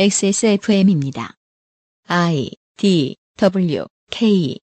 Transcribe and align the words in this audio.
XSFM입니다. 0.00 1.34
I 2.06 2.52
D 2.76 3.16
W 3.36 3.84
K 4.12 4.56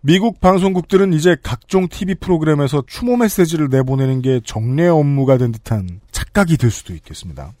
미국 0.00 0.40
방송국들은 0.40 1.12
이제 1.12 1.36
각종 1.42 1.88
TV 1.88 2.14
프로그램에서 2.14 2.84
추모 2.86 3.18
메시지를 3.18 3.68
내보내는 3.68 4.22
게 4.22 4.40
정례 4.42 4.88
업무가 4.88 5.36
된 5.36 5.52
듯한 5.52 6.00
착각이 6.10 6.56
들 6.56 6.70
수도 6.70 6.94
있겠습니다. 6.94 7.52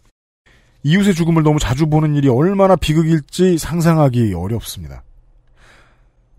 이웃의 0.84 1.14
죽음을 1.14 1.42
너무 1.42 1.58
자주 1.58 1.86
보는 1.86 2.14
일이 2.14 2.30
얼마나 2.30 2.74
비극일지 2.74 3.58
상상하기 3.58 4.32
어렵습니다. 4.32 5.02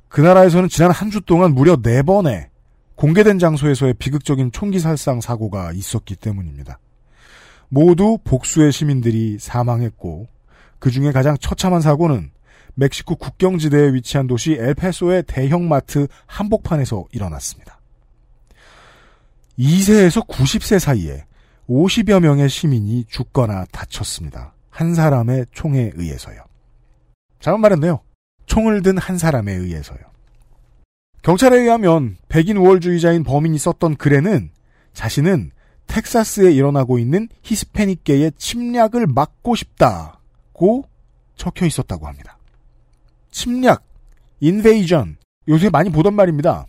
그 0.07 0.21
나라에서는 0.21 0.69
지난 0.69 0.89
한 0.89 1.11
주 1.11 1.21
동안 1.21 1.53
무려 1.53 1.75
4번의 1.75 2.47
공개된 2.95 3.37
장소에서의 3.37 3.93
비극적인 3.93 4.51
총기 4.53 4.79
살상 4.79 5.21
사고가 5.21 5.71
있었기 5.73 6.15
때문입니다. 6.15 6.79
모두 7.69 8.17
복수의 8.23 8.71
시민들이 8.71 9.37
사망했고 9.39 10.27
그 10.79 10.91
중에 10.91 11.11
가장 11.11 11.37
처참한 11.37 11.81
사고는 11.81 12.31
멕시코 12.75 13.15
국경지대에 13.15 13.93
위치한 13.93 14.27
도시 14.27 14.53
엘페소의 14.53 15.23
대형마트 15.27 16.07
한복판에서 16.25 17.05
일어났습니다. 17.11 17.79
2세에서 19.57 20.25
90세 20.27 20.79
사이에 20.79 21.25
50여 21.67 22.21
명의 22.21 22.49
시민이 22.49 23.05
죽거나 23.09 23.65
다쳤습니다. 23.71 24.53
한 24.69 24.95
사람의 24.95 25.47
총에 25.51 25.91
의해서요. 25.95 26.41
잘못 27.39 27.59
말했네요. 27.59 27.99
총을 28.45 28.81
든 28.81 28.97
한 28.97 29.17
사람에 29.17 29.53
의해서요. 29.53 29.99
경찰에 31.21 31.57
의하면 31.57 32.17
백인 32.29 32.57
우월주의자인 32.57 33.23
범인이 33.23 33.57
썼던 33.57 33.97
글에는 33.97 34.49
자신은 34.93 35.51
텍사스에 35.89 36.51
일어나고 36.51 36.99
있는 36.99 37.27
히스패닉계의 37.41 38.33
침략을 38.37 39.07
막고 39.07 39.55
싶다고 39.55 40.85
적혀 41.35 41.65
있었다고 41.65 42.07
합니다. 42.07 42.37
침략, 43.31 43.83
인베이전, 44.39 45.17
요새 45.47 45.69
많이 45.69 45.89
보던 45.89 46.13
말입니다. 46.13 46.67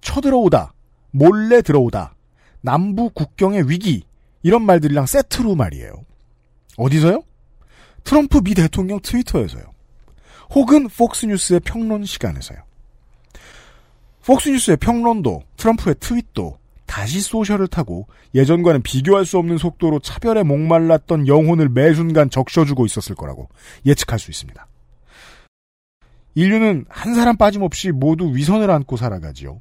쳐들어오다, 0.00 0.72
몰래 1.10 1.60
들어오다, 1.60 2.14
남부 2.62 3.10
국경의 3.10 3.68
위기, 3.68 4.04
이런 4.42 4.62
말들이랑 4.62 5.06
세트로 5.06 5.54
말이에요. 5.54 6.04
어디서요? 6.78 7.22
트럼프 8.04 8.40
미 8.42 8.54
대통령 8.54 9.00
트위터에서요. 9.00 9.64
혹은 10.54 10.88
폭스뉴스의 10.88 11.60
평론 11.60 12.04
시간에서요. 12.04 12.58
폭스뉴스의 14.24 14.76
평론도 14.78 15.42
트럼프의 15.56 15.96
트윗도 16.00 16.58
다시 16.86 17.20
소셜을 17.20 17.68
타고 17.68 18.06
예전과는 18.34 18.82
비교할 18.82 19.24
수 19.24 19.38
없는 19.38 19.58
속도로 19.58 19.98
차별에 20.00 20.42
목말랐던 20.42 21.26
영혼을 21.28 21.68
매 21.68 21.92
순간 21.94 22.30
적셔주고 22.30 22.86
있었을 22.86 23.14
거라고 23.16 23.48
예측할 23.84 24.18
수 24.18 24.30
있습니다. 24.30 24.66
인류는 26.34 26.84
한 26.88 27.14
사람 27.14 27.36
빠짐없이 27.36 27.92
모두 27.92 28.34
위선을 28.34 28.70
안고 28.70 28.96
살아가지요. 28.96 29.58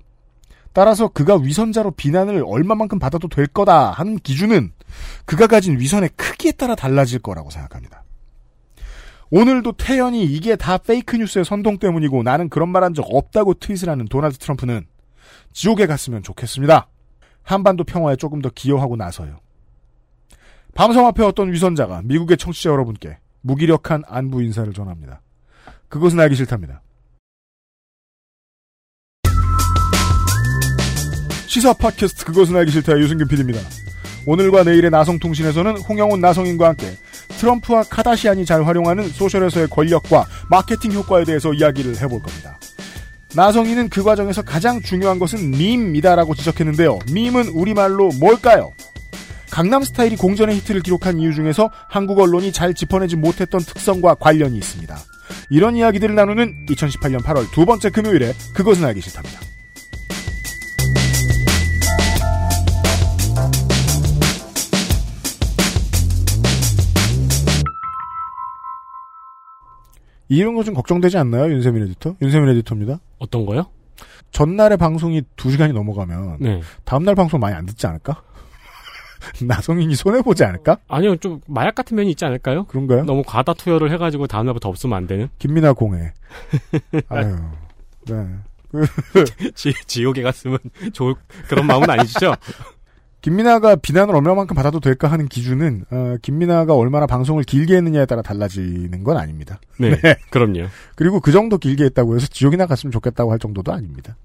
따라서 0.73 1.07
그가 1.07 1.37
위선자로 1.37 1.91
비난을 1.91 2.43
얼마만큼 2.45 2.99
받아도 2.99 3.29
될 3.29 3.47
거다 3.47 3.91
하는 3.91 4.17
기준은 4.19 4.73
그가 5.23 5.47
가진 5.47 5.79
위선의 5.79 6.09
크기에 6.17 6.51
따라 6.51 6.75
달라질 6.75 7.19
거라고 7.19 7.49
생각합니다. 7.49 8.03
오늘도 9.31 9.73
태연이 9.73 10.25
이게 10.25 10.55
다 10.55 10.77
페이크 10.77 11.15
뉴스의 11.15 11.45
선동 11.45 11.77
때문이고 11.79 12.23
나는 12.23 12.49
그런 12.49 12.69
말 12.69 12.83
한 12.83 12.93
적 12.93 13.05
없다고 13.09 13.55
트윗을 13.55 13.89
하는 13.89 14.05
도널드 14.05 14.37
트럼프는 14.37 14.85
지옥에 15.53 15.87
갔으면 15.87 16.23
좋겠습니다. 16.23 16.87
한반도 17.45 17.83
평화에 17.83 18.17
조금 18.17 18.41
더 18.41 18.49
기여하고 18.53 18.97
나서요. 18.97 19.39
밤섬 20.73 21.05
앞에 21.05 21.23
어떤 21.23 21.53
위선자가 21.53 22.02
미국의 22.03 22.37
청취자 22.37 22.71
여러분께 22.71 23.19
무기력한 23.41 24.03
안부 24.07 24.43
인사를 24.43 24.73
전합니다. 24.73 25.21
그것은 25.87 26.19
알기 26.19 26.35
싫답니다. 26.35 26.81
시사 31.47 31.71
팟캐스트 31.73 32.25
그것은 32.25 32.58
알기 32.58 32.71
싫다 32.71 32.99
유승균 32.99 33.30
PD입니다. 33.30 33.61
오늘과 34.27 34.64
내일의 34.64 34.89
나성통신에서는 34.89 35.77
홍영훈 35.77 36.20
나성인과 36.20 36.70
함께 36.70 36.97
트럼프와 37.39 37.83
카다시안이 37.83 38.43
잘 38.45 38.65
활용하는 38.65 39.08
소셜에서의 39.08 39.67
권력과 39.67 40.25
마케팅 40.49 40.91
효과에 40.91 41.23
대해서 41.23 41.53
이야기를 41.53 42.02
해볼 42.02 42.21
겁니다. 42.21 42.58
나성인은 43.35 43.89
그 43.89 44.01
과정에서 44.01 44.41
가장 44.41 44.81
중요한 44.81 45.19
것은 45.19 45.51
밈이다라고 45.51 46.35
지적했는데요. 46.35 46.99
밈은 47.11 47.49
우리말로 47.49 48.09
뭘까요? 48.19 48.73
강남 49.51 49.83
스타일이 49.83 50.15
공전의 50.15 50.55
히트를 50.57 50.81
기록한 50.81 51.19
이유 51.19 51.33
중에서 51.33 51.69
한국 51.89 52.19
언론이 52.19 52.51
잘 52.51 52.73
짚어내지 52.73 53.15
못했던 53.17 53.59
특성과 53.61 54.15
관련이 54.15 54.57
있습니다. 54.57 54.97
이런 55.49 55.75
이야기들을 55.75 56.15
나누는 56.15 56.65
2018년 56.67 57.21
8월 57.23 57.51
두 57.51 57.65
번째 57.65 57.89
금요일에 57.89 58.33
그것은 58.53 58.85
알기 58.85 59.01
싫답니다. 59.01 59.39
이런 70.27 70.55
거좀 70.55 70.73
걱정되지 70.73 71.17
않나요? 71.17 71.52
윤세민 71.52 71.83
에디터? 71.83 72.15
윤세민 72.21 72.49
에디터입니다. 72.49 72.99
어떤 73.19 73.45
거요? 73.45 73.67
전날의 74.31 74.77
방송이 74.77 75.21
2시간이 75.37 75.73
넘어가면 75.73 76.37
네. 76.41 76.61
다음날 76.83 77.15
방송 77.15 77.39
많이 77.39 77.55
안 77.55 77.65
듣지 77.65 77.87
않을까? 77.87 78.21
나성인이 79.41 79.95
손해보지 79.95 80.43
않을까? 80.43 80.77
아니요, 80.87 81.15
좀 81.17 81.39
마약 81.47 81.75
같은 81.75 81.95
면이 81.95 82.11
있지 82.11 82.25
않을까요? 82.25 82.65
그런가요? 82.65 83.05
너무 83.05 83.23
과다 83.25 83.53
투여를 83.53 83.91
해가지고 83.91 84.27
다음날부터 84.27 84.69
없으면 84.69 84.97
안 84.97 85.08
되는? 85.08 85.30
김민아 85.39 85.73
공해. 85.73 86.14
아유, 87.09 87.37
네. 88.08 88.27
지, 89.55 89.73
지옥에 89.87 90.21
갔으면 90.21 90.58
좋을 90.93 91.15
그런 91.47 91.65
마음은 91.65 91.89
아니시죠? 91.89 92.35
김민아가 93.25 93.75
비난을 93.75 94.15
얼마만큼 94.15 94.55
받아도 94.55 94.80
될까 94.80 95.08
하는 95.08 95.27
기준은 95.27 95.86
어, 95.89 96.15
김민아가 96.21 96.75
얼마나 96.75 97.08
방송을 97.08 97.43
길게 97.43 97.75
했느냐에 97.75 98.05
따라 98.05 98.21
달라지는 98.21 99.03
건 99.03 99.17
아닙니다. 99.17 99.59
네, 99.80 99.97
그럼요. 100.30 100.67
그리고 100.93 101.19
그 101.19 101.31
정도 101.31 101.58
길게 101.58 101.85
했다고 101.85 102.15
해서 102.15 102.27
지옥이나 102.27 102.67
갔으면 102.67 102.91
좋겠다고 102.91 103.31
할 103.31 103.39
정도도 103.39 103.73
아닙니다. 103.73 104.15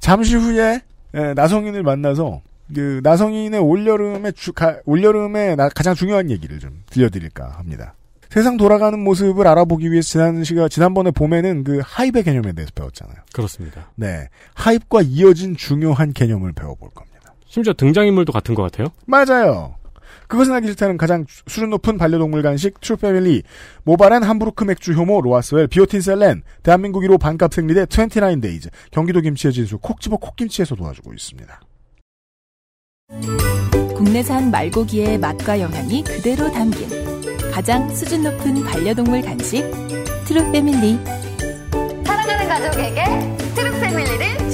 잠시 0.00 0.36
후에 0.36 0.82
에, 1.14 1.32
나성인을 1.32 1.82
만나서 1.82 2.42
그 2.74 3.00
나성인의 3.02 3.58
올여름에 3.58 4.32
주, 4.32 4.52
가, 4.52 4.80
올여름에 4.84 5.56
나, 5.56 5.70
가장 5.70 5.94
중요한 5.94 6.30
얘기를 6.30 6.58
좀 6.58 6.82
들려드릴까 6.90 7.52
합니다. 7.56 7.94
세상 8.28 8.58
돌아가는 8.58 8.98
모습을 8.98 9.46
알아보기 9.46 9.90
위해 9.90 10.02
지난 10.02 10.44
시간 10.44 10.68
지난번에 10.68 11.10
봄에는 11.10 11.64
그 11.64 11.80
하입의 11.82 12.22
개념에 12.22 12.52
대해서 12.52 12.70
배웠잖아요. 12.74 13.16
그렇습니다. 13.32 13.92
네, 13.94 14.28
하입과 14.52 15.00
이어진 15.04 15.56
중요한 15.56 16.12
개념을 16.12 16.52
배워볼 16.52 16.90
겁니다. 16.90 17.15
심지어 17.46 17.72
등장인물도 17.72 18.32
같은 18.32 18.54
것 18.54 18.62
같아요. 18.62 18.88
맞아요. 19.06 19.74
그것은 20.28 20.54
하기 20.54 20.66
싫다는 20.68 20.96
가장 20.96 21.24
수준 21.28 21.70
높은 21.70 21.98
반려동물 21.98 22.42
간식 22.42 22.80
트루패밀리 22.80 23.42
모바렌 23.84 24.22
함부르크 24.22 24.64
맥주 24.64 24.92
효모 24.92 25.20
로아스웰 25.20 25.68
비오틴 25.68 26.00
셀렌 26.00 26.42
대한민국 26.62 27.02
1호 27.02 27.20
반값 27.20 27.54
생리대 27.54 27.84
29데이즈 27.84 28.70
경기도 28.90 29.20
김치의 29.20 29.52
진수 29.52 29.78
콕집어 29.78 30.16
콕김치에서 30.16 30.74
도와주고 30.74 31.12
있습니다. 31.12 31.60
국내산 33.94 34.50
말고기의 34.50 35.18
맛과 35.18 35.60
영양이 35.60 36.02
그대로 36.02 36.50
담긴 36.50 36.88
가장 37.52 37.88
수준 37.94 38.24
높은 38.24 38.64
반려동물 38.64 39.22
간식 39.22 39.62
트루패밀리 40.26 40.98
사랑하는 42.04 42.48
가족에게 42.48 43.04
트루 43.54 43.80
패밀리를 43.80 44.45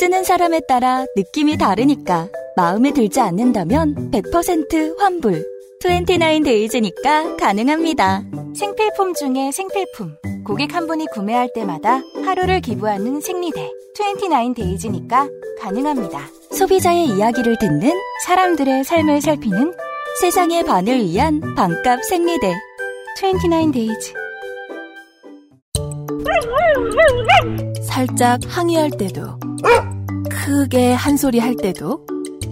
쓰는 0.00 0.24
사람에 0.24 0.62
따라 0.66 1.04
느낌이 1.14 1.58
다르니까 1.58 2.30
마음에 2.56 2.90
들지 2.90 3.20
않는다면 3.20 4.10
100% 4.10 4.98
환불. 4.98 5.44
29데이즈니까 5.84 7.36
가능합니다. 7.38 8.22
생필품 8.56 9.12
중에 9.12 9.52
생필품. 9.52 10.16
고객 10.46 10.74
한 10.74 10.86
분이 10.86 11.04
구매할 11.12 11.50
때마다 11.54 12.00
하루를 12.24 12.62
기부하는 12.62 13.20
생리대. 13.20 13.70
29데이즈니까 13.98 15.30
가능합니다. 15.60 16.18
소비자의 16.52 17.08
이야기를 17.08 17.58
듣는 17.58 17.92
사람들의 18.24 18.84
삶을 18.84 19.20
살피는 19.20 19.74
세상의 20.22 20.64
반을 20.64 20.98
위한 20.98 21.42
반값 21.54 22.02
생리대. 22.04 22.54
29데이즈. 23.20 24.14
살짝 27.82 28.40
항의할 28.46 28.90
때도 28.92 29.38
크게 30.50 30.92
한 30.92 31.16
소리 31.16 31.38
할 31.38 31.54
때도 31.54 32.04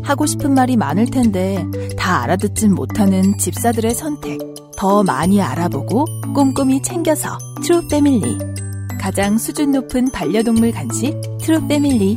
하고 0.04 0.24
싶은 0.24 0.54
말이 0.54 0.76
많을 0.76 1.06
텐데 1.06 1.64
다 1.98 2.22
알아듣진 2.22 2.72
못하는 2.72 3.36
집사들의 3.38 3.92
선택. 3.92 4.38
더 4.76 5.02
많이 5.02 5.42
알아보고 5.42 6.04
꼼꼼히 6.32 6.80
챙겨서 6.80 7.36
트루 7.64 7.88
패밀리. 7.88 8.38
가장 9.00 9.36
수준 9.36 9.72
높은 9.72 10.12
반려동물 10.12 10.70
간식 10.70 11.12
트루 11.40 11.66
패밀리. 11.66 12.16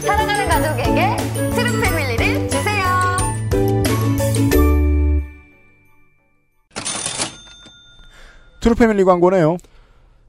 사랑하는 0.00 0.48
가족에게 0.48 1.16
트루 1.54 1.80
패밀리를 1.82 2.48
주세요. 2.48 2.84
True 8.62 8.74
Family 8.74 9.04
광고네요. 9.04 9.58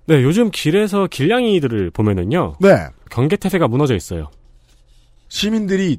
네, 0.08 0.24
요즘 0.24 0.52
길에서 0.52 1.08
길냥이들을 1.08 1.92
보면은요. 1.92 2.56
네. 2.60 2.88
경계태세가 3.10 3.70
무너져 3.70 3.96
있어요. 3.96 4.30
시민들이 5.28 5.98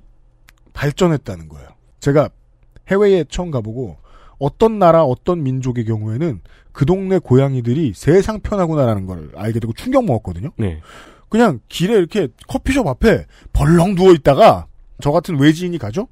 발전했다는 0.72 1.48
거예요. 1.48 1.68
제가 2.00 2.28
해외에 2.88 3.24
처음 3.28 3.50
가보고 3.50 3.96
어떤 4.38 4.78
나라 4.78 5.02
어떤 5.04 5.42
민족의 5.42 5.84
경우에는 5.84 6.40
그 6.72 6.86
동네 6.86 7.18
고양이들이 7.18 7.92
세상 7.94 8.40
편하구나라는 8.40 9.06
걸 9.06 9.30
알게 9.34 9.58
되고 9.60 9.72
충격 9.72 10.04
먹었거든요. 10.04 10.50
네. 10.56 10.80
그냥 11.28 11.60
길에 11.68 11.94
이렇게 11.94 12.28
커피숍 12.46 12.86
앞에 12.86 13.26
벌렁 13.52 13.96
누워 13.96 14.12
있다가 14.12 14.66
저 15.02 15.10
같은 15.12 15.38
외지인이 15.38 15.76
가죠? 15.78 16.08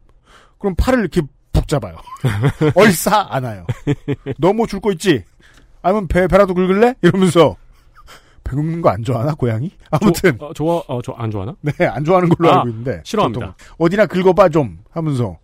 그럼 0.58 0.74
팔을 0.76 1.00
이렇게 1.00 1.22
붙잡아요. 1.52 1.96
얼싸 2.74 3.26
안아요. 3.30 3.66
너뭐 4.38 4.66
줄 4.66 4.80
거 4.80 4.92
있지? 4.92 5.24
아니면 5.82 6.08
배 6.08 6.26
배라도 6.26 6.52
긁을래? 6.54 6.94
이러면서 7.02 7.56
배 8.46 8.56
긁는 8.56 8.80
거 8.80 8.90
안 8.90 9.02
좋아하나 9.02 9.34
고양이? 9.34 9.70
아무튼 9.90 10.38
조- 10.38 10.46
어, 10.46 10.52
좋아, 10.52 10.82
어, 10.88 11.00
저, 11.02 11.12
안 11.12 11.30
좋아하나? 11.30 11.54
네, 11.62 11.86
안 11.86 12.04
좋아하는 12.04 12.28
걸로 12.28 12.50
아, 12.52 12.56
알고 12.58 12.68
있는데. 12.68 13.00
싫어합니다. 13.04 13.46
보통 13.46 13.76
어디나 13.78 14.06
긁어봐 14.06 14.48
좀 14.50 14.78
하면서. 14.90 15.38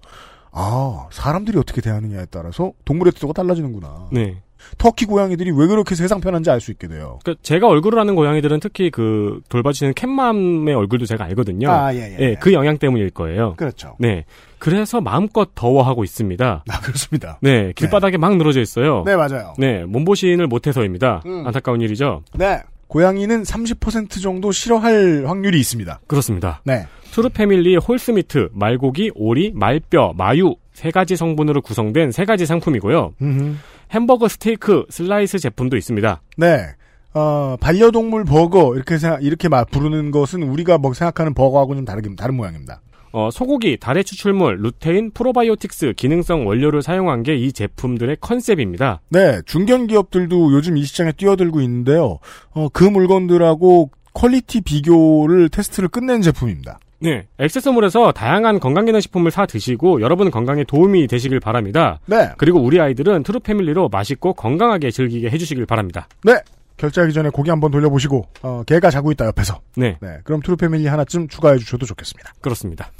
아, 0.53 1.07
사람들이 1.11 1.59
어떻게 1.59 1.81
대하느냐에 1.81 2.27
따라서 2.31 2.73
동물의 2.85 3.13
태도가 3.13 3.33
달라지는구나. 3.33 4.09
네. 4.13 4.43
터키 4.79 5.07
고양이들이 5.07 5.51
왜 5.51 5.67
그렇게 5.67 5.97
세상 5.97 6.21
편한지 6.21 6.49
알 6.49 6.61
수 6.61 6.71
있게 6.71 6.87
돼요. 6.87 7.19
그 7.25 7.35
제가 7.43 7.67
얼굴을 7.67 7.99
하는 7.99 8.15
고양이들은 8.15 8.61
특히 8.61 8.91
그 8.91 9.41
돌봐주시는 9.49 9.95
캣맘의 9.95 10.73
얼굴도 10.75 11.05
제가 11.07 11.25
알거든요. 11.25 11.69
아, 11.69 11.93
예, 11.95 12.17
예. 12.17 12.17
예, 12.21 12.35
그 12.39 12.53
영향 12.53 12.79
때문일 12.79 13.11
거예요. 13.11 13.55
그렇죠. 13.57 13.97
네. 13.99 14.25
그래서 14.61 15.01
마음껏 15.01 15.49
더워하고 15.57 16.05
있습니다. 16.05 16.65
아, 16.69 16.81
그렇습니다. 16.81 17.39
네, 17.41 17.73
길바닥에 17.75 18.19
막 18.19 18.37
늘어져 18.37 18.61
있어요. 18.61 19.03
네, 19.05 19.17
맞아요. 19.17 19.55
네, 19.59 19.85
몸보신을 19.85 20.47
못해서입니다. 20.47 21.23
음. 21.27 21.45
안타까운 21.45 21.81
일이죠. 21.81 22.23
네. 22.35 22.63
고양이는 22.93 23.43
30% 23.43 24.21
정도 24.21 24.53
싫어할 24.53 25.25
확률이 25.27 25.59
있습니다. 25.59 26.01
그렇습니다. 26.07 26.61
네. 26.63 26.87
True 27.13 27.31
Family 27.31 27.75
horse 27.77 28.14
meat, 28.14 28.51
말고기, 28.53 29.13
오리, 29.15 29.51
말뼈, 29.55 30.13
마유 30.15 30.57
세 30.75 30.91
가지 30.91 31.17
성분으로 31.17 31.63
구성된 31.63 32.13
세 32.13 32.27
가지 32.27 32.45
상품이고요. 32.45 33.15
음흠. 33.23 33.55
햄버거 33.93 34.29
스테이크 34.29 34.85
슬라이스 34.91 35.39
제품도 35.39 35.79
있습니다. 35.79 36.21
네. 36.37 36.67
어, 37.15 37.57
반려동물 37.59 38.25
버거, 38.25 38.75
이렇게 38.75 38.99
생각, 38.99 39.25
이렇게 39.25 39.49
막 39.49 39.71
부르는 39.71 40.11
것은 40.11 40.43
우리가 40.43 40.77
뭐 40.77 40.93
생각하는 40.93 41.33
버거하고는 41.33 41.87
다르긴, 41.87 42.15
다른 42.15 42.35
모양입니다. 42.35 42.83
어, 43.13 43.31
소고기, 43.31 43.77
다래 43.77 44.05
추출물, 44.05 44.59
루테인, 44.63 45.11
프로바이오틱스, 45.13 45.93
기능성 45.97 46.47
원료를 46.47 46.83
사용한 46.83 47.23
게 47.25 47.33
이 47.43 47.53
제품들의 47.53 48.19
컨셉입니다. 48.21 49.01
네, 49.09 49.41
중견 49.47 49.87
기업들도 49.89 50.53
요즘 50.53 50.77
이 50.77 50.85
시장에 50.85 51.13
뛰어들고 51.13 51.61
있는데요. 51.63 52.19
어, 52.53 52.69
그 52.73 52.85
물건들하고 52.85 53.91
quality 54.15 54.61
비교를 54.61 55.49
테스트를 55.49 55.89
끝낸 55.89 56.23
제품입니다. 56.23 56.79
네, 57.01 57.27
액세서몰에서 57.39 58.13
다양한 58.13 58.61
건강기능식품을 58.61 59.33
사 59.33 59.45
드시고 59.47 60.03
여러분 60.03 60.31
건강에 60.31 60.63
도움이 60.63 61.09
되시길 61.09 61.41
바랍니다. 61.41 61.99
네, 62.07 62.31
그리고 62.37 62.61
우리 62.61 62.81
아이들은 62.81 63.25
True 63.25 63.41
Family로 63.41 63.89
맛있고 63.89 64.35
건강하게 64.35 64.93
즐기게 64.93 65.31
해주시길 65.31 65.67
바랍니다. 65.67 66.07
네. 66.23 66.35
결제하기 66.83 67.13
전에 67.13 67.31
고개 67.31 67.49
한번 67.49 67.71
돌려보시고, 67.71 68.27
어, 68.43 68.65
개가 68.67 68.91
자고 68.91 69.13
있다 69.13 69.27
옆에서. 69.27 69.61
네, 69.77 69.99
네, 70.01 70.19
그럼 70.25 70.41
True 70.43 70.57
Family 70.57 70.89
하나쯤 70.89 71.29
추가해 71.29 71.57
주셔도 71.59 71.87
좋겠습니다. 71.87 72.33
그렇습니다. 72.41 72.91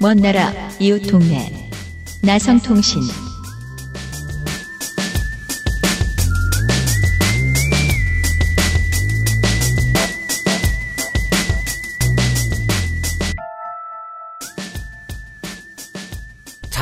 먼 0.00 0.18
나라 0.18 0.52
이웃 0.78 1.00
동네 1.00 1.70
나성통신 2.22 3.23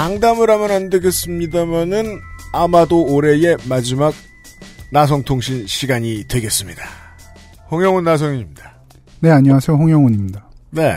장담을 0.03 0.51
하면 0.51 0.73
안 0.73 0.91
되겠습니다만은 0.91 2.21
아마도 2.53 3.05
올해의 3.05 3.57
마지막 3.69 4.13
나성통신 4.91 5.69
시간이 5.69 6.25
되겠습니다. 6.27 6.83
홍영훈 7.71 8.03
나성인입니다. 8.03 8.79
네, 9.21 9.31
안녕하세요. 9.31 9.77
홍영훈입니다. 9.77 10.45
네. 10.71 10.93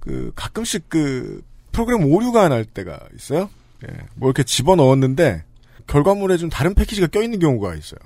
그, 0.00 0.32
가끔씩 0.34 0.88
그, 0.88 1.42
프로그램 1.70 2.10
오류가 2.10 2.48
날 2.48 2.64
때가 2.64 2.98
있어요. 3.14 3.50
예. 3.86 3.94
뭐 4.14 4.30
이렇게 4.30 4.42
집어 4.42 4.74
넣었는데, 4.74 5.44
결과물에 5.86 6.38
좀 6.38 6.48
다른 6.48 6.72
패키지가 6.72 7.08
껴있는 7.08 7.38
경우가 7.40 7.74
있어요. 7.74 8.00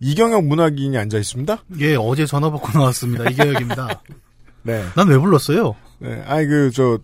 이경혁 0.00 0.44
문학인이 0.44 0.98
앉아 0.98 1.18
있습니다. 1.18 1.62
예, 1.78 1.94
어제 1.94 2.26
전화 2.26 2.50
받고 2.50 2.76
나왔습니다. 2.76 3.30
이계혁입니다. 3.30 4.02
네. 4.64 4.84
난 4.96 5.08
왜 5.08 5.16
불렀어요? 5.18 5.76
네. 6.00 6.20
아니, 6.26 6.46
그, 6.48 6.72
저, 6.72 6.98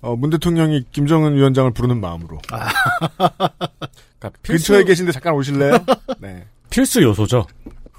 어, 0.00 0.16
문 0.16 0.30
대통령이 0.30 0.84
김정은 0.92 1.34
위원장을 1.34 1.70
부르는 1.72 2.00
마음으로. 2.00 2.38
그러니까 2.48 4.30
필수, 4.42 4.72
근처에 4.72 4.84
계신데 4.84 5.12
잠깐 5.12 5.34
오실래요? 5.34 5.78
네. 6.18 6.46
필수 6.70 7.02
요소죠. 7.02 7.46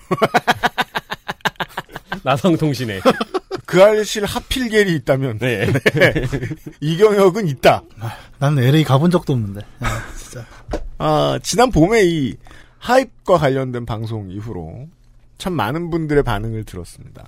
나성통신에. 2.24 3.02
그 3.66 3.84
알실 3.84 4.26
하필겔이 4.26 4.94
있다면, 4.96 5.38
네. 5.38 5.72
이경혁은 6.82 7.48
있다. 7.48 7.84
나는 8.40 8.64
LA 8.64 8.84
가본 8.84 9.12
적도 9.12 9.34
없는데. 9.34 9.62
아, 9.80 10.04
진짜. 10.18 10.46
아, 10.98 11.40
지난 11.44 11.72
봄에 11.72 12.04
이 12.04 12.36
하입과 12.80 13.38
관련된 13.38 13.86
방송 13.86 14.32
이후로 14.32 14.88
참 15.38 15.54
많은 15.54 15.90
분들의 15.90 16.24
반응을 16.24 16.64
들었습니다. 16.64 17.26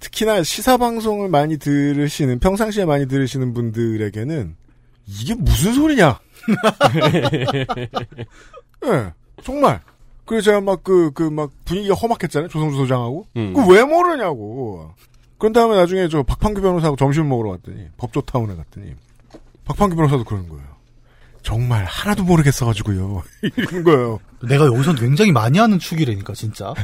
특히나 0.00 0.42
시사 0.42 0.76
방송을 0.78 1.28
많이 1.28 1.56
들으시는 1.58 2.38
평상시에 2.40 2.84
많이 2.86 3.06
들으시는 3.06 3.52
분들에게는 3.54 4.56
이게 5.06 5.34
무슨 5.34 5.74
소리냐? 5.74 6.18
예, 8.86 9.12
정말. 9.42 9.80
그래서 10.24 10.44
제가 10.46 10.60
막 10.60 10.82
그 10.82 11.10
그 11.12 11.30
막 11.30 11.50
분위기가 11.64 11.94
험악했잖아요. 11.94 12.48
조성주 12.48 12.76
소장하고. 12.76 13.26
음. 13.36 13.52
그왜 13.52 13.84
모르냐고. 13.84 14.90
그런 15.38 15.52
다음에 15.52 15.74
나중에 15.74 16.08
저 16.08 16.22
박판규 16.22 16.60
변호사하고 16.60 16.96
점심 16.96 17.28
먹으러 17.28 17.50
갔더니 17.52 17.86
법조 17.96 18.20
타운에 18.22 18.54
갔더니 18.56 18.94
박판규 19.64 19.96
변호사도 19.96 20.24
그러는 20.24 20.48
거예요. 20.48 20.64
정말 21.42 21.84
하나도 21.84 22.24
모르겠어가지고요. 22.24 23.22
이러는 23.56 23.84
거예요. 23.84 24.20
내가 24.48 24.66
여기서 24.66 24.94
굉장히 24.94 25.32
많이 25.32 25.58
하는 25.58 25.78
축이라니까, 25.78 26.32
진짜. 26.34 26.74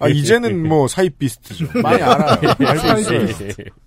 아 0.00 0.08
이제는 0.08 0.66
뭐 0.66 0.88
사이비스트죠. 0.88 1.68
많이 1.82 2.02
알아요. 2.02 2.54
알고 2.58 3.00
있어요. 3.00 3.26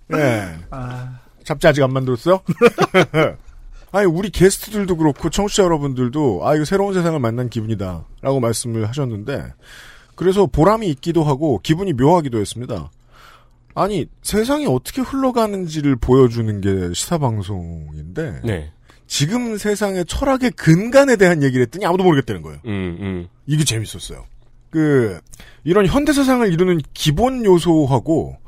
네. 0.08 0.56
아, 0.70 1.18
잡지 1.44 1.66
아직 1.66 1.82
안 1.82 1.92
만들었어요? 1.92 2.40
아니 3.92 4.06
우리 4.06 4.30
게스트들도 4.30 4.96
그렇고 4.96 5.28
청취자 5.28 5.64
여러분들도 5.64 6.40
아 6.44 6.54
이거 6.54 6.64
새로운 6.64 6.94
세상을 6.94 7.18
만난 7.20 7.50
기분이다라고 7.50 8.40
말씀을 8.40 8.88
하셨는데 8.88 9.52
그래서 10.14 10.46
보람이 10.46 10.88
있기도 10.88 11.24
하고 11.24 11.60
기분이 11.62 11.92
묘하기도 11.92 12.38
했습니다. 12.38 12.90
아니 13.74 14.06
세상이 14.22 14.66
어떻게 14.66 15.02
흘러가는지를 15.02 15.96
보여주는 15.96 16.60
게 16.60 16.94
시사 16.94 17.18
방송인데 17.18 18.40
네. 18.44 18.72
지금 19.06 19.56
세상의 19.56 20.04
철학의 20.06 20.52
근간에 20.52 21.16
대한 21.16 21.42
얘기를 21.42 21.62
했더니 21.62 21.84
아무도 21.84 22.04
모르겠다는 22.04 22.42
거예요. 22.42 22.60
음, 22.66 22.96
음. 23.00 23.28
이게 23.46 23.64
재밌었어요. 23.64 24.24
그 24.70 25.20
이런 25.64 25.86
현대 25.86 26.12
세상을 26.12 26.50
이루는 26.50 26.80
기본 26.94 27.44
요소하고 27.44 28.38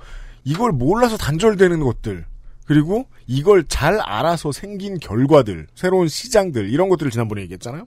이걸 0.45 0.73
몰라서 0.73 1.17
단절되는 1.17 1.81
것들 1.81 2.25
그리고 2.67 3.07
이걸 3.27 3.65
잘 3.69 4.01
알아서 4.01 4.53
생긴 4.53 4.99
결과들, 4.99 5.67
새로운 5.75 6.09
시장들 6.09 6.71
이런 6.71 6.89
것들을 6.89 7.11
지난번에 7.13 7.43
얘기했잖아요. 7.43 7.87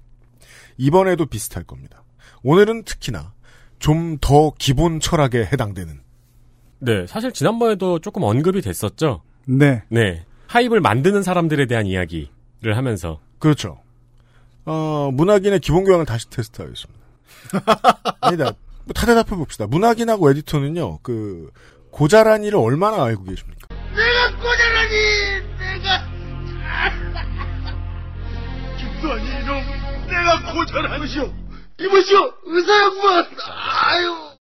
이번에도 0.78 1.26
비슷할 1.26 1.64
겁니다. 1.64 2.04
오늘은 2.44 2.84
특히나 2.84 3.34
좀 3.80 4.18
더 4.20 4.54
기본 4.58 5.00
철학에 5.00 5.40
해당되는 5.40 6.00
네, 6.80 7.08
사실 7.08 7.32
지난번에도 7.32 8.00
조금 8.00 8.24
언급이 8.24 8.62
됐었죠. 8.62 9.24
네. 9.46 9.84
네. 9.90 10.26
하입을 10.48 10.80
만드는 10.80 11.24
사람들에 11.24 11.66
대한 11.66 11.86
이야기 11.86 12.30
를 12.62 12.76
하면서. 12.78 13.20
그렇죠. 13.40 13.80
어, 14.66 15.10
문학인의 15.14 15.60
기본 15.60 15.84
교양을 15.84 16.06
다시 16.06 16.30
테스트하겠습니다. 16.30 17.00
아니다. 18.22 18.44
뭐 18.86 18.94
다 18.96 19.06
대답해 19.06 19.36
봅시다. 19.36 19.68
문학인하고 19.68 20.30
에디터는요. 20.32 21.00
그 21.04 21.52
고자란 21.92 22.44
일을 22.44 22.58
얼마나 22.58 23.04
알고 23.04 23.24
계십니까? 23.26 23.68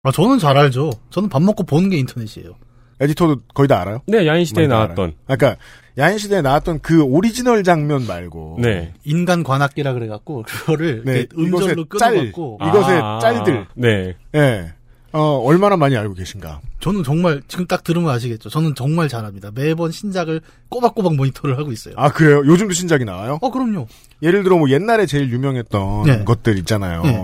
아, 0.04 0.12
저는 0.12 0.40
잘 0.40 0.56
알죠. 0.58 0.92
저는 1.10 1.30
밥 1.30 1.42
먹고 1.42 1.64
보는 1.64 1.90
게 1.90 1.98
인터넷이에요. 1.98 2.56
에디터도 3.00 3.42
거의 3.54 3.68
다 3.68 3.82
알아요? 3.82 4.02
네, 4.08 4.26
야인시대에 4.26 4.68
다 4.68 4.76
나왔던. 4.76 5.16
알아요. 5.28 5.38
그러니까 5.38 5.62
야인시대에 5.98 6.42
나왔던 6.42 6.80
그 6.82 7.02
오리지널 7.02 7.64
장면 7.64 8.06
말고 8.06 8.58
네. 8.62 8.94
인간 9.04 9.44
관악기라 9.44 9.94
그래갖고, 9.94 10.44
그거를 10.48 11.02
네, 11.06 11.26
음절로. 11.38 11.86
끊어갖고, 11.86 12.60
이- 12.62 12.68
이것의 12.68 13.02
아, 13.02 13.20
짤들. 13.20 13.66
네. 13.76 14.16
예. 14.36 14.74
어, 15.14 15.42
얼마나 15.44 15.76
많이 15.78 15.98
알고 15.98 16.14
계신가. 16.14 16.60
저는 16.82 17.04
정말, 17.04 17.42
지금 17.48 17.66
딱 17.66 17.84
들으면 17.84 18.10
아시겠죠. 18.12 18.50
저는 18.50 18.76
정말 18.76 19.08
잘합니다. 19.08 19.50
매번 19.56 19.90
신작을 19.92 20.42
꼬박꼬박 20.70 21.16
모니터를 21.16 21.58
하고 21.58 21.72
있어요. 21.72 21.96
아, 21.98 22.10
그래요? 22.12 22.44
요즘도 22.46 22.74
신작이 22.74 23.04
나와요? 23.06 23.40
어, 23.42 23.50
그럼요. 23.50 23.88
예를 24.22 24.44
들어 24.44 24.58
뭐 24.58 24.70
옛날에 24.70 25.06
제일 25.08 25.32
유명했던 25.32 26.04
네. 26.04 26.24
것들 26.26 26.60
있잖아요. 26.60 27.02
네. 27.04 27.20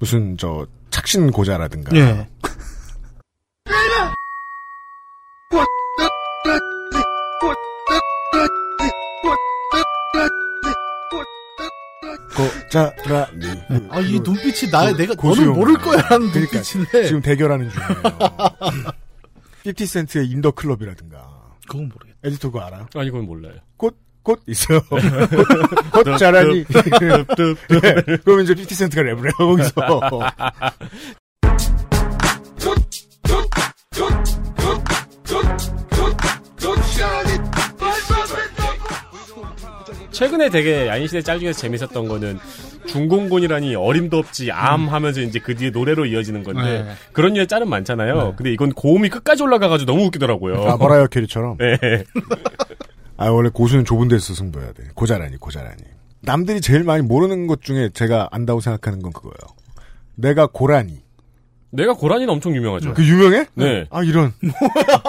무슨 0.00 0.36
저 0.36 0.66
착신 0.90 1.30
고자라든가. 1.30 1.96
예. 1.96 2.26
고자라니. 12.36 13.46
아, 13.90 14.00
이 14.00 14.18
눈빛이 14.20 14.70
나, 14.70 14.90
그 14.92 14.96
내가, 14.96 15.14
고수용. 15.14 15.48
너는 15.48 15.60
모를 15.60 15.74
거야, 15.78 16.00
라는 16.08 16.30
그러니까 16.30 16.58
눈빛인데. 16.58 17.06
지금 17.06 17.20
대결하는 17.22 17.70
중이에요. 17.70 17.92
50센트의 19.66 20.30
In 20.30 20.41
Da 20.41 20.52
Club이라든가. 20.52 21.28
그건 21.68 21.88
모르겠다. 21.88 22.18
에디터 22.24 22.48
그거 22.50 22.64
알아요? 22.64 22.86
아니, 22.94 23.10
그건 23.10 23.26
몰라요. 23.26 23.54
꽃, 23.76 23.96
꽃 24.22 24.40
있어요. 24.46 24.80
고자라니. 25.92 26.64
네. 26.68 26.74
그러면 28.24 28.44
이제 28.44 28.54
50센트가 28.54 29.02
랩을 29.02 29.24
해요, 29.24 29.32
거기서. 29.38 29.72
최근에 40.22 40.50
되게 40.50 40.86
야인시대 40.86 41.22
짤 41.22 41.40
중에서 41.40 41.58
재밌었던 41.58 42.06
거는 42.06 42.38
중공군이라니 42.86 43.74
어림도 43.74 44.18
없지 44.18 44.52
암 44.52 44.88
하면서 44.88 45.20
이제 45.20 45.40
그 45.40 45.56
뒤에 45.56 45.70
노래로 45.70 46.06
이어지는 46.06 46.44
건데 46.44 46.84
네. 46.84 46.92
그런 47.12 47.32
류의 47.34 47.48
짤은 47.48 47.68
많잖아요. 47.68 48.34
근데 48.36 48.52
이건 48.52 48.70
고음이 48.72 49.08
끝까지 49.08 49.42
올라가가지고 49.42 49.90
너무 49.90 50.06
웃기더라고요. 50.06 50.62
아, 50.68 50.76
머라이어 50.76 51.08
캐리처럼. 51.08 51.56
네. 51.58 51.76
아, 53.16 53.30
원래 53.30 53.50
고수는 53.52 53.84
좁은 53.84 54.06
데서 54.06 54.32
승부해야 54.34 54.72
돼. 54.72 54.84
고자라니, 54.94 55.38
고자라니. 55.38 55.82
남들이 56.20 56.60
제일 56.60 56.84
많이 56.84 57.02
모르는 57.02 57.48
것 57.48 57.62
중에 57.62 57.90
제가 57.92 58.28
안다고 58.30 58.60
생각하는 58.60 59.02
건 59.02 59.12
그거예요. 59.12 59.34
내가 60.14 60.46
고라니. 60.46 61.02
내가 61.70 61.94
고라니는 61.94 62.32
엄청 62.32 62.54
유명하죠. 62.54 62.94
그 62.94 63.04
유명해? 63.04 63.46
네. 63.54 63.86
아, 63.90 64.04
이런. 64.04 64.32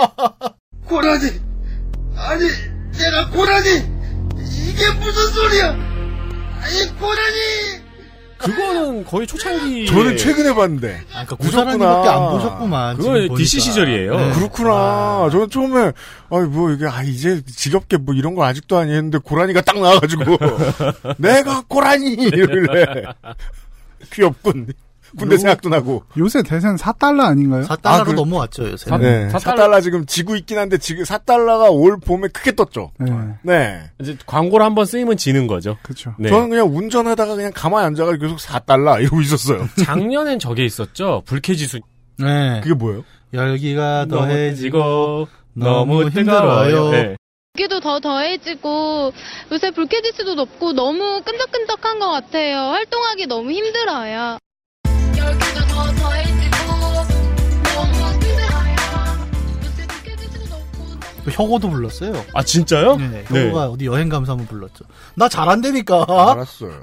고라니! 0.87 1.27
아니, 2.15 2.45
내가 2.93 3.29
고라니! 3.29 4.02
이게 4.51 4.89
무슨 4.99 5.31
소리야! 5.33 5.69
아니, 6.61 6.97
고라니! 6.99 7.83
그거는 8.37 9.05
거의 9.05 9.25
초창기. 9.25 9.85
저는 9.85 10.17
최근에 10.17 10.53
봤는데. 10.53 11.01
아, 11.13 11.25
그러니까 11.25 11.35
무섭구나. 11.39 11.75
구사라님밖에 11.75 12.09
안 12.09 12.29
보셨구만. 12.31 12.99
지금 12.99 13.35
DC. 13.35 13.59
시절이에요. 13.61 14.17
네. 14.17 14.31
그렇구나. 14.33 15.29
저는 15.31 15.49
처음에, 15.49 15.91
아, 16.29 16.39
뭐, 16.49 16.71
이게, 16.71 16.85
아, 16.85 17.01
이제 17.03 17.41
지겹게 17.45 17.97
뭐 17.97 18.13
이런 18.13 18.35
거 18.35 18.43
아직도 18.43 18.77
아니 18.77 18.91
했는데 18.91 19.17
고라니가 19.19 19.61
딱 19.61 19.79
나와가지고. 19.79 20.37
내가 21.19 21.63
고라니! 21.69 22.13
이러길래. 22.15 23.03
귀엽군. 24.11 24.73
군대 25.17 25.35
요- 25.35 25.37
생각도 25.37 25.69
나고. 25.69 26.03
요새 26.17 26.41
대세는 26.43 26.75
4달러 26.77 27.21
아닌가요? 27.25 27.63
4달러로 27.63 27.85
아, 28.01 28.03
그- 28.03 28.11
넘어왔죠, 28.11 28.69
요새. 28.71 28.89
사- 28.89 28.97
네. 28.97 29.27
사달러- 29.29 29.39
4달러 29.69 29.81
지금 29.83 30.05
지고 30.05 30.35
있긴 30.35 30.57
한데, 30.57 30.77
지금 30.77 31.03
4달러가 31.03 31.71
올 31.71 31.97
봄에 31.99 32.27
크게 32.29 32.53
떴죠. 32.55 32.91
네. 32.99 33.11
네. 33.43 33.81
이제 34.01 34.17
광고를 34.25 34.65
한번 34.65 34.85
쓰이면 34.85 35.17
지는 35.17 35.47
거죠. 35.47 35.77
그렇죠. 35.83 36.13
네. 36.17 36.29
저는 36.29 36.49
그냥 36.49 36.67
운전하다가 36.75 37.35
그냥 37.35 37.51
가만히 37.53 37.87
앉아가지고 37.87 38.21
계속 38.21 38.37
4달러 38.39 38.99
이러고 39.01 39.21
있었어요. 39.21 39.67
작년엔 39.85 40.39
저게 40.39 40.65
있었죠. 40.65 41.23
불쾌지수 41.25 41.79
네. 42.19 42.61
그게 42.61 42.73
뭐예요? 42.73 43.03
열기가 43.33 44.05
더해지고, 44.09 45.27
너무 45.53 46.03
힘들어요. 46.09 46.89
네. 46.91 47.15
기도 47.55 47.79
더 47.79 47.99
더해지고 47.99 49.13
요새 49.51 49.69
불쾌지수도 49.69 50.33
높고 50.33 50.73
너무 50.73 51.21
끈적끈적한 51.23 51.99
것 51.99 52.09
같아요. 52.09 52.57
활동하기 52.71 53.27
너무 53.27 53.51
힘들어요. 53.51 54.37
혁오도 61.31 61.69
불렀어요. 61.69 62.13
아 62.33 62.43
진짜요? 62.43 62.97
네. 62.97 63.25
네. 63.29 63.45
혁오가 63.45 63.67
어디 63.69 63.85
여행 63.85 64.09
가면서 64.09 64.33
한번 64.33 64.47
불렀죠. 64.47 64.85
나 65.15 65.29
잘한다니까. 65.29 66.05
알았어요. 66.07 66.81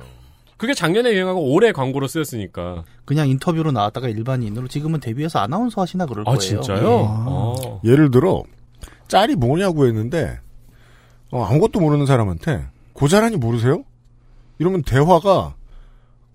그게 0.56 0.74
작년에 0.74 1.12
유행하고 1.12 1.52
올해 1.54 1.72
광고로 1.72 2.06
쓰였으니까. 2.06 2.84
그냥 3.06 3.28
인터뷰로 3.28 3.72
나왔다가 3.72 4.08
일반인으로 4.08 4.68
지금은 4.68 5.00
데뷔해서 5.00 5.38
아나운서 5.38 5.80
하시나 5.80 6.04
그럴 6.04 6.22
아 6.22 6.32
거예요. 6.32 6.38
진짜요? 6.38 6.80
네. 6.80 7.04
어. 7.08 7.80
예를 7.82 8.10
들어, 8.10 8.42
짤이 9.08 9.36
뭐냐고 9.36 9.86
했는데, 9.86 10.38
어, 11.30 11.42
아무것도 11.44 11.80
모르는 11.80 12.04
사람한테, 12.04 12.66
고자란히 12.92 13.38
모르세요? 13.38 13.84
이러면 14.58 14.82
대화가 14.82 15.54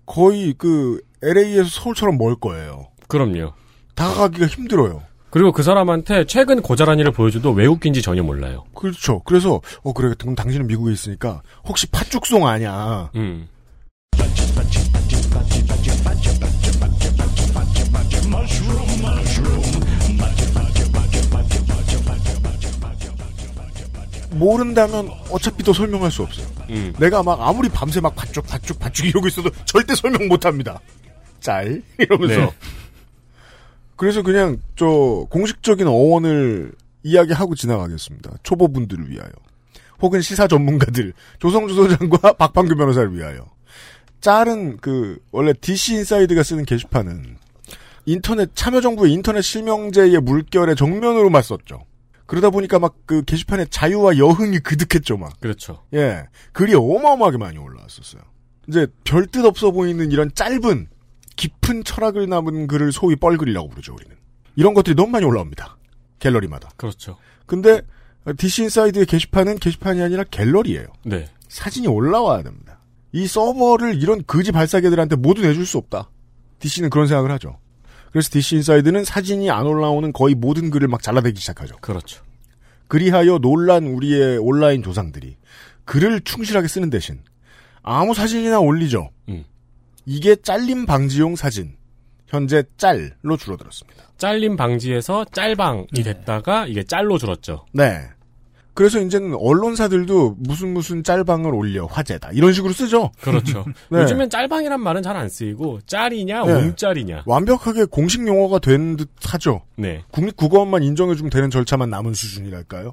거의 0.06 0.54
그 0.58 1.00
LA에서 1.22 1.68
서울처럼 1.68 2.18
멀 2.18 2.34
거예요. 2.34 2.88
그럼요. 3.06 3.52
다가가기가 3.94 4.46
힘들어요. 4.46 5.02
그리고 5.36 5.52
그 5.52 5.62
사람한테 5.62 6.24
최근 6.24 6.62
고자란이를 6.62 7.12
보여줘도 7.12 7.50
왜 7.50 7.66
웃긴지 7.66 8.00
전혀 8.00 8.22
몰라요. 8.22 8.64
그렇죠. 8.74 9.20
그래서, 9.26 9.60
어, 9.82 9.92
그래. 9.92 10.14
그럼 10.18 10.34
당신은 10.34 10.66
미국에 10.66 10.90
있으니까, 10.94 11.42
혹시 11.66 11.86
팥죽송 11.88 12.46
아냐? 12.46 13.10
음. 13.16 13.46
모른다면 24.30 25.10
어차피 25.30 25.62
또 25.62 25.74
설명할 25.74 26.10
수 26.10 26.22
없어요. 26.22 26.46
음. 26.70 26.94
내가 26.98 27.22
막 27.22 27.38
아무리 27.42 27.68
밤새 27.68 28.00
막 28.00 28.16
팥죽, 28.16 28.46
팥죽, 28.46 28.78
팥죽 28.78 29.04
이러고 29.04 29.26
있어도 29.28 29.50
절대 29.66 29.94
설명 29.94 30.28
못 30.28 30.46
합니다. 30.46 30.80
짤? 31.40 31.82
이러면서. 32.00 32.40
네. 32.40 32.50
그래서 33.96 34.22
그냥 34.22 34.58
저 34.76 35.26
공식적인 35.30 35.86
어원을 35.86 36.72
이야기하고 37.02 37.54
지나가겠습니다. 37.54 38.30
초보분들을 38.42 39.10
위하여. 39.10 39.30
혹은 40.02 40.20
시사 40.20 40.46
전문가들, 40.48 41.12
조성주 41.38 41.74
소장과 41.74 42.34
박판규 42.38 42.76
변호사를 42.76 43.14
위하여. 43.16 43.46
짤은 44.20 44.78
그 44.78 45.18
원래 45.32 45.52
DC 45.52 45.94
인사이드가 45.94 46.42
쓰는 46.42 46.64
게시판은 46.64 47.36
인터넷 48.06 48.54
참여정부의 48.54 49.12
인터넷 49.12 49.42
실명제의 49.42 50.20
물결에 50.20 50.74
정면으로 50.74 51.30
맞섰죠. 51.30 51.84
그러다 52.26 52.50
보니까 52.50 52.78
막 52.78 52.94
그 53.06 53.22
게시판에 53.24 53.66
자유와 53.70 54.18
여흥이 54.18 54.58
그득했죠, 54.60 55.16
막. 55.16 55.38
그렇죠. 55.40 55.84
예. 55.94 56.24
글이 56.52 56.74
어마어마하게 56.74 57.38
많이 57.38 57.56
올라왔었어요. 57.58 58.20
이제 58.68 58.88
별 59.04 59.26
뜻 59.28 59.44
없어 59.44 59.70
보이는 59.70 60.10
이런 60.10 60.32
짧은 60.34 60.88
깊은 61.36 61.84
철학을 61.84 62.28
담은 62.28 62.66
글을 62.66 62.92
소위 62.92 63.16
뻘글이라고 63.16 63.68
부르죠, 63.68 63.94
우리는. 63.94 64.16
이런 64.56 64.74
것들이 64.74 64.96
너무 64.96 65.10
많이 65.10 65.24
올라옵니다. 65.24 65.76
갤러리마다. 66.18 66.70
그렇죠. 66.76 67.18
근데 67.44 67.82
DC 68.36 68.64
인사이드의 68.64 69.06
게시판은 69.06 69.58
게시판이 69.58 70.02
아니라 70.02 70.24
갤러리예요. 70.24 70.86
네. 71.04 71.28
사진이 71.48 71.86
올라와야 71.86 72.42
됩니다. 72.42 72.80
이 73.12 73.26
서버를 73.26 74.02
이런 74.02 74.24
거지 74.26 74.50
발싸개들한테 74.50 75.16
모두 75.16 75.42
내줄 75.42 75.64
수 75.64 75.78
없다. 75.78 76.10
DC는 76.58 76.90
그런 76.90 77.06
생각을 77.06 77.30
하죠. 77.32 77.58
그래서 78.10 78.30
DC 78.30 78.56
인사이드는 78.56 79.04
사진이 79.04 79.50
안 79.50 79.66
올라오는 79.66 80.12
거의 80.12 80.34
모든 80.34 80.70
글을 80.70 80.88
막 80.88 81.02
잘라내기 81.02 81.38
시작하죠. 81.40 81.76
그렇죠. 81.80 82.24
그리하여 82.88 83.38
놀란 83.38 83.86
우리의 83.86 84.38
온라인 84.38 84.82
조상들이 84.82 85.36
글을 85.84 86.22
충실하게 86.22 86.68
쓰는 86.68 86.90
대신 86.90 87.20
아무 87.82 88.14
사진이나 88.14 88.58
올리죠. 88.58 89.10
음. 89.28 89.44
이게 90.06 90.36
잘림 90.36 90.86
방지용 90.86 91.36
사진. 91.36 91.74
현재 92.28 92.64
짤로 92.76 93.36
줄어들었습니다. 93.38 94.02
잘림 94.18 94.56
방지에서 94.56 95.26
짤방이 95.32 95.86
됐다가 95.92 96.66
이게 96.66 96.82
짤로 96.82 97.18
줄었죠. 97.18 97.66
네. 97.72 98.00
그래서 98.74 99.00
이제는 99.00 99.34
언론사들도 99.34 100.36
무슨 100.38 100.74
무슨 100.74 101.02
짤방을 101.02 101.54
올려 101.54 101.86
화제다 101.86 102.30
이런 102.32 102.52
식으로 102.52 102.72
쓰죠. 102.72 103.10
그렇죠. 103.22 103.64
네. 103.90 104.00
요즘엔 104.02 104.28
짤방이란 104.28 104.80
말은 104.80 105.02
잘 105.02 105.16
안 105.16 105.28
쓰이고 105.28 105.80
짤이냐 105.86 106.44
네. 106.44 106.52
움짤이냐. 106.52 107.22
완벽하게 107.26 107.84
공식 107.86 108.26
용어가 108.26 108.58
된 108.58 108.96
듯하죠. 108.96 109.62
네. 109.76 110.02
국립국어원만 110.10 110.82
인정해주면 110.82 111.30
되는 111.30 111.48
절차만 111.50 111.88
남은 111.90 112.12
수준이랄까요? 112.14 112.92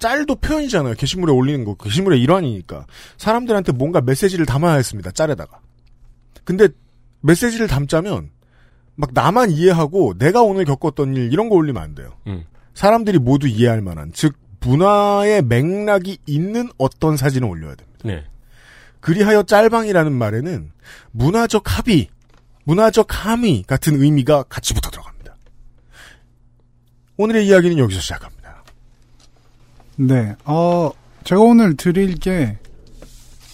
짤도 0.00 0.36
표현이잖아요. 0.36 0.94
게시물에 0.94 1.32
올리는 1.32 1.64
거. 1.64 1.74
게시물의 1.76 2.20
일환이니까. 2.20 2.84
사람들한테 3.16 3.72
뭔가 3.72 4.00
메시지를 4.02 4.44
담아야 4.44 4.74
했습니다. 4.74 5.10
짤에다가. 5.12 5.60
근데 6.46 6.68
메시지를 7.20 7.66
담자면 7.66 8.30
막 8.94 9.10
나만 9.12 9.50
이해하고 9.50 10.14
내가 10.16 10.42
오늘 10.42 10.64
겪었던 10.64 11.14
일 11.14 11.32
이런 11.32 11.50
거 11.50 11.56
올리면 11.56 11.82
안 11.82 11.94
돼요. 11.94 12.12
음. 12.28 12.44
사람들이 12.72 13.18
모두 13.18 13.46
이해할 13.48 13.82
만한 13.82 14.12
즉 14.14 14.34
문화의 14.60 15.42
맥락이 15.42 16.18
있는 16.24 16.70
어떤 16.78 17.16
사진을 17.18 17.46
올려야 17.48 17.74
됩니다. 17.74 17.98
네. 18.04 18.24
그리하여 19.00 19.42
짤방이라는 19.42 20.12
말에는 20.12 20.70
문화적 21.10 21.76
합의, 21.78 22.08
문화적 22.64 23.06
함의 23.26 23.64
같은 23.66 24.00
의미가 24.00 24.44
같이 24.44 24.72
붙어 24.72 24.90
들어갑니다. 24.90 25.36
오늘의 27.16 27.46
이야기는 27.46 27.78
여기서 27.78 28.00
시작합니다. 28.00 28.64
네, 29.96 30.34
어, 30.44 30.90
제가 31.24 31.40
오늘 31.40 31.76
드릴 31.76 32.14
게 32.16 32.56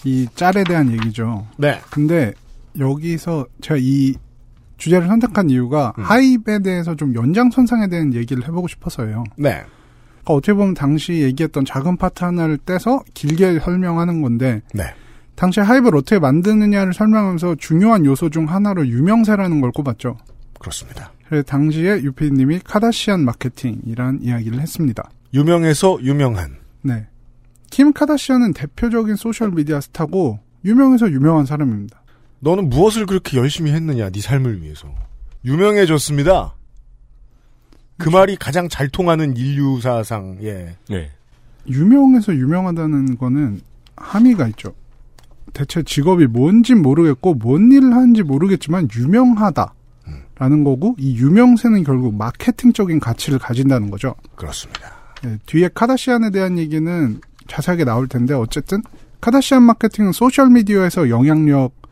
이 0.05 0.27
짤에 0.35 0.63
대한 0.63 0.91
얘기죠. 0.91 1.47
네. 1.57 1.81
근데 1.89 2.33
여기서 2.77 3.47
제가 3.61 3.77
이 3.79 4.15
주제를 4.77 5.07
선택한 5.07 5.49
이유가 5.49 5.93
음. 5.97 6.03
하입에 6.03 6.59
대해서 6.63 6.95
좀 6.95 7.15
연장선상에 7.15 7.87
대한 7.87 8.13
얘기를 8.13 8.43
해보고 8.43 8.67
싶어서요. 8.67 9.23
네. 9.37 9.63
그러니까 10.23 10.33
어떻게 10.33 10.53
보면 10.53 10.73
당시 10.73 11.13
얘기했던 11.21 11.65
작은 11.65 11.97
파트 11.97 12.23
하나를 12.23 12.57
떼서 12.57 13.03
길게 13.13 13.59
설명하는 13.59 14.21
건데 14.21 14.61
네. 14.73 14.83
당시 15.35 15.59
하입을 15.59 15.95
어떻게 15.95 16.19
만드느냐를 16.19 16.93
설명하면서 16.93 17.55
중요한 17.55 18.05
요소 18.05 18.29
중 18.29 18.49
하나로 18.49 18.87
유명세라는 18.87 19.61
걸 19.61 19.71
꼽았죠. 19.71 20.17
그렇습니다. 20.59 21.11
그래서 21.27 21.43
당시에 21.43 22.03
유피님이 22.03 22.59
카다시안 22.59 23.25
마케팅이란 23.25 24.19
이야기를 24.21 24.59
했습니다. 24.59 25.09
유명해서 25.33 25.97
유명한. 26.01 26.57
네. 26.81 27.07
킴 27.71 27.91
카다시안은 27.91 28.53
대표적인 28.53 29.15
소셜 29.15 29.51
미디어 29.51 29.81
스타고 29.81 30.39
유명해서 30.63 31.09
유명한 31.11 31.45
사람입니다. 31.45 32.02
너는 32.43 32.69
무엇을 32.69 33.05
그렇게 33.05 33.37
열심히 33.37 33.71
했느냐, 33.71 34.09
네 34.09 34.19
삶을 34.19 34.61
위해서. 34.61 34.93
유명해졌습니다. 35.45 36.55
그 37.97 38.09
말이 38.09 38.35
가장 38.35 38.67
잘 38.67 38.89
통하는 38.89 39.37
인류사상의 39.37 40.75
네. 40.89 41.11
유명해서 41.67 42.33
유명하다는 42.35 43.17
거는 43.17 43.61
함의가 43.95 44.47
있죠. 44.49 44.73
대체 45.53 45.83
직업이 45.83 46.25
뭔진 46.25 46.81
모르겠고 46.81 47.35
뭔 47.35 47.71
일을 47.71 47.93
하는지 47.93 48.23
모르겠지만 48.23 48.89
유명하다 48.93 49.73
라는 50.35 50.63
거고 50.63 50.95
이 50.97 51.15
유명세는 51.15 51.83
결국 51.83 52.15
마케팅적인 52.15 52.99
가치를 52.99 53.39
가진다는 53.39 53.89
거죠. 53.89 54.15
그렇습니다. 54.35 54.91
네, 55.21 55.37
뒤에 55.45 55.69
카다시안에 55.73 56.31
대한 56.31 56.57
얘기는 56.57 57.21
자세하게 57.47 57.85
나올 57.85 58.07
텐데 58.07 58.33
어쨌든 58.33 58.81
카다시안 59.21 59.63
마케팅은 59.63 60.11
소셜 60.11 60.49
미디어에서 60.49 61.09
영향력 61.09 61.82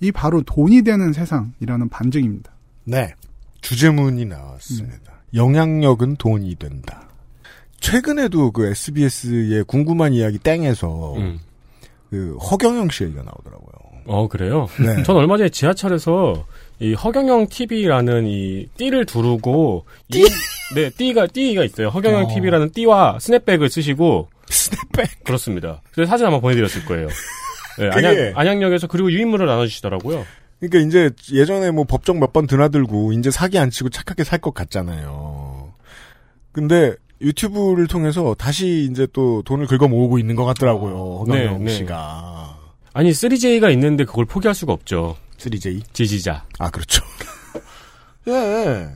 이 0.00 0.12
바로 0.12 0.42
돈이 0.42 0.82
되는 0.82 1.12
세상이라는 1.12 1.88
반증입니다. 1.88 2.50
네. 2.84 3.14
주제문이 3.60 4.26
나왔습니다. 4.26 5.12
영향력은 5.34 6.16
돈이 6.16 6.54
된다. 6.56 7.08
최근에도 7.80 8.52
그 8.52 8.66
SBS의 8.66 9.64
궁금한 9.64 10.12
이야기 10.12 10.38
땡에서 10.38 11.14
음. 11.16 11.40
그 12.10 12.36
허경영 12.36 12.90
씨 12.90 13.04
얘기가 13.04 13.22
나오더라고요. 13.22 13.66
어, 14.06 14.28
그래요? 14.28 14.68
네. 14.78 15.02
전 15.04 15.16
얼마 15.16 15.36
전에 15.36 15.48
지하철에서 15.48 16.46
이 16.78 16.94
허경영 16.94 17.48
TV라는 17.48 18.26
이 18.26 18.68
띠를 18.76 19.04
두르고 19.04 19.84
이, 20.14 20.24
네, 20.74 20.90
띠가 20.90 21.26
띠가 21.28 21.64
있어요. 21.64 21.88
허경영 21.88 22.26
어. 22.26 22.34
TV라는 22.34 22.70
띠와 22.70 23.18
스냅백을 23.20 23.68
쓰시고 23.68 24.28
스냅백. 24.48 25.24
그렇습니다. 25.24 25.82
그래서 25.92 26.10
사진 26.10 26.26
한번 26.26 26.40
보내드렸을 26.40 26.84
거예요. 26.84 27.08
네, 27.78 27.90
그게- 27.90 28.06
안양, 28.06 28.32
안양 28.36 28.62
역에서 28.62 28.86
그리고 28.86 29.10
유인물을 29.12 29.46
나눠주시더라고요. 29.46 30.24
그러니까 30.60 30.78
이제 30.88 31.10
예전에 31.32 31.70
뭐 31.70 31.84
법정 31.84 32.18
몇 32.18 32.32
번 32.32 32.46
드나들고 32.46 33.12
이제 33.12 33.30
사기 33.30 33.58
안 33.58 33.70
치고 33.70 33.90
착하게 33.90 34.24
살 34.24 34.38
것 34.40 34.54
같잖아요. 34.54 35.72
근데 36.52 36.94
유튜브를 37.20 37.86
통해서 37.86 38.34
다시 38.38 38.88
이제 38.90 39.06
또 39.12 39.42
돈을 39.42 39.66
긁어 39.66 39.88
모으고 39.88 40.18
있는 40.18 40.34
것 40.36 40.44
같더라고요. 40.46 41.18
허경영 41.20 41.58
네, 41.58 41.64
네. 41.64 41.70
씨가. 41.72 42.58
아니 42.94 43.10
3J가 43.10 43.70
있는데 43.72 44.04
그걸 44.04 44.24
포기할 44.24 44.54
수가 44.54 44.72
없죠. 44.72 45.16
3J. 45.38 45.82
지지자. 45.92 46.44
아 46.58 46.70
그렇죠. 46.70 47.02
예. 48.28 48.88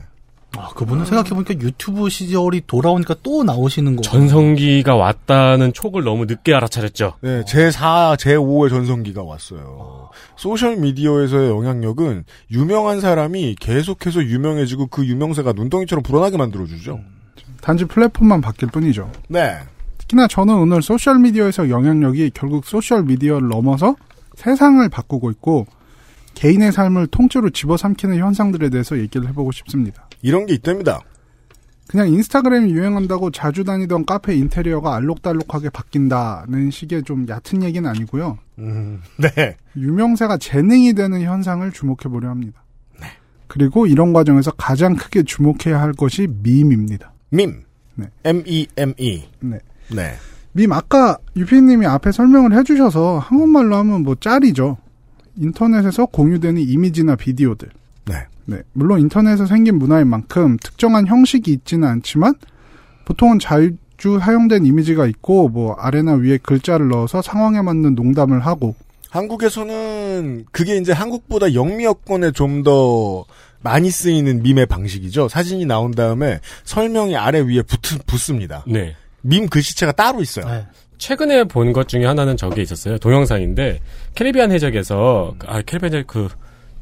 아, 0.57 0.69
그분은 0.75 1.05
생각해보니까 1.05 1.53
유튜브 1.61 2.09
시절이 2.09 2.63
돌아오니까 2.67 3.15
또 3.23 3.43
나오시는 3.43 3.95
거. 3.95 4.01
전성기가 4.01 4.95
왔다는 4.95 5.71
촉을 5.71 6.03
너무 6.03 6.25
늦게 6.25 6.53
알아차렸죠. 6.53 7.13
네, 7.21 7.41
제4, 7.43 8.17
제5의 8.17 8.69
전성기가 8.69 9.23
왔어요. 9.23 10.09
소셜미디어에서의 10.35 11.49
영향력은 11.49 12.25
유명한 12.51 12.99
사람이 12.99 13.55
계속해서 13.59 14.23
유명해지고 14.23 14.87
그 14.87 15.05
유명세가 15.05 15.53
눈덩이처럼 15.53 16.03
불어나게 16.03 16.37
만들어주죠. 16.37 16.99
단지 17.61 17.85
플랫폼만 17.85 18.41
바뀔 18.41 18.69
뿐이죠. 18.69 19.09
네. 19.29 19.57
특히나 19.99 20.27
저는 20.27 20.55
오늘 20.55 20.81
소셜미디어에서 20.81 21.69
영향력이 21.69 22.31
결국 22.33 22.65
소셜미디어를 22.65 23.47
넘어서 23.47 23.95
세상을 24.35 24.87
바꾸고 24.89 25.31
있고 25.31 25.67
개인의 26.33 26.71
삶을 26.71 27.07
통째로 27.07 27.51
집어삼키는 27.51 28.17
현상들에 28.17 28.69
대해서 28.69 28.97
얘기를 28.97 29.27
해보고 29.29 29.51
싶습니다. 29.51 30.07
이런 30.21 30.45
게 30.45 30.53
있답니다. 30.53 31.01
그냥 31.87 32.07
인스타그램이 32.07 32.71
유행한다고 32.71 33.31
자주 33.31 33.65
다니던 33.65 34.05
카페 34.05 34.33
인테리어가 34.35 34.95
알록달록하게 34.95 35.69
바뀐다는 35.71 36.71
식의 36.71 37.03
좀 37.03 37.27
얕은 37.27 37.63
얘기는 37.63 37.87
아니고요. 37.89 38.37
음, 38.59 39.01
네. 39.17 39.57
유명세가 39.75 40.37
재능이 40.37 40.93
되는 40.93 41.21
현상을 41.21 41.69
주목해 41.71 42.03
보려 42.09 42.29
합니다. 42.29 42.63
그리고 43.51 43.85
이런 43.85 44.13
과정에서 44.13 44.51
가장 44.51 44.95
크게 44.95 45.23
주목해야 45.23 45.81
할 45.81 45.91
것이 45.91 46.25
밈입니다. 46.41 47.11
밈. 47.31 47.65
네. 47.95 48.05
M-E-M-E. 48.23 49.23
네. 49.41 49.59
네. 49.93 50.13
밈 50.53 50.71
아까 50.71 51.17
유피님이 51.35 51.85
앞에 51.85 52.13
설명을 52.13 52.57
해주셔서 52.57 53.19
한국말로 53.19 53.75
하면 53.75 54.03
뭐 54.03 54.15
짤이죠. 54.15 54.77
인터넷에서 55.35 56.05
공유되는 56.05 56.61
이미지나 56.61 57.17
비디오들. 57.17 57.69
네. 58.05 58.15
네. 58.45 58.57
물론 58.73 58.99
인터넷에서 58.99 59.45
생긴 59.45 59.77
문화인 59.77 60.07
만큼 60.07 60.57
특정한 60.61 61.07
형식이 61.07 61.51
있지는 61.51 61.87
않지만 61.87 62.33
보통은 63.05 63.39
자주 63.39 64.19
사용된 64.19 64.65
이미지가 64.65 65.05
있고 65.07 65.49
뭐 65.49 65.73
아래나 65.75 66.13
위에 66.13 66.37
글자를 66.37 66.87
넣어서 66.89 67.21
상황에 67.21 67.61
맞는 67.61 67.95
농담을 67.95 68.45
하고 68.45 68.75
한국에서는 69.09 70.45
그게 70.51 70.77
이제 70.77 70.91
한국보다 70.91 71.53
영미 71.53 71.83
여권에 71.85 72.31
좀 72.31 72.63
더 72.63 73.25
많이 73.63 73.89
쓰이는 73.91 74.41
밈의 74.41 74.65
방식이죠. 74.65 75.27
사진이 75.29 75.65
나온 75.65 75.91
다음에 75.91 76.39
설명이 76.63 77.15
아래 77.15 77.39
위에 77.41 77.61
붙, 77.61 77.79
붙습니다. 78.07 78.63
네. 78.67 78.95
밈 79.21 79.47
글씨체가 79.49 79.91
따로 79.91 80.21
있어요. 80.21 80.45
네. 80.47 80.65
최근에 80.97 81.43
본 81.45 81.73
것 81.73 81.87
중에 81.87 82.05
하나는 82.05 82.37
저게 82.37 82.61
있었어요. 82.61 82.97
동영상인데 82.97 83.79
캐리비안 84.15 84.51
해적에서 84.51 85.35
아 85.45 85.61
캐리비안 85.61 85.93
해적 85.93 86.07
그 86.07 86.27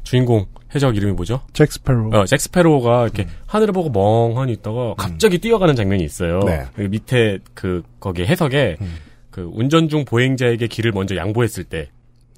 주인공 0.04 0.46
해적 0.74 0.96
이름이 0.96 1.12
뭐죠? 1.14 1.40
잭 1.52 1.70
스페로. 1.72 2.10
어, 2.12 2.24
잭 2.26 2.40
스페로가 2.40 3.02
이렇게 3.04 3.26
하늘을 3.46 3.72
보고 3.72 3.90
멍하니 3.90 4.52
있다가 4.54 4.94
갑자기 4.96 5.38
뛰어가는 5.38 5.74
장면이 5.74 6.02
있어요. 6.04 6.40
네. 6.40 6.66
그 6.76 6.82
밑에 6.82 7.38
그 7.54 7.82
거기 7.98 8.24
해석에 8.24 8.76
음. 8.80 8.94
그 9.30 9.48
운전 9.52 9.88
중 9.88 10.04
보행자에게 10.04 10.66
길을 10.68 10.92
먼저 10.92 11.14
양보했을 11.16 11.64
때, 11.64 11.88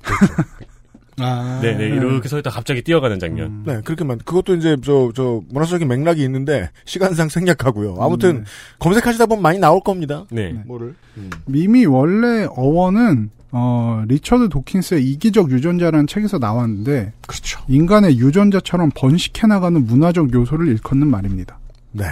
아. 1.18 1.60
네 1.62 1.74
네 1.76 1.84
이렇게 1.88 2.26
서 2.28 2.38
있다 2.38 2.50
가 2.50 2.56
갑자기 2.56 2.82
뛰어가는 2.82 3.18
장면. 3.18 3.62
네, 3.66 3.80
그렇게만 3.84 4.18
그것도 4.24 4.54
이제 4.56 4.76
저 4.82 5.10
저 5.14 5.42
문화적인 5.50 5.86
맥락이 5.86 6.22
있는데 6.24 6.70
시간상 6.86 7.28
생략하고요. 7.30 7.96
아무튼 8.00 8.38
네. 8.38 8.44
검색하시다 8.78 9.26
보면 9.26 9.42
많이 9.42 9.58
나올 9.58 9.80
겁니다. 9.82 10.24
네. 10.30 10.52
뭐를? 10.66 10.94
음. 11.18 11.30
밈이 11.46 11.84
원래 11.86 12.46
어원은 12.56 13.30
어, 13.54 14.02
리처드 14.08 14.48
도킨스의 14.48 15.04
이기적 15.10 15.50
유전자라는 15.50 16.06
책에서 16.06 16.38
나왔는데 16.38 17.12
그렇죠. 17.26 17.60
인간의 17.68 18.18
유전자처럼 18.18 18.90
번식해 18.94 19.46
나가는 19.46 19.84
문화적 19.84 20.32
요소를 20.32 20.68
일컫는 20.68 21.06
말입니다. 21.06 21.58
네. 21.92 22.04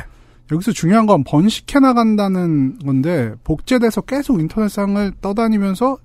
여기서 0.53 0.73
중요한 0.73 1.07
건 1.07 1.25
번식해 1.25 1.81
나간다는 1.81 2.79
건데 2.81 3.33
복제돼서 3.45 4.03
계속 4.03 4.41
인터넷상을 4.41 5.13
떠다니면서 5.23 5.97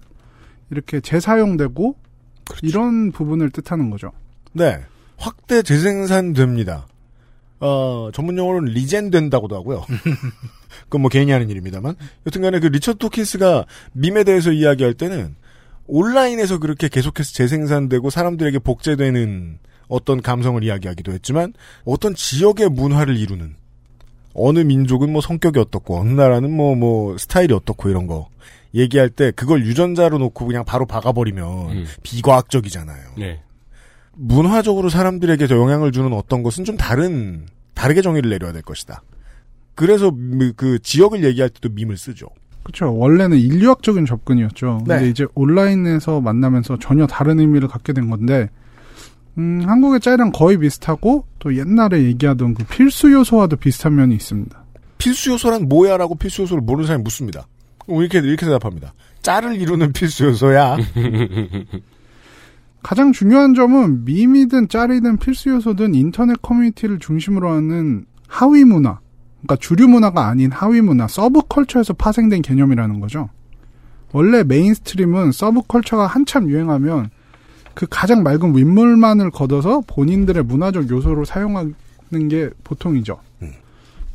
이렇게 0.71 1.01
재사용되고 1.01 1.95
이런 2.61 3.11
부분을 3.11 3.49
뜻하는 3.49 3.89
거죠. 3.89 4.11
네. 4.53 4.79
확대 5.17 5.61
재생산됩니다. 5.61 6.87
어, 7.65 8.11
전문 8.13 8.37
용어로는 8.37 8.73
리젠된다고도 8.73 9.55
하고요. 9.55 9.85
그건 10.85 11.01
뭐 11.01 11.09
개인이 11.09 11.31
하는 11.31 11.49
일입니다만. 11.49 11.95
여튼간에 12.27 12.59
그 12.59 12.67
리처드 12.67 12.99
토킨스가 12.99 13.65
밈에 13.93 14.23
대해서 14.23 14.51
이야기할 14.51 14.93
때는 14.93 15.35
온라인에서 15.87 16.59
그렇게 16.59 16.87
계속해서 16.87 17.33
재생산되고 17.33 18.11
사람들에게 18.11 18.59
복제되는 18.59 19.57
어떤 19.87 20.21
감성을 20.21 20.63
이야기하기도 20.63 21.11
했지만 21.11 21.53
어떤 21.85 22.15
지역의 22.15 22.69
문화를 22.69 23.17
이루는 23.17 23.55
어느 24.33 24.59
민족은 24.59 25.11
뭐 25.11 25.21
성격이 25.21 25.59
어떻고 25.59 25.99
어느 25.99 26.09
나라는 26.09 26.51
뭐뭐 26.51 27.17
스타일이 27.17 27.53
어떻고 27.53 27.89
이런 27.89 28.05
거 28.05 28.27
얘기할 28.73 29.09
때 29.09 29.31
그걸 29.31 29.65
유전자로 29.65 30.17
놓고 30.17 30.45
그냥 30.45 30.65
바로 30.65 30.85
박아버리면 30.85 31.69
음. 31.71 31.85
비과학적이잖아요. 32.03 33.11
네. 33.17 33.41
문화적으로 34.13 34.89
사람들에게 34.89 35.47
저 35.47 35.57
영향을 35.57 35.91
주는 35.91 36.11
어떤 36.13 36.43
것은 36.43 36.63
좀 36.65 36.77
다른 36.77 37.45
다르게 37.75 38.01
정의를 38.01 38.29
내려야 38.31 38.51
될 38.51 38.61
것이다. 38.63 39.03
그래서 39.75 40.09
미- 40.11 40.53
그 40.55 40.79
지역을 40.79 41.23
얘기할 41.23 41.49
때도 41.49 41.69
밈을 41.75 41.97
쓰죠. 41.97 42.27
그렇죠. 42.63 42.95
원래는 42.97 43.37
인류학적인 43.37 44.05
접근이었죠. 44.07 44.79
네. 44.87 44.95
근데 44.95 45.09
이제 45.09 45.27
온라인에서 45.35 46.19
만나면서 46.21 46.79
전혀 46.79 47.05
다른 47.05 47.39
의미를 47.39 47.67
갖게 47.67 47.93
된 47.93 48.09
건데, 48.09 48.49
음, 49.37 49.61
한국의 49.67 49.99
짤이랑 49.99 50.31
거의 50.31 50.57
비슷하고, 50.57 51.25
또 51.39 51.55
옛날에 51.55 52.03
얘기하던 52.05 52.55
그 52.55 52.63
필수 52.65 53.11
요소와도 53.11 53.57
비슷한 53.57 53.95
면이 53.95 54.15
있습니다. 54.15 54.63
필수 54.97 55.31
요소란 55.31 55.67
뭐야라고 55.69 56.15
필수 56.15 56.41
요소를 56.43 56.63
모르는 56.63 56.87
사람이 56.87 57.03
묻습니다. 57.03 57.45
그럼 57.85 58.01
이렇게 58.01 58.17
이렇게 58.19 58.45
대답합니다. 58.45 58.93
짤을 59.21 59.57
이루는 59.61 59.91
필수 59.93 60.25
요소야. 60.25 60.77
가장 62.85 63.11
중요한 63.13 63.55
점은 63.55 64.05
밈이든 64.05 64.67
짤이든 64.67 65.17
필수 65.17 65.49
요소든 65.49 65.95
인터넷 65.95 66.39
커뮤니티를 66.43 66.99
중심으로 66.99 67.49
하는 67.49 68.05
하위 68.27 68.63
문화, 68.63 68.99
그러니까 69.41 69.55
주류 69.55 69.87
문화가 69.87 70.27
아닌 70.27 70.51
하위 70.51 70.81
문화, 70.81 71.07
subculture에서 71.07 71.93
파생된 71.93 72.43
개념이라는 72.43 72.99
거죠. 72.99 73.29
원래 74.11 74.43
mainstream은 74.43 75.31
subculture가 75.31 76.05
한참 76.05 76.47
유행하면 76.47 77.09
그 77.73 77.87
가장 77.89 78.21
맑은 78.21 78.55
윗물만을 78.55 79.31
걷어서 79.31 79.81
본인들의 79.87 80.43
문화적 80.43 80.91
요소로 80.91 81.25
사용하는 81.25 81.73
게 82.29 82.51
보통이죠. 82.63 83.19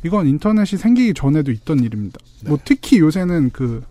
이건 0.05 0.27
인터넷이 0.27 0.79
생기기 0.79 1.13
전에도 1.13 1.51
있던 1.51 1.79
일입니다. 1.79 2.19
뭐 2.45 2.57
특히 2.63 2.99
요새는 2.99 3.49
그 3.51 3.83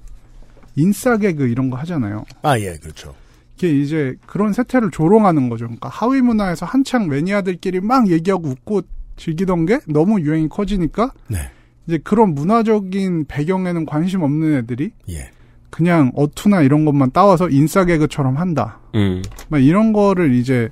인싸 0.75 1.19
개그 1.19 1.49
이런 1.49 1.69
거 1.69 1.77
하잖아요. 1.77 2.25
아 2.41 2.59
예, 2.59 2.79
그렇죠. 2.79 3.15
이게 3.61 3.79
이제 3.79 4.17
그런 4.27 4.55
세태를 4.55 4.91
조롱하는 4.91 5.51
거죠. 5.51 5.67
그러니까 5.67 5.91
하위 5.91 6.23
문화에서 6.23 6.65
한창 6.65 7.09
매니아들끼리 7.09 7.81
막 7.81 8.11
얘기하고 8.11 8.49
웃고 8.49 8.83
즐기던 9.17 9.67
게 9.67 9.81
너무 9.87 10.21
유행이 10.21 10.49
커지니까 10.49 11.13
네. 11.29 11.39
이제 11.87 11.99
그런 11.99 12.35
문화적인 12.35 13.27
배경에는 13.27 13.85
관심 13.85 14.23
없는 14.23 14.57
애들이 14.57 14.93
예. 15.11 15.31
그냥 15.69 16.11
어투나 16.15 16.63
이런 16.63 16.87
것만 16.87 17.11
따와서 17.13 17.51
인싸 17.51 17.85
개그처럼 17.85 18.39
한다. 18.39 18.81
음. 18.95 19.23
막 19.49 19.63
이런 19.63 19.93
거를 19.93 20.35
이제 20.35 20.71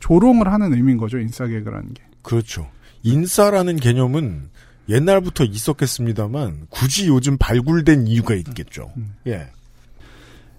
조롱을 0.00 0.52
하는 0.52 0.74
의미인 0.74 0.98
거죠. 0.98 1.18
인싸 1.18 1.46
개그라는 1.46 1.94
게. 1.94 2.02
그렇죠. 2.20 2.68
인싸라는 3.02 3.76
개념은 3.76 4.50
옛날부터 4.90 5.44
있었겠습니다만 5.44 6.66
굳이 6.68 7.08
요즘 7.08 7.38
발굴된 7.38 8.06
이유가 8.08 8.34
있겠죠. 8.34 8.92
예. 9.26 9.48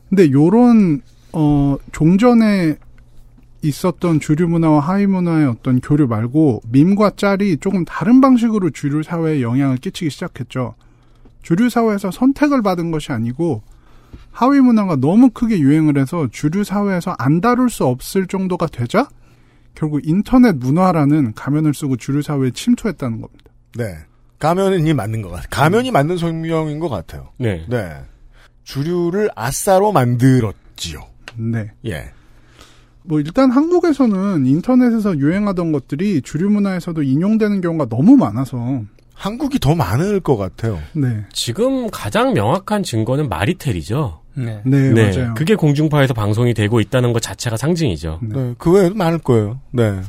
근데 0.09 0.31
요런 0.31 1.01
어 1.39 1.77
종전에 1.91 2.77
있었던 3.61 4.19
주류 4.19 4.47
문화와 4.47 4.79
하위 4.79 5.05
문화의 5.05 5.45
어떤 5.45 5.79
교류 5.79 6.07
말고 6.07 6.61
밈과 6.71 7.11
짤이 7.15 7.57
조금 7.57 7.85
다른 7.85 8.21
방식으로 8.21 8.71
주류 8.71 9.03
사회에 9.03 9.43
영향을 9.43 9.77
끼치기 9.77 10.09
시작했죠. 10.09 10.73
주류 11.43 11.69
사회에서 11.69 12.09
선택을 12.09 12.63
받은 12.63 12.89
것이 12.89 13.11
아니고 13.11 13.61
하위 14.31 14.61
문화가 14.61 14.95
너무 14.95 15.29
크게 15.29 15.59
유행을 15.59 15.99
해서 15.99 16.27
주류 16.31 16.63
사회에서 16.63 17.15
안 17.19 17.39
다룰 17.39 17.69
수 17.69 17.85
없을 17.85 18.25
정도가 18.25 18.65
되자 18.65 19.07
결국 19.75 20.01
인터넷 20.05 20.55
문화라는 20.55 21.35
가면을 21.35 21.75
쓰고 21.75 21.97
주류 21.97 22.23
사회에 22.23 22.49
침투했다는 22.49 23.21
겁니다. 23.21 23.45
네. 23.75 23.95
가면이 24.39 24.91
맞는 24.91 25.21
것 25.21 25.29
같아요. 25.29 25.47
가면이 25.51 25.91
맞는 25.91 26.17
설명인 26.17 26.79
것 26.79 26.89
같아요. 26.89 27.29
네. 27.37 27.63
네. 27.69 27.91
주류를 28.63 29.29
아싸로 29.35 29.91
만들었지요. 29.91 31.16
네. 31.37 31.71
예. 31.85 32.11
뭐 33.03 33.19
일단 33.19 33.51
한국에서는 33.51 34.45
인터넷에서 34.45 35.17
유행하던 35.17 35.71
것들이 35.71 36.21
주류 36.21 36.49
문화에서도 36.49 37.01
인용되는 37.03 37.61
경우가 37.61 37.85
너무 37.87 38.17
많아서 38.17 38.81
한국이 39.13 39.59
더 39.59 39.73
많을 39.75 40.19
것 40.19 40.35
같아요. 40.37 40.77
네. 40.93 41.23
지금 41.31 41.89
가장 41.89 42.33
명확한 42.33 42.83
증거는 42.83 43.29
마리텔이죠. 43.29 44.21
네. 44.35 44.61
네, 44.65 44.91
맞아요. 44.91 45.33
그게 45.35 45.55
공중파에서 45.55 46.13
방송이 46.13 46.53
되고 46.53 46.79
있다는 46.79 47.13
것 47.13 47.21
자체가 47.21 47.57
상징이죠. 47.57 48.19
네. 48.21 48.53
그 48.59 48.71
외에도 48.73 48.93
많을 48.95 49.17
거예요. 49.19 49.59
네. 49.71 49.99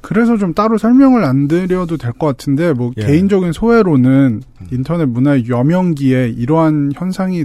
그래서 0.00 0.38
좀 0.38 0.54
따로 0.54 0.78
설명을 0.78 1.22
안 1.24 1.46
드려도 1.46 1.98
될 1.98 2.12
것 2.14 2.26
같은데 2.26 2.72
뭐 2.72 2.90
예. 2.96 3.02
개인적인 3.06 3.52
소회로는 3.52 4.42
인터넷 4.72 5.04
문화의 5.06 5.48
여명기에 5.48 6.30
이러한 6.30 6.92
현상이 6.94 7.44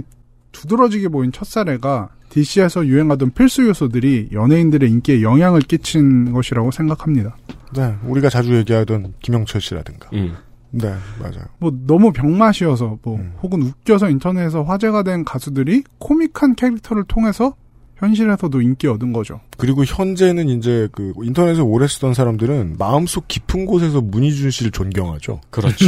두드러지게 0.52 1.08
보인 1.08 1.30
첫 1.32 1.46
사례가 1.46 2.08
DC에서 2.36 2.86
유행하던 2.86 3.30
필수 3.32 3.66
요소들이 3.66 4.28
연예인들의 4.32 4.90
인기에 4.90 5.22
영향을 5.22 5.62
끼친 5.62 6.32
것이라고 6.32 6.70
생각합니다. 6.70 7.36
네. 7.74 7.94
우리가 8.04 8.28
자주 8.28 8.54
얘기하던 8.56 9.14
김영철 9.22 9.60
씨라든가. 9.62 10.10
음. 10.12 10.34
네. 10.70 10.92
맞아요. 11.18 11.46
뭐 11.58 11.72
너무 11.86 12.12
병맛이어서 12.12 12.98
뭐 13.02 13.16
음. 13.16 13.32
혹은 13.42 13.62
웃겨서 13.62 14.10
인터넷에서 14.10 14.62
화제가 14.62 15.02
된 15.02 15.24
가수들이 15.24 15.84
코믹한 15.98 16.56
캐릭터를 16.56 17.04
통해서 17.04 17.54
현실에서도 17.96 18.60
인기 18.60 18.86
얻은 18.88 19.14
거죠. 19.14 19.40
그리고 19.56 19.82
현재는 19.84 20.50
이제 20.50 20.86
그 20.92 21.14
인터넷에 21.22 21.62
오래 21.62 21.88
쓰던 21.88 22.12
사람들은 22.12 22.76
마음속 22.78 23.26
깊은 23.26 23.64
곳에서 23.64 24.02
문희준 24.02 24.50
씨를 24.50 24.70
존경하죠. 24.70 25.40
그렇죠. 25.48 25.86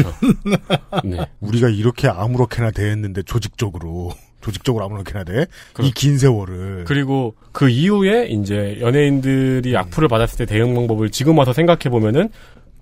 네. 1.05 1.27
우리가 1.41 1.69
이렇게 1.69 2.09
아무렇게나 2.09 2.71
대했는데 2.71 3.25
조직적으로 3.25 4.13
조직적으로 4.40 4.85
아무렇게나 4.85 5.24
돼? 5.24 5.46
이 5.81 5.90
긴 5.94 6.18
세월을. 6.18 6.85
그리고 6.87 7.35
그 7.53 7.68
이후에 7.68 8.27
이제 8.27 8.79
연예인들이 8.81 9.77
악플을 9.77 10.09
받았을 10.09 10.38
때 10.38 10.46
대응 10.46 10.74
방법을 10.74 11.11
지금 11.11 11.37
와서 11.38 11.53
생각해 11.53 11.90
보면은 11.90 12.29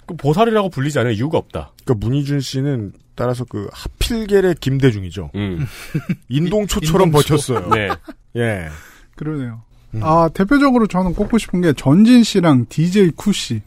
그 0.07 0.15
보살이라고 0.17 0.69
불리지 0.69 0.99
않을 1.01 1.15
이유가 1.15 1.39
없다. 1.39 1.73
그러니까 1.85 2.07
문희준 2.07 2.41
씨는 2.41 2.93
따라서 3.15 3.45
그 3.45 3.69
하필겔의 3.73 4.57
김대중이죠. 4.61 5.31
음. 5.35 5.67
인동초처럼 6.29 7.09
인동초. 7.09 7.29
버텼어요. 7.37 7.71
네. 7.71 7.89
예. 8.37 8.69
그러네요. 9.17 9.63
음. 9.95 10.01
아 10.03 10.29
대표적으로 10.35 10.87
저는 10.87 11.15
꼽고 11.15 11.39
싶은 11.39 11.63
게 11.63 11.73
전진 11.73 12.23
씨랑 12.23 12.67
DJ 12.69 13.13
쿠 13.17 13.33
씨. 13.33 13.63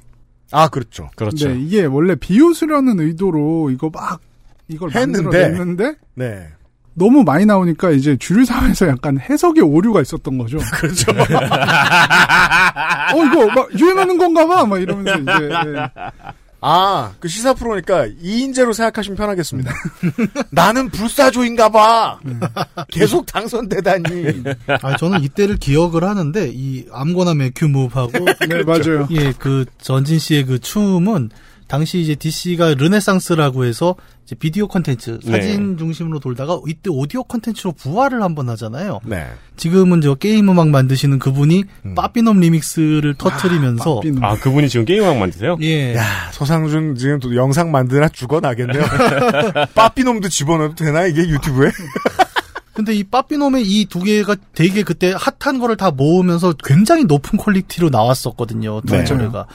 아 0.52 0.68
그렇죠. 0.68 1.10
그렇죠. 1.16 1.50
네, 1.50 1.60
이게 1.60 1.86
원래 1.86 2.16
비웃으려는 2.16 3.00
의도로 3.00 3.72
이거 3.72 3.90
막 3.92 4.22
이걸 4.68 4.92
했는데. 4.92 5.22
만들어냈는데 5.24 5.96
네. 6.16 6.48
너무 7.00 7.24
많이 7.24 7.46
나오니까 7.46 7.92
이제 7.92 8.18
주류 8.18 8.44
사회에서 8.46 8.90
약간 8.90 9.18
해석의 9.18 9.64
오류가 9.64 10.02
있었던 10.02 10.38
거죠. 10.38 10.58
그렇죠. 10.74 11.10
어 11.12 11.16
이거 13.26 13.48
막 13.48 13.80
유행하는 13.80 14.18
건가 14.18 14.46
봐. 14.46 14.66
막 14.66 14.78
이러면서 14.80 15.18
이제 15.20 15.32
예. 15.50 15.90
아, 16.62 17.14
그 17.22 17.30
시사 17.30 17.54
프로니까 17.54 18.08
이인제로 18.22 18.74
생각하시면 18.74 19.16
편하겠습니다. 19.16 19.72
나는 20.52 20.90
불사조인가 20.90 21.70
봐. 21.70 22.20
계속 22.90 23.26
당선되다니. 23.26 24.44
아, 24.82 24.98
저는 24.98 25.24
이때를 25.24 25.56
기억을 25.56 26.04
하는데, 26.04 26.52
이, 26.54 26.86
아무거나 26.92 27.34
맥큐 27.34 27.70
무브하고, 27.70 28.12
네 28.50 28.64
맞아요. 28.64 29.08
예, 29.12 29.32
그, 29.40 29.64
전진 29.82 30.20
씨의 30.20 30.48
그 30.48 30.60
춤은, 30.60 31.30
당시 31.70 32.00
이제 32.02 32.16
DC가 32.16 32.74
르네상스라고 32.74 33.64
해서, 33.64 33.96
이제 34.26 34.36
비디오 34.36 34.68
컨텐츠, 34.68 35.20
네. 35.24 35.32
사진 35.32 35.78
중심으로 35.78 36.20
돌다가, 36.20 36.60
이때 36.68 36.90
오디오 36.90 37.24
컨텐츠로 37.24 37.74
부활을 37.74 38.24
한번 38.24 38.50
하잖아요. 38.50 39.00
네. 39.06 39.28
지금은 39.56 40.02
저 40.02 40.16
게임 40.16 40.50
음악 40.50 40.70
만드시는 40.70 41.20
그분이, 41.20 41.64
빠삐놈 41.96 42.40
remix를 42.40 43.14
터트리면서, 43.20 43.96
빠삐놈. 43.98 44.24
아 44.24 44.36
그분이 44.36 44.68
지금 44.68 44.86
게임 44.86 45.01
음악 45.01 45.20
만드세요? 45.20 45.58
예. 45.62 45.96
야, 45.96 46.04
서상준 46.32 46.96
지금 46.96 47.20
또 47.20 47.36
영상 47.36 47.70
만드나 47.72 48.10
죽어나겠네요. 48.10 48.84
빠삐놈도 49.76 50.28
집어넣어도 50.30 50.74
되나, 50.76 51.06
이게 51.06 51.22
유튜브에? 51.30 51.70
근데 52.74 52.94
이 52.96 53.04
빠삐놈의 53.04 53.64
이 53.66 53.86
두 53.86 54.00
개가 54.02 54.38
되게 54.56 54.84
그때 54.84 55.14
핫한 55.40 55.60
거를 55.60 55.76
다 55.78 55.92
모으면서 55.92 56.54
굉장히 56.64 57.04
높은 57.04 57.38
quality로 57.38 57.90
나왔었거든요. 57.90 58.82
두 58.88 58.96
네. 58.96 59.04
노래가. 59.04 59.46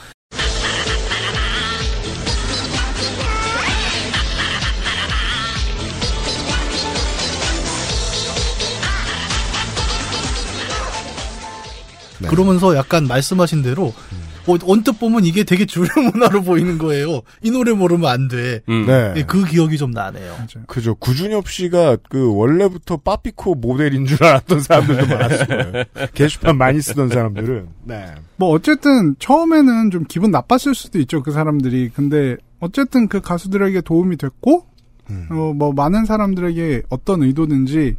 네. 12.25 12.29
그러면서 12.29 12.75
약간 12.75 13.07
말씀하신 13.07 13.61
대로 13.61 13.93
어, 14.47 14.57
언뜻 14.67 14.99
보면 14.99 15.25
이게 15.25 15.43
되게 15.43 15.65
주류 15.65 15.87
문화로 15.95 16.43
보이는 16.43 16.77
거예요. 16.77 17.21
이 17.41 17.51
노래 17.51 17.73
모르면 17.73 18.09
안 18.09 18.27
돼. 18.27 18.61
음. 18.69 18.85
네. 18.85 19.13
예, 19.17 19.23
그 19.23 19.43
기억이 19.43 19.77
좀 19.77 19.91
나네요. 19.91 20.35
그죠. 20.67 20.95
구준엽 20.95 21.49
씨가 21.49 21.97
그 22.09 22.33
원래부터 22.35 22.97
빠삐코 22.97 23.55
모델인 23.55 24.05
줄 24.05 24.23
알았던 24.23 24.59
사람들도 24.61 25.07
많았을 25.07 25.47
거예요. 25.47 25.83
게시판 26.13 26.57
많이 26.57 26.81
쓰던 26.81 27.09
사람들은. 27.09 27.67
네. 27.85 28.13
뭐 28.37 28.49
어쨌든 28.49 29.15
처음에는 29.17 29.91
좀 29.91 30.05
기분 30.07 30.31
나빴을 30.31 30.75
수도 30.75 30.99
있죠 30.99 31.23
그 31.23 31.31
사람들이. 31.31 31.89
근데 31.89 32.37
어쨌든 32.59 33.07
그 33.07 33.21
가수들에게 33.21 33.81
도움이 33.81 34.17
됐고 34.17 34.65
음. 35.09 35.27
어, 35.31 35.53
뭐 35.53 35.73
많은 35.73 36.05
사람들에게 36.05 36.83
어떤 36.89 37.23
의도든지 37.23 37.95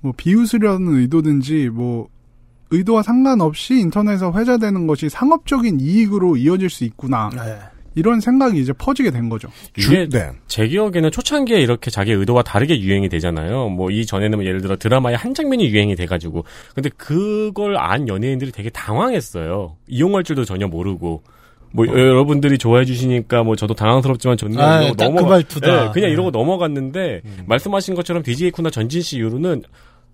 뭐 0.00 0.12
비웃으려는 0.16 0.96
의도든지 0.96 1.70
뭐 1.70 2.08
의도와 2.70 3.02
상관없이 3.02 3.74
인터넷에서 3.74 4.32
회자되는 4.32 4.86
것이 4.86 5.08
상업적인 5.08 5.80
이익으로 5.80 6.36
이어질 6.36 6.70
수 6.70 6.84
있구나. 6.84 7.30
네. 7.34 7.56
이런 7.96 8.18
생각이 8.18 8.58
이제 8.60 8.72
퍼지게 8.72 9.12
된 9.12 9.28
거죠. 9.28 9.48
이게 9.78 10.08
네. 10.08 10.30
제 10.48 10.66
기억에는 10.66 11.12
초창기에 11.12 11.60
이렇게 11.60 11.92
자기 11.92 12.10
의도와 12.10 12.42
다르게 12.42 12.80
유행이 12.80 13.08
되잖아요. 13.08 13.68
뭐 13.68 13.88
이 13.90 14.04
전에는 14.04 14.36
뭐 14.38 14.44
예를 14.44 14.60
들어 14.62 14.76
드라마의 14.76 15.16
한 15.16 15.32
장면이 15.32 15.66
유행이 15.68 15.94
돼가지고 15.94 16.44
근데 16.74 16.88
그걸 16.96 17.76
안 17.76 18.08
연예인들이 18.08 18.50
되게 18.50 18.68
당황했어요. 18.70 19.76
이용할 19.86 20.24
줄도 20.24 20.44
전혀 20.44 20.66
모르고. 20.66 21.22
뭐 21.76 21.86
여러분들이 21.88 22.56
좋아해 22.56 22.84
주시니까 22.84 23.42
뭐 23.42 23.56
저도 23.56 23.74
당황스럽지만 23.74 24.36
좋네요. 24.36 24.60
아, 24.60 24.80
딱그 24.92 25.02
넘어가- 25.02 25.28
말투다. 25.30 25.66
네, 25.86 25.90
그냥 25.92 26.08
네. 26.08 26.12
이러고 26.12 26.30
넘어갔는데 26.30 27.22
말씀하신 27.46 27.94
것처럼 27.96 28.22
DJ 28.22 28.52
쿠나 28.52 28.70
전진 28.70 29.02
씨 29.02 29.16
이후로는 29.18 29.62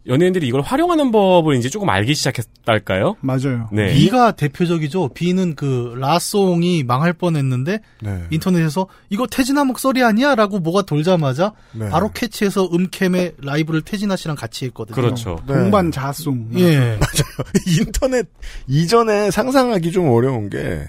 연예인들이 0.07 0.47
이걸 0.49 0.63
활용하는 0.63 1.13
법을 1.13 1.57
이제 1.57 1.69
조금 1.69 1.91
알기 1.91 2.15
시작했달까요? 2.15 3.17
맞아요. 3.21 3.69
네. 3.73 3.93
비가 3.93 4.33
대표적이죠. 4.33 5.11
비는 5.15 5.55
그 5.55 5.95
라송이 5.99 6.85
망할 6.85 7.13
뻔했는데 7.13 7.81
네. 8.03 8.25
인터넷에서 8.31 8.87
이거 9.11 9.27
태진아 9.27 9.65
목소리 9.65 10.03
아니야라고 10.03 10.59
뭐가 10.61 10.83
돌자마자 10.83 11.53
네. 11.73 11.89
바로 11.91 12.11
캐치해서 12.13 12.71
음캠의 12.73 13.35
라이브를 13.43 13.83
태진아 13.83 14.17
씨랑 14.17 14.37
같이 14.37 14.65
했거든요. 14.67 14.95
그렇죠. 14.95 15.39
네. 15.47 15.55
동반 15.55 15.91
자송. 15.91 16.49
예. 16.55 16.99
인터넷 17.79 18.27
이전에 18.67 19.31
상상하기 19.31 19.93
좀 19.93 20.09
어려운 20.09 20.49
게, 20.49 20.89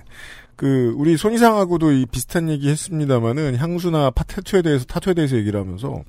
그, 0.56 0.94
우리 0.96 1.18
손이상하고도 1.18 1.92
이 1.92 2.06
비슷한 2.06 2.50
얘기 2.50 2.70
했습니다마는 2.70 3.58
향수나 3.58 4.12
파테토에 4.12 4.62
대해서, 4.62 4.86
타투에 4.86 5.16
대해서 5.16 5.36
얘기를 5.36 5.60
하면서, 5.60 6.04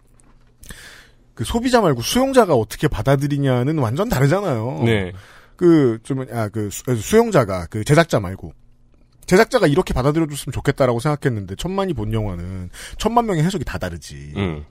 그 1.35 1.45
소비자 1.45 1.81
말고 1.81 2.03
수용자가 2.03 2.55
어떻게 2.55 2.89
받아들이냐는 2.89 3.79
완전 3.79 4.09
다르잖아요. 4.09 4.83
네. 4.85 5.13
그, 5.57 5.99
좀, 6.03 6.25
아, 6.33 6.49
그, 6.49 6.71
수, 6.71 6.83
수용자가, 6.97 7.67
그 7.71 7.85
제작자 7.85 8.21
말고. 8.21 8.53
제작자가 9.27 9.67
이렇게 9.67 9.95
받아들여줬으면 9.95 10.53
좋겠다라고 10.53 10.99
생각했는데, 11.01 11.55
천만이 11.57 11.95
본 11.95 12.13
영화는 12.13 12.71
천만 12.99 13.27
명의 13.27 13.45
해석이 13.45 13.65
다 13.65 13.79
다르지. 13.79 14.33
음. 14.37 14.65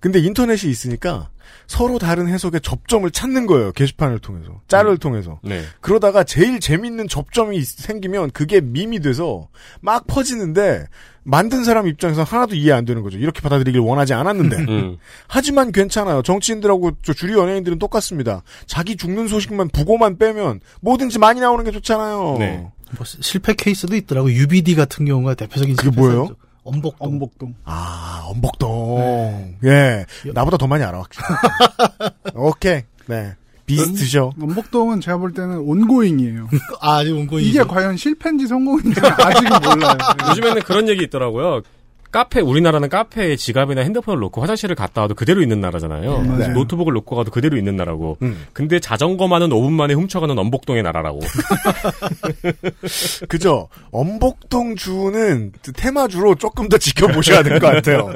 근데 0.00 0.20
인터넷이 0.20 0.70
있으니까 0.70 1.28
서로 1.66 1.98
다른 1.98 2.28
해석의 2.28 2.60
접점을 2.60 3.10
찾는 3.10 3.46
거예요. 3.46 3.72
게시판을 3.72 4.20
통해서. 4.20 4.60
짤을 4.68 4.98
통해서. 4.98 5.40
네. 5.42 5.62
그러다가 5.80 6.22
제일 6.22 6.60
재밌는 6.60 7.08
접점이 7.08 7.56
있- 7.58 7.64
생기면 7.66 8.30
그게 8.30 8.60
밈이 8.60 9.00
돼서 9.00 9.48
막 9.80 10.06
퍼지는데 10.06 10.86
만든 11.30 11.62
사람 11.62 11.86
입장에서 11.86 12.22
하나도 12.22 12.54
이해 12.54 12.72
안 12.72 12.86
되는 12.86 13.02
거죠. 13.02 13.18
이렇게 13.18 13.40
받아들이길 13.42 13.80
원하지 13.80 14.14
않았는데. 14.14 14.56
음. 14.56 14.96
하지만 15.26 15.72
괜찮아요. 15.72 16.22
정치인들하고 16.22 16.92
저 17.02 17.12
주류 17.12 17.38
연예인들은 17.38 17.78
똑같습니다. 17.78 18.42
자기 18.66 18.96
죽는 18.96 19.28
소식만 19.28 19.68
부고만 19.68 20.16
빼면 20.16 20.60
뭐든지 20.80 21.18
많이 21.18 21.40
나오는 21.40 21.62
게 21.64 21.70
좋잖아요. 21.70 22.36
네. 22.38 22.66
뭐 22.96 23.04
시- 23.04 23.18
실패 23.20 23.52
케이스도 23.52 23.94
있더라고. 23.94 24.32
UBD 24.32 24.74
같은 24.74 25.04
경우가 25.04 25.34
대표적인 25.34 25.76
그게 25.76 25.90
뭐예요? 26.00 26.28
엄복동. 26.64 27.06
엄복동. 27.08 27.54
아, 27.64 28.22
엄복동. 28.28 29.56
예. 29.64 30.06
나보다 30.32 30.56
더 30.56 30.66
많이 30.66 30.82
알아, 30.84 30.98
확실히. 30.98 31.24
오케이. 32.34 32.82
네. 33.06 33.34
비슷죠. 33.68 34.32
엄복동은 34.40 35.00
제가 35.00 35.18
볼 35.18 35.32
때는 35.32 35.58
온고잉이에요. 35.58 36.48
아, 36.80 36.96
아직 36.98 37.12
온거 37.12 37.38
이게 37.38 37.62
과연 37.62 37.96
실패인지 37.96 38.46
성공인지 38.46 39.00
아직은 39.00 39.50
몰라요. 39.62 39.96
요즘에는 40.30 40.62
그런 40.62 40.88
얘기 40.88 41.04
있더라고요. 41.04 41.62
카페 42.10 42.40
우리나라는 42.40 42.88
카페에 42.88 43.36
지갑이나 43.36 43.82
핸드폰을 43.82 44.18
놓고 44.20 44.40
화장실을 44.40 44.74
갔다 44.74 45.02
와도 45.02 45.14
그대로 45.14 45.42
있는 45.42 45.60
나라잖아요. 45.60 46.22
네. 46.38 46.48
노트북을 46.48 46.94
놓고 46.94 47.16
가도 47.16 47.30
그대로 47.30 47.58
있는 47.58 47.76
나라고. 47.76 48.16
음. 48.22 48.46
근데 48.54 48.80
자전거만은 48.80 49.50
5분 49.50 49.72
만에 49.72 49.92
훔쳐가는 49.92 50.38
엄복동의 50.38 50.82
나라라고. 50.84 51.20
그죠? 53.28 53.68
엄복동 53.90 54.74
주는 54.76 55.52
테마주로 55.74 56.34
조금 56.36 56.70
더 56.70 56.78
지켜보셔야 56.78 57.42
될 57.42 57.60
것 57.60 57.66
같아요. 57.74 58.10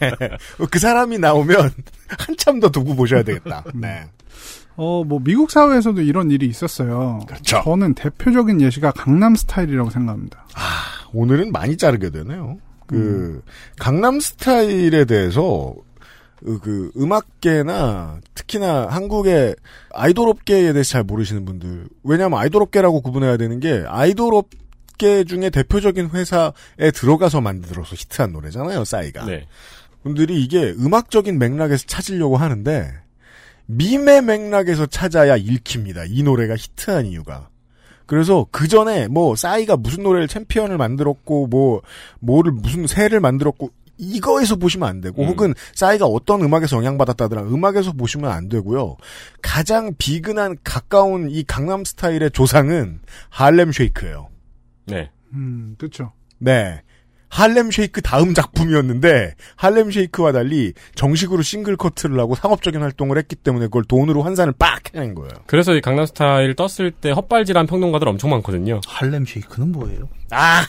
네. 0.00 0.10
그 0.70 0.78
사람이 0.78 1.18
나오면 1.18 1.70
한참 2.18 2.60
더 2.60 2.68
두고 2.68 2.94
보셔야 2.94 3.22
되겠다. 3.22 3.64
네. 3.74 4.02
어, 4.76 5.04
뭐, 5.04 5.20
미국 5.22 5.50
사회에서도 5.50 6.00
이런 6.00 6.30
일이 6.30 6.46
있었어요. 6.46 7.20
그렇죠. 7.26 7.62
저는 7.64 7.94
대표적인 7.94 8.60
예시가 8.60 8.92
강남 8.92 9.34
스타일이라고 9.36 9.90
생각합니다. 9.90 10.46
오늘은 11.12 11.52
많이 11.52 11.76
자르게 11.76 12.10
되네요. 12.10 12.58
그, 12.86 13.42
강남 13.78 14.20
스타일에 14.20 15.04
대해서, 15.04 15.74
그, 16.44 16.58
그 16.58 16.90
음악계나, 16.96 18.20
특히나 18.34 18.88
한국의 18.88 19.54
아이돌 19.92 20.28
업계에 20.28 20.72
대해서 20.72 20.90
잘 20.90 21.04
모르시는 21.04 21.44
분들. 21.44 21.88
왜냐하면 22.02 22.40
아이돌 22.40 22.62
업계라고 22.62 23.00
구분해야 23.00 23.36
되는 23.36 23.60
게, 23.60 23.84
아이돌 23.86 24.34
업계 24.34 25.24
중에 25.24 25.50
대표적인 25.50 26.10
회사에 26.10 26.90
들어가서 26.92 27.40
만들어서 27.40 27.94
히트한 27.94 28.32
노래잖아요, 28.32 28.84
싸이가. 28.84 29.24
네. 29.26 29.46
분들이 30.02 30.42
이게 30.42 30.74
음악적인 30.78 31.38
맥락에서 31.38 31.84
찾으려고 31.86 32.36
하는데 32.36 32.92
밈의 33.66 34.22
맥락에서 34.22 34.86
찾아야 34.86 35.36
읽힙니다. 35.36 36.04
이 36.08 36.22
노래가 36.22 36.56
히트한 36.56 37.06
이유가. 37.06 37.48
그래서 38.06 38.46
그 38.50 38.68
전에 38.68 39.08
뭐 39.08 39.34
싸이가 39.34 39.76
무슨 39.76 40.02
노래를 40.02 40.28
챔피언을 40.28 40.76
만들었고 40.76 41.46
뭐 41.46 41.80
뭐를 42.20 42.52
무슨 42.52 42.86
새를 42.86 43.20
만들었고 43.20 43.70
이거에서 43.96 44.56
보시면 44.56 44.88
안 44.88 45.00
되고 45.00 45.22
음. 45.22 45.28
혹은 45.28 45.54
싸이가 45.74 46.06
어떤 46.06 46.42
음악에서 46.42 46.76
영향받았다더라 46.76 47.42
음악에서 47.42 47.92
보시면 47.92 48.30
안 48.30 48.48
되고요. 48.48 48.96
가장 49.40 49.94
비근한 49.96 50.56
가까운 50.64 51.30
이 51.30 51.44
강남 51.44 51.84
스타일의 51.84 52.32
조상은 52.32 53.00
Harlem 53.30 53.72
Shake예요. 53.72 54.28
네. 54.86 55.10
음, 55.32 55.76
그쵸. 55.78 56.12
네. 56.38 56.82
Harlem 57.34 57.72
Shake 57.72 58.00
다음 58.00 58.32
작품이었는데 58.32 59.34
Harlem 59.56 59.90
Shake와 59.90 60.30
달리 60.30 60.72
정식으로 60.94 61.42
싱글 61.42 61.76
커트를 61.76 62.20
하고 62.20 62.36
상업적인 62.36 62.80
활동을 62.80 63.18
했기 63.18 63.34
때문에 63.34 63.66
그걸 63.66 63.82
돈으로 63.82 64.22
환산을 64.22 64.54
빡 64.56 64.94
해낸 64.94 65.16
거예요. 65.16 65.30
그래서 65.46 65.74
이 65.74 65.80
강남 65.80 66.06
스타일 66.06 66.54
떴을 66.54 66.92
때 66.92 67.10
헛발질한 67.10 67.66
평론가들 67.66 68.06
엄청 68.06 68.30
많거든요. 68.30 68.80
할렘 68.86 69.26
쉐이크는 69.26 69.72
뭐예요? 69.72 70.08
아하! 70.30 70.68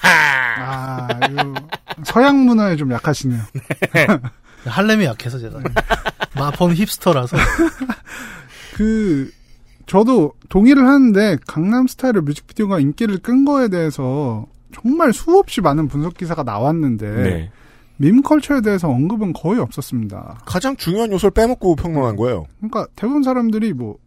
아, 0.58 1.08
이거 1.30 1.54
서양 2.04 2.46
문화에 2.46 2.78
좀 2.78 2.92
약하시네요. 2.92 3.42
할렘이 4.66 5.06
약해서 5.06 5.38
제가. 5.38 5.60
마포는 6.36 6.76
힙스터라서. 6.78 7.38
그, 8.74 9.30
저도 9.86 10.34
동의를 10.50 10.88
하는데, 10.88 11.38
강남 11.46 11.86
스타일의 11.86 12.24
뮤직비디오가 12.24 12.80
인기를 12.80 13.20
끈 13.20 13.46
거에 13.46 13.68
대해서 13.68 14.48
정말 14.82 15.14
수없이 15.14 15.62
많은 15.62 15.88
분석 15.88 16.16
기사가 16.16 16.44
나왔는데, 16.44 17.12
네. 17.12 17.52
밈 17.98 18.22
컬처에 18.22 18.62
대해서 18.62 18.90
언급은 18.90 19.32
거의 19.34 19.60
없었습니다. 19.62 20.40
가장 20.46 20.76
중요한 20.76 21.12
요소를 21.14 21.32
빼먹고 21.32 21.78
평론한 21.78 22.18
거예요. 22.18 22.46
그러니까 22.58 22.88
대부분 22.96 23.24
사람들이 23.24 23.74
뭐, 23.74 23.98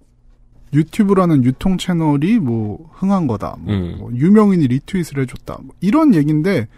유튜브라는 0.75 1.45
유통 1.45 1.79
채널이 1.79 2.39
뭐, 2.39 2.91
흥한 2.93 3.27
거다. 3.27 3.57
뭐, 3.61 3.75
음. 3.75 3.97
뭐 3.99 4.13
유명인이 4.13 4.67
리트윗을 4.67 5.23
해줬다. 5.23 5.59
뭐 5.63 5.75
이런 5.81 6.15
얘기인데, 6.15 6.69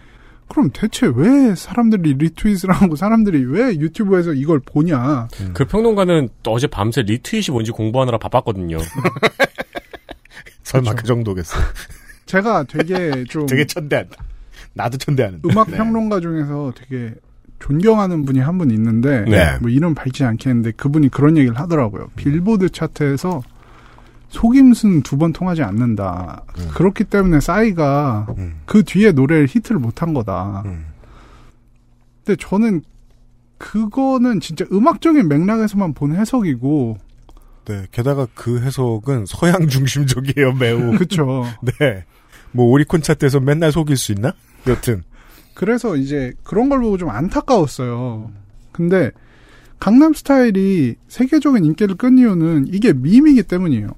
그럼 0.48 0.70
대체 0.72 1.10
왜 1.14 1.54
사람들이 1.54 2.14
리트윗을 2.14 2.70
하고 2.72 2.96
사람들이 2.96 3.44
왜 3.44 3.76
유튜브에서 3.76 4.32
이걸 4.32 4.60
보냐? 4.60 5.28
그 5.52 5.64
평론가는 5.64 6.28
또 6.42 6.52
어제 6.52 6.66
밤새 6.66 7.02
리트윗이 7.02 7.46
뭔지 7.52 7.70
공부하느라 7.70 8.18
바빴거든요. 8.18 8.78
설마 10.64 10.94
그 10.94 11.04
정도겠어. 11.04 11.56
제가 12.30 12.64
되게 12.64 13.24
좀 13.28 13.46
되게 13.46 13.66
천대한다. 13.66 14.16
나도 14.74 14.98
천대하는데. 14.98 15.48
음악 15.50 15.70
네. 15.70 15.76
평론가 15.76 16.20
중에서 16.20 16.72
되게 16.76 17.12
존경하는 17.58 18.24
분이 18.24 18.38
한 18.38 18.56
분 18.58 18.70
있는데 18.70 19.22
네. 19.28 19.58
뭐 19.60 19.68
이름 19.70 19.94
밝히지 19.94 20.24
않겠는데 20.24 20.72
그분이 20.72 21.08
그런 21.10 21.36
얘기를 21.36 21.58
하더라고요. 21.58 22.08
빌보드 22.16 22.70
차트에서 22.70 23.42
속임수는 24.28 25.02
두 25.02 25.16
번 25.18 25.32
통하지 25.32 25.62
않는다. 25.64 26.44
그렇기 26.74 27.04
때문에 27.04 27.40
싸이가 27.40 28.28
음. 28.38 28.60
그 28.64 28.82
뒤에 28.84 29.10
노래를 29.12 29.46
히트를 29.48 29.80
못한 29.80 30.14
거다. 30.14 30.62
음. 30.66 30.86
근데 32.24 32.36
저는 32.40 32.82
그거는 33.58 34.40
진짜 34.40 34.64
음악적인 34.72 35.28
맥락에서만 35.28 35.92
본 35.94 36.14
해석이고 36.14 36.96
네. 37.66 37.86
게다가 37.90 38.26
그 38.34 38.60
해석은 38.60 39.24
서양 39.26 39.68
중심적이에요, 39.68 40.54
매우. 40.54 40.96
그쵸. 40.96 41.44
네. 41.80 42.04
뭐 42.52 42.66
오리콘 42.66 43.02
차트에서 43.02 43.40
맨날 43.40 43.72
속일 43.72 43.96
수 43.96 44.12
있나? 44.12 44.34
여튼. 44.66 45.02
그래서 45.54 45.96
이제 45.96 46.32
그런 46.42 46.68
걸 46.68 46.80
보고 46.80 46.96
좀 46.96 47.10
안타까웠어요. 47.10 48.30
근데 48.72 49.10
강남 49.78 50.12
스타일이 50.12 50.96
세계적인 51.08 51.64
인기를 51.64 51.96
끈 51.96 52.18
이유는 52.18 52.66
이게 52.68 52.92
밈이기 52.92 53.42
때문이에요. 53.44 53.88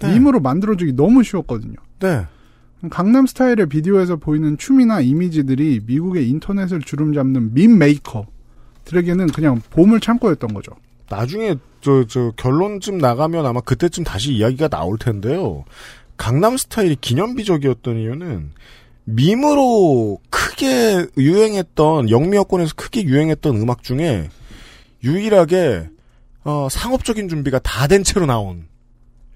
네. 0.00 0.12
밈으로 0.12 0.40
만들어주기 0.40 0.92
너무 0.92 1.22
쉬웠거든요. 1.22 1.74
네. 2.00 2.26
강남 2.90 3.26
스타일의 3.26 3.66
비디오에서 3.66 4.16
보이는 4.16 4.56
춤이나 4.56 5.00
이미지들이 5.00 5.82
미국의 5.86 6.28
인터넷을 6.28 6.80
주름 6.80 7.12
잡는 7.12 7.52
밈 7.52 7.76
메이커들에게는 7.76 9.28
그냥 9.28 9.60
보물 9.70 10.00
창고였던 10.00 10.54
거죠. 10.54 10.72
나중에 11.10 11.56
저, 11.80 12.04
저 12.06 12.32
결론쯤 12.36 12.98
나가면 12.98 13.46
아마 13.46 13.60
그때쯤 13.60 14.04
다시 14.04 14.34
이야기가 14.34 14.68
나올 14.68 14.98
텐데요. 14.98 15.64
강남 16.18 16.58
스타일이 16.58 16.96
기념비적이었던 17.00 17.96
이유는 17.96 18.50
밈으로 19.04 20.18
크게 20.28 21.06
유행했던 21.16 22.10
영미 22.10 22.36
여권에서 22.36 22.74
크게 22.76 23.04
유행했던 23.04 23.56
음악 23.56 23.82
중에 23.82 24.28
유일하게 25.02 25.88
어, 26.44 26.68
상업적인 26.70 27.28
준비가 27.28 27.58
다 27.60 27.86
된 27.86 28.04
채로 28.04 28.26
나온 28.26 28.66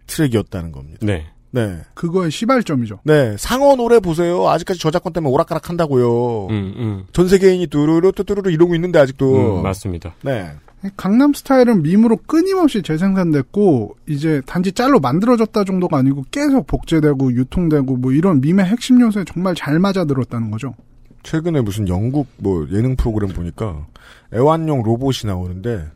트랙이었다는 0.06 0.72
겁니다. 0.72 0.98
네. 1.02 1.26
네. 1.52 1.78
그거의 1.94 2.30
시발점이죠. 2.30 3.00
네. 3.04 3.36
상어 3.38 3.76
노래 3.76 4.00
보세요. 4.00 4.48
아직까지 4.48 4.80
저작권 4.80 5.12
때문에 5.12 5.32
오락가락 5.32 5.68
한다고요. 5.68 6.46
음, 6.48 6.74
음. 6.76 7.04
전 7.12 7.28
세계인이 7.28 7.66
뚜루루 7.68 8.12
뚜루루 8.12 8.50
이러고 8.50 8.74
있는데 8.74 8.98
아직도. 8.98 9.58
음, 9.58 9.62
맞습니다. 9.62 10.14
네. 10.22 10.50
강남 10.96 11.32
스타일은 11.32 11.82
밈으로 11.82 12.16
끊임없이 12.26 12.82
재생산됐고 12.82 13.96
이제 14.08 14.42
단지 14.46 14.72
짤로 14.72 14.98
만들어졌다 14.98 15.64
정도가 15.64 15.98
아니고 15.98 16.24
계속 16.30 16.66
복제되고 16.66 17.32
유통되고 17.34 17.96
뭐 17.96 18.12
이런 18.12 18.40
밈의 18.40 18.64
핵심 18.64 19.00
요소에 19.00 19.24
정말 19.24 19.54
잘 19.54 19.78
맞아들었다는 19.78 20.50
거죠. 20.50 20.74
최근에 21.22 21.60
무슨 21.60 21.86
영국 21.88 22.26
뭐 22.38 22.66
예능 22.72 22.96
프로그램 22.96 23.30
보니까 23.30 23.86
애완용 24.34 24.82
로봇이 24.82 25.26
나오는데 25.26 25.88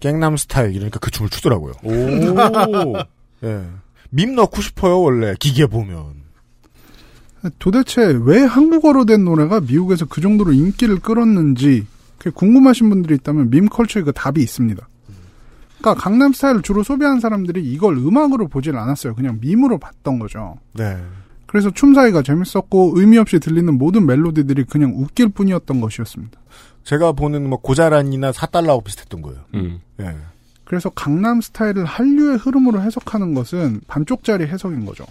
갱남 0.00 0.36
스타일 0.36 0.74
이러니까 0.74 0.98
그 0.98 1.10
춤을 1.10 1.30
추더라고요. 1.30 1.72
오. 1.82 2.98
예. 3.44 3.64
밈 4.10 4.34
넣고 4.34 4.60
싶어요 4.60 5.00
원래 5.00 5.34
기계 5.38 5.66
보면. 5.66 6.28
도대체 7.58 8.18
왜 8.24 8.40
한국어로 8.42 9.04
된 9.04 9.24
노래가 9.24 9.60
미국에서 9.60 10.06
그 10.06 10.20
정도로 10.20 10.52
인기를 10.52 10.98
끌었는지 10.98 11.86
궁금하신 12.34 12.88
분들이 12.88 13.14
있다면 13.16 13.50
밈 13.50 13.68
컬처에 13.68 14.02
그 14.02 14.12
답이 14.12 14.40
있습니다. 14.40 14.88
그러니까 15.78 16.02
강남 16.02 16.32
스타일을 16.32 16.62
주로 16.62 16.82
소비한 16.82 17.20
사람들이 17.20 17.64
이걸 17.64 17.96
음악으로 17.96 18.48
보질 18.48 18.76
않았어요. 18.76 19.14
그냥 19.14 19.38
밈으로 19.40 19.78
봤던 19.78 20.18
거죠. 20.18 20.56
네. 20.74 20.98
그래서 21.46 21.70
춤사위가 21.70 22.22
재밌었고 22.22 22.92
의미 22.96 23.16
없이 23.16 23.38
들리는 23.38 23.78
모든 23.78 24.04
멜로디들이 24.06 24.64
그냥 24.64 24.92
웃길 24.96 25.30
뿐이었던 25.30 25.80
것이었습니다. 25.80 26.38
제가 26.84 27.12
보는 27.12 27.48
뭐 27.48 27.58
고자란이나 27.60 28.32
사달라고 28.32 28.82
비슷했던 28.82 29.22
거예요. 29.22 29.40
음. 29.54 29.80
예. 30.00 30.16
그래서 30.64 30.90
강남 30.90 31.40
스타일을 31.40 31.86
한류의 31.86 32.36
흐름으로 32.36 32.82
해석하는 32.82 33.32
것은 33.32 33.80
반쪽짜리 33.86 34.46
해석인 34.46 34.84
거죠. 34.84 35.06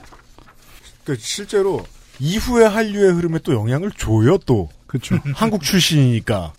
그 1.03 1.15
실제로 1.15 1.83
이후의 2.19 2.69
한류의 2.69 3.13
흐름에 3.13 3.39
또 3.43 3.53
영향을 3.53 3.91
줘요 3.91 4.37
또. 4.45 4.69
그렇죠. 4.85 5.17
한국 5.33 5.63
출신이니까. 5.63 6.53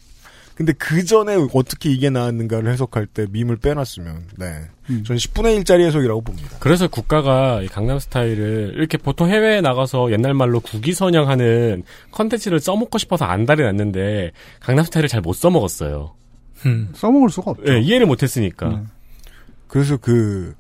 근데 0.59 0.73
그 0.73 1.05
전에 1.05 1.37
어떻게 1.55 1.89
이게 1.89 2.11
나왔는가를 2.11 2.69
해석할 2.73 3.07
때 3.07 3.27
밈을 3.31 3.59
빼놨으면, 3.59 4.25
네. 4.39 4.63
음. 4.91 5.05
전 5.05 5.17
10분의 5.17 5.63
1짜리 5.63 5.87
해석이라고 5.87 6.21
봅니다. 6.23 6.57
그래서 6.59 6.89
국가가 6.89 7.63
이 7.63 7.69
강남 7.69 8.01
스타일을 8.01 8.73
이렇게 8.75 8.99
보통 8.99 9.29
해외에 9.29 9.61
나가서 9.61 10.11
옛날 10.11 10.35
말로 10.35 10.59
국위 10.59 10.95
선양하는 10.95 11.85
컨텐츠를 12.11 12.59
써먹고 12.59 12.99
싶어서 12.99 13.25
안달이 13.25 13.63
났는데 13.63 14.33
강남 14.59 14.85
스타일을 14.85 15.09
잘 15.09 15.21
못 15.21 15.35
써먹었어요. 15.35 16.17
음. 16.67 16.89
써먹을 16.93 17.31
수가 17.31 17.53
없죠. 17.53 17.73
예, 17.73 17.79
이해를 17.79 18.07
못했으니까. 18.07 18.69
네. 18.69 18.83
그래서 19.69 19.97
그 19.97 20.57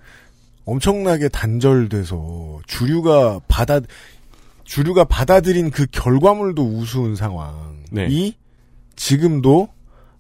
엄청나게 0.64 1.28
단절돼서 1.28 2.60
주류가 2.68 3.40
받아 3.48 3.80
주류가 4.62 5.06
받아들인 5.06 5.72
그 5.72 5.86
결과물도 5.90 6.62
우스운 6.62 7.16
상황이 7.16 7.80
네. 7.90 8.32
지금도 8.94 9.70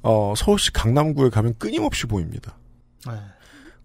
어, 0.08 0.32
서울시 0.34 0.72
강남구에 0.72 1.28
가면 1.28 1.56
끊임없이 1.58 2.06
보입니다. 2.06 2.56
네. 3.06 3.12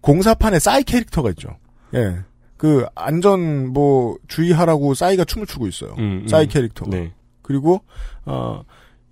공사판에 0.00 0.58
싸이 0.58 0.82
캐릭터가 0.82 1.28
있죠. 1.30 1.58
예. 1.92 2.20
그 2.56 2.86
안전 2.94 3.68
뭐 3.74 4.16
주의하라고 4.26 4.94
싸이가 4.94 5.26
춤을 5.26 5.46
추고 5.46 5.66
있어요. 5.66 5.94
음, 5.98 6.22
음. 6.22 6.28
싸이 6.28 6.46
캐릭터. 6.46 6.86
네. 6.88 7.12
그리고 7.42 7.82
어 8.24 8.62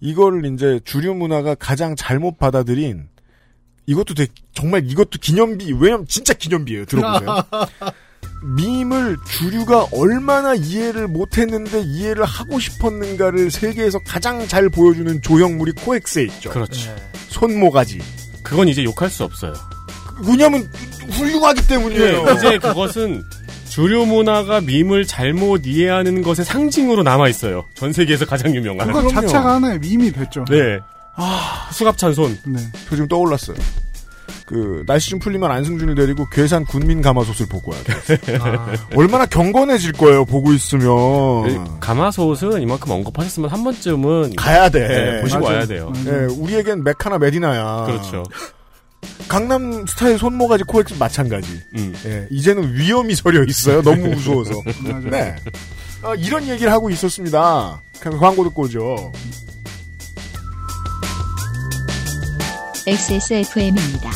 이거를 0.00 0.46
이제 0.54 0.80
주류 0.84 1.12
문화가 1.14 1.54
가장 1.54 1.96
잘못 1.96 2.38
받아들인 2.38 3.08
이것도 3.84 4.14
되게 4.14 4.32
정말 4.54 4.90
이것도 4.90 5.18
기념비 5.20 5.70
왜냐면 5.74 6.06
진짜 6.06 6.32
기념비예요. 6.32 6.86
들어보세요. 6.86 7.28
밈을 8.42 9.16
주류가 9.24 9.88
얼마나 9.92 10.54
이해를 10.54 11.06
못했는데 11.08 11.82
이해를 11.82 12.24
하고 12.24 12.58
싶었는가를 12.58 13.50
세계에서 13.50 14.00
가장 14.00 14.46
잘 14.48 14.68
보여주는 14.68 15.20
조형물이 15.22 15.72
코엑스에 15.72 16.24
있죠. 16.24 16.50
그렇지. 16.50 16.88
네. 16.88 16.96
손모가지. 17.28 18.00
그건 18.42 18.68
이제 18.68 18.82
욕할 18.84 19.08
수 19.08 19.24
없어요. 19.24 19.54
왜냐면 20.26 20.68
훌륭하기 21.10 21.66
때문이에요. 21.66 22.26
예, 22.28 22.34
이제 22.34 22.58
그것은 22.58 23.22
주류 23.68 24.04
문화가 24.04 24.60
밈을 24.60 25.06
잘못 25.06 25.66
이해하는 25.66 26.20
것의 26.22 26.44
상징으로 26.44 27.02
남아 27.02 27.28
있어요. 27.28 27.64
전 27.74 27.92
세계에서 27.92 28.26
가장 28.26 28.54
유명한. 28.54 28.92
그럼요. 28.92 29.08
자체가 29.08 29.54
하나의 29.54 29.78
밈이 29.78 30.12
됐죠. 30.12 30.44
네. 30.50 30.78
아, 31.14 31.70
수갑찬 31.72 32.12
손. 32.14 32.38
네. 32.44 32.58
저 32.88 32.90
지금 32.90 33.08
떠올랐어요. 33.08 33.56
그 34.52 34.84
날씨 34.86 35.08
좀 35.08 35.18
풀리면 35.18 35.50
안승준을 35.50 35.94
데리고 35.94 36.28
괴산 36.28 36.66
군민 36.66 37.00
가마솥을 37.00 37.46
보고 37.46 37.72
와야 37.72 37.82
돼. 37.82 38.38
아, 38.38 38.74
얼마나 38.94 39.24
경건해질 39.24 39.92
거예요. 39.92 40.26
보고 40.26 40.52
있으면 40.52 41.80
가마솥은 41.80 42.60
이만큼 42.60 42.90
언급하셨으면 42.90 43.48
한 43.48 43.64
번쯤은 43.64 44.36
가야 44.36 44.68
돼. 44.68 44.86
네, 44.88 45.20
보시고 45.22 45.40
맞아요. 45.40 45.56
와야 45.56 45.66
돼요. 45.66 45.92
예, 46.06 46.10
우리에겐 46.34 46.84
메카나 46.84 47.16
메디나야. 47.16 47.84
그렇죠. 47.86 48.24
강남 49.26 49.86
스타일 49.86 50.18
손모가지 50.18 50.64
코엑스 50.64 50.94
마찬가지. 50.98 51.48
음. 51.78 51.94
예, 52.04 52.26
이제는 52.30 52.74
위험이 52.74 53.14
서려 53.14 53.42
있어요. 53.44 53.80
너무 53.80 54.08
무서워서. 54.14 54.52
네. 55.10 55.34
어, 56.02 56.14
이런 56.14 56.46
얘기를 56.46 56.70
하고 56.70 56.90
있었습니다. 56.90 57.80
광고 58.20 58.44
듣고 58.44 58.62
오죠. 58.64 59.12
XSFM입니다. 62.86 64.10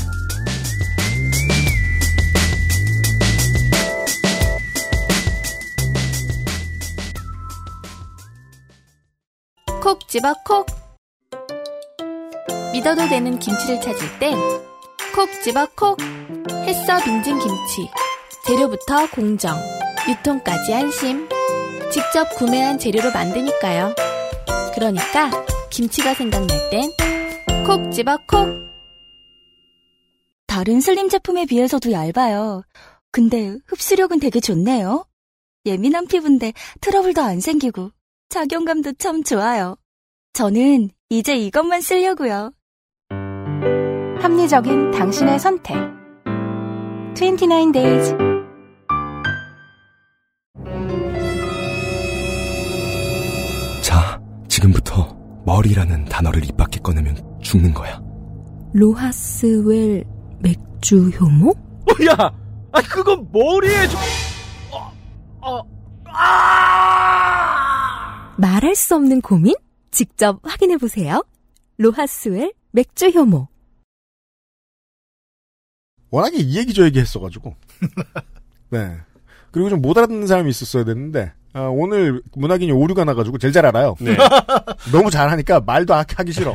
집어 10.16 10.32
콕 10.46 10.64
믿어도 12.72 13.06
되는 13.06 13.38
김치를 13.38 13.78
찾을 13.82 14.18
땐 14.18 14.34
콕 15.14 15.28
집어 15.44 15.66
콕 15.76 16.00
햇서 16.64 17.04
빙진 17.04 17.38
김치 17.38 17.90
재료부터 18.46 19.10
공정 19.10 19.54
유통까지 20.08 20.72
안심 20.72 21.28
직접 21.92 22.34
구매한 22.36 22.78
재료로 22.78 23.12
만드니까요 23.12 23.94
그러니까 24.74 25.30
김치가 25.68 26.14
생각날 26.14 26.48
땐 26.70 26.90
콕 27.66 27.92
집어 27.92 28.16
콕 28.26 28.48
다른 30.46 30.80
슬림 30.80 31.10
제품에 31.10 31.44
비해서도 31.44 31.92
얇아요. 31.92 32.62
근데 33.12 33.58
흡수력은 33.66 34.20
되게 34.20 34.40
좋네요. 34.40 35.04
예민한 35.66 36.06
피부인데 36.06 36.54
트러블도 36.80 37.20
안 37.20 37.40
생기고 37.40 37.90
작용감도 38.30 38.94
참 38.94 39.22
좋아요. 39.22 39.76
저는 40.36 40.90
이제 41.08 41.34
이것만 41.34 41.80
쓰려고요. 41.80 42.52
합리적인 44.20 44.90
당신의 44.90 45.38
선택 45.38 45.74
29 47.14 47.72
days 47.72 48.14
자, 53.82 54.20
지금부터 54.46 55.16
머리라는 55.46 56.04
단어를 56.04 56.44
입 56.44 56.54
밖에 56.54 56.80
꺼내면 56.80 57.16
죽는 57.40 57.72
거야. 57.72 57.98
로하스웰 58.74 60.04
맥주 60.40 61.08
효모? 61.18 61.54
야! 62.10 62.30
아, 62.72 62.82
그건 62.82 63.26
머리에 63.32 63.86
좀. 63.88 63.98
어, 64.70 64.92
어, 65.40 65.62
아! 66.04 67.46
말할 68.36 68.74
수 68.74 68.94
없는 68.96 69.22
고민? 69.22 69.54
직접 70.00 70.40
확인해 70.42 70.76
보세요. 70.76 71.24
로하스웰 71.78 72.52
맥주 72.72 73.06
효모. 73.08 73.48
워낙에 76.10 76.36
이 76.36 76.58
얘기 76.58 76.74
저 76.74 76.84
얘기 76.84 76.98
했어가지고. 77.00 77.56
네. 78.68 78.98
그리고 79.52 79.70
좀 79.70 79.80
못 79.80 79.96
알아듣는 79.96 80.26
사람이 80.26 80.50
있었어야 80.50 80.84
됐는데, 80.84 81.32
아, 81.56 81.68
오늘 81.72 82.20
문학인이 82.34 82.70
오류가 82.70 83.04
나가지고 83.04 83.38
제일 83.38 83.50
잘 83.50 83.64
알아요. 83.64 83.94
네. 83.98 84.14
너무 84.92 85.10
잘하니까 85.10 85.60
말도 85.60 85.94
하- 85.94 86.04
하기 86.14 86.30
싫어. 86.30 86.54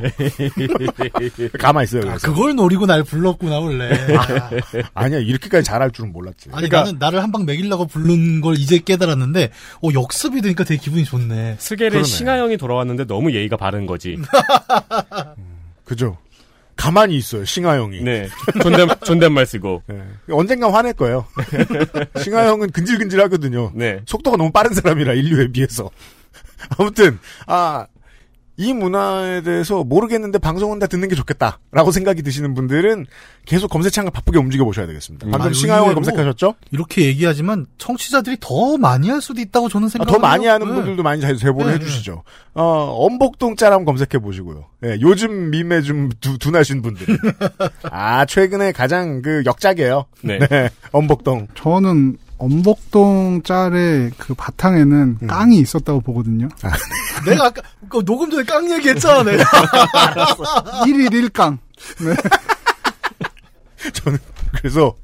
가만히 1.59 1.85
있어요. 1.85 2.11
아. 2.11 2.17
그걸 2.21 2.53
노리고 2.53 2.85
날 2.85 3.03
불렀구나 3.03 3.57
원래. 3.59 3.89
아, 4.15 4.49
아니야, 4.93 5.17
이렇게까지 5.17 5.63
잘할 5.63 5.89
줄은 5.89 6.11
몰랐지. 6.13 6.49
아니 6.51 6.69
그러니까 6.69 6.83
나는 6.83 6.99
나를 6.99 7.23
한 7.23 7.31
방 7.31 7.45
먹이려고 7.45 7.87
부른 7.87 8.41
걸 8.41 8.55
이제 8.57 8.77
깨달았는데, 8.77 9.51
어 9.81 9.87
역습이 9.93 10.41
되니까 10.41 10.65
되게 10.65 10.79
기분이 10.81 11.03
좋네. 11.05 11.55
스겔의. 11.57 12.03
싱하영이 12.03 12.57
돌아왔는데 12.57 13.05
너무 13.07 13.31
예의가 13.33 13.55
바른 13.57 13.85
거지. 13.87 14.17
그죠. 15.85 16.17
가만히 16.81 17.15
있어요, 17.15 17.45
싱하형이. 17.45 18.01
네. 18.01 18.27
존댓, 18.63 18.87
존댓말 19.05 19.45
쓰고. 19.45 19.83
네. 19.85 20.01
언젠가 20.31 20.73
화낼 20.73 20.93
거예요. 20.93 21.27
싱하형은 22.17 22.71
근질근질 22.71 23.21
하거든요. 23.21 23.71
네. 23.75 24.01
속도가 24.07 24.35
너무 24.35 24.51
빠른 24.51 24.73
사람이라 24.73 25.13
인류에 25.13 25.51
비해서. 25.51 25.91
아무튼 26.79 27.19
아. 27.45 27.85
이 28.57 28.73
문화에 28.73 29.41
대해서 29.41 29.83
모르겠는데 29.83 30.37
방송은 30.37 30.79
다 30.79 30.87
듣는 30.87 31.07
게 31.07 31.15
좋겠다라고 31.15 31.91
생각이 31.91 32.21
드시는 32.21 32.53
분들은 32.53 33.05
계속 33.45 33.69
검색창을 33.69 34.11
바쁘게 34.11 34.37
움직여 34.37 34.65
보셔야 34.65 34.85
되겠습니다. 34.87 35.27
방금 35.31 35.47
아, 35.47 35.77
의외로 35.77 35.95
검색하셨죠? 35.95 36.55
이렇게 36.71 37.05
얘기하지만 37.05 37.65
청취자들이 37.77 38.37
더 38.39 38.77
많이 38.77 39.09
할 39.09 39.21
수도 39.21 39.41
있다고 39.41 39.69
저는 39.69 39.87
아, 39.87 39.89
생각해요. 39.89 40.13
더 40.13 40.19
많이 40.19 40.45
하는 40.45 40.67
네. 40.67 40.73
분들도 40.73 41.01
많이 41.01 41.21
잘 41.21 41.37
제보를 41.37 41.71
네, 41.71 41.75
해주시죠. 41.77 42.23
어, 42.53 42.63
엄복동 43.05 43.55
짤 43.55 43.71
한번 43.71 43.85
검색해 43.85 44.21
보시고요. 44.21 44.65
예, 44.83 44.97
요즘 45.01 45.49
밈에 45.49 45.81
좀 45.81 46.09
두, 46.19 46.37
둔하신 46.37 46.81
분들. 46.81 47.07
아, 47.89 48.25
최근에 48.25 48.73
가장 48.73 49.21
그 49.21 49.43
역작이에요. 49.45 50.05
네. 50.23 50.39
엄복동. 50.91 51.47
저는 51.55 52.17
엄복동 52.41 53.43
짤의 53.43 54.11
그 54.17 54.33
바탕에는 54.33 55.17
음. 55.21 55.27
깡이 55.27 55.59
있었다고 55.59 56.01
보거든요. 56.01 56.49
내가 57.25 57.45
아까 57.45 57.61
그 57.87 58.03
녹음 58.03 58.31
전에 58.31 58.43
깡 58.43 58.69
얘기했잖아, 58.71 59.21
내가. 59.29 59.43
1일 60.85 61.29
1깡. 61.29 61.59
네. 61.99 62.15
저는 63.93 64.17
그래서 64.57 64.95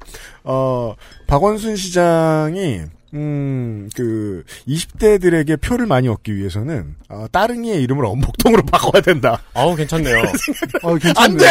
어 0.42 0.94
박원순 1.28 1.76
시장이 1.76 2.82
음, 3.14 3.88
그, 3.94 4.44
20대들에게 4.68 5.62
표를 5.62 5.86
많이 5.86 6.08
얻기 6.08 6.36
위해서는, 6.36 6.94
어, 7.08 7.24
따릉이의 7.32 7.82
이름을 7.84 8.04
엄복동으로 8.04 8.64
바꿔야 8.66 9.00
된다. 9.00 9.40
아우, 9.54 9.74
괜찮네요. 9.74 10.18
어, 10.82 10.94
괜찮네. 10.94 11.16
안 11.16 11.36
돼! 11.38 11.46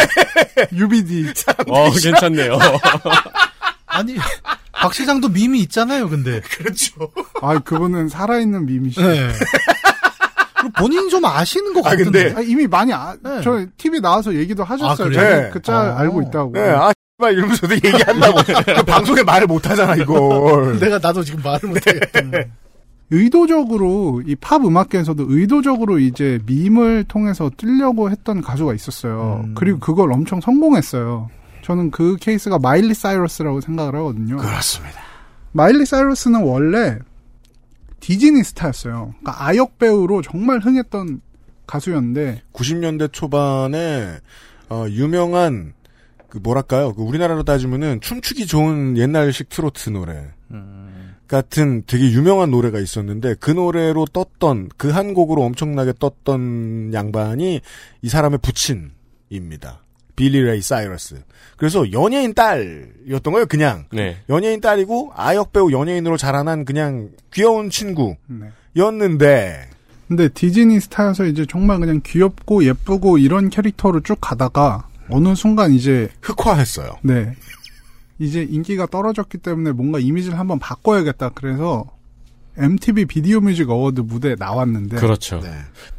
UBD. 0.72 1.26
어, 1.66 1.90
괜찮네요. 1.90 2.56
아니, 3.86 4.14
박 4.80 4.94
시장도 4.94 5.28
밈이 5.30 5.60
있잖아요, 5.60 6.08
근데. 6.08 6.40
그렇죠. 6.56 7.10
아, 7.42 7.58
그분은 7.58 8.08
살아있는 8.08 8.66
밈이시죠. 8.66 9.06
네. 9.06 9.28
본인이 10.76 11.08
좀 11.08 11.24
아시는 11.24 11.72
것 11.72 11.86
아, 11.86 11.90
같은데. 11.90 12.24
근데- 12.24 12.34
아, 12.36 12.40
이미 12.40 12.66
많이, 12.66 12.92
아, 12.92 13.14
네. 13.22 13.40
저 13.42 13.64
TV 13.76 14.00
나와서 14.00 14.34
얘기도 14.34 14.64
하셨어요. 14.64 15.08
그래요? 15.08 15.20
저는 15.22 15.42
네. 15.44 15.50
그짤 15.50 15.74
아. 15.76 15.98
알고 16.00 16.22
있다고. 16.22 16.52
네, 16.52 16.60
아, 16.70 16.92
말 17.18 17.32
이러면서도 17.34 17.74
얘기한다고. 17.74 18.38
그 18.76 18.82
방송에 18.84 19.22
말을 19.22 19.46
못 19.46 19.68
하잖아, 19.68 19.94
이걸. 19.96 20.78
내가 20.80 20.98
나도 20.98 21.22
지금 21.24 21.40
말을 21.42 21.68
못하겠다. 21.68 22.20
의도적으로 23.10 24.22
이 24.26 24.36
팝 24.36 24.64
음악계에서도 24.64 25.24
의도적으로 25.28 25.98
이제 25.98 26.38
밈을 26.46 27.04
통해서 27.08 27.50
뜨려고 27.56 28.10
했던 28.10 28.42
가수가 28.42 28.74
있었어요. 28.74 29.42
음. 29.46 29.54
그리고 29.56 29.78
그걸 29.78 30.12
엄청 30.12 30.40
성공했어요. 30.42 31.30
저는 31.68 31.90
그 31.90 32.16
케이스가 32.16 32.58
마일리 32.58 32.94
사이러스라고 32.94 33.60
생각을 33.60 33.94
하거든요. 33.96 34.38
그렇습니다. 34.38 35.02
마일리 35.52 35.84
사이러스는 35.84 36.40
원래 36.42 36.98
디즈니 38.00 38.42
스타였어요. 38.42 39.14
그러니까 39.20 39.44
아역 39.44 39.76
배우로 39.78 40.22
정말 40.22 40.60
흥했던 40.60 41.20
가수였는데 41.66 42.40
90년대 42.54 43.12
초반에, 43.12 44.16
어, 44.70 44.86
유명한, 44.88 45.74
그, 46.30 46.38
뭐랄까요. 46.38 46.94
그 46.94 47.02
우리나라로 47.02 47.42
따지면은 47.42 48.00
춤추기 48.00 48.46
좋은 48.46 48.96
옛날식 48.96 49.50
트로트 49.50 49.90
노래. 49.90 50.24
같은 51.26 51.82
되게 51.86 52.10
유명한 52.12 52.50
노래가 52.50 52.78
있었는데 52.78 53.34
그 53.40 53.50
노래로 53.50 54.06
떴던 54.06 54.70
그 54.78 54.90
한 54.92 55.12
곡으로 55.12 55.42
엄청나게 55.42 55.92
떴던 56.00 56.94
양반이 56.94 57.60
이 58.00 58.08
사람의 58.08 58.38
부친입니다. 58.38 59.82
빌리 60.18 60.42
레이 60.42 60.60
사이러스. 60.60 61.22
그래서 61.56 61.92
연예인 61.92 62.34
딸이었던 62.34 63.32
거예요, 63.32 63.46
그냥. 63.46 63.84
네. 63.92 64.16
연예인 64.28 64.60
딸이고 64.60 65.12
아역 65.14 65.52
배우 65.52 65.70
연예인으로 65.70 66.16
자라난 66.16 66.64
그냥 66.64 67.10
귀여운 67.32 67.70
친구였는데 67.70 68.18
네. 68.74 69.70
근데 70.08 70.28
디즈니 70.28 70.80
스타여서 70.80 71.26
이제 71.26 71.46
정말 71.48 71.78
그냥 71.78 72.00
귀엽고 72.04 72.64
예쁘고 72.64 73.18
이런 73.18 73.48
캐릭터로 73.48 74.00
쭉 74.00 74.18
가다가 74.20 74.88
어느 75.08 75.36
순간 75.36 75.72
이제 75.72 76.08
흑화했어요. 76.20 76.98
네. 77.02 77.32
이제 78.18 78.42
인기가 78.42 78.86
떨어졌기 78.86 79.38
때문에 79.38 79.70
뭔가 79.70 80.00
이미지를 80.00 80.36
한번 80.36 80.58
바꿔야겠다. 80.58 81.30
그래서 81.34 81.86
MTV 82.58 83.04
Video 83.06 83.40
Music 83.40 83.70
Award 83.70 84.00
무대에 84.00 84.34
나왔는데 84.38 84.96
그렇죠. 84.96 85.40
네. 85.40 85.48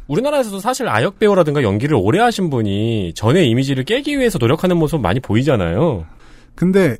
우리나라에서도 0.08 0.60
사실 0.60 0.88
아역 0.88 1.18
배우라든가 1.18 1.62
연기를 1.62 1.96
오래 1.96 2.20
하신 2.20 2.50
분이 2.50 3.14
전의 3.14 3.48
이미지를 3.48 3.84
깨기 3.84 4.18
위해서 4.18 4.38
노력하는 4.38 4.76
모습 4.76 5.00
많이 5.00 5.20
보이잖아요. 5.20 6.04
근데 6.54 6.96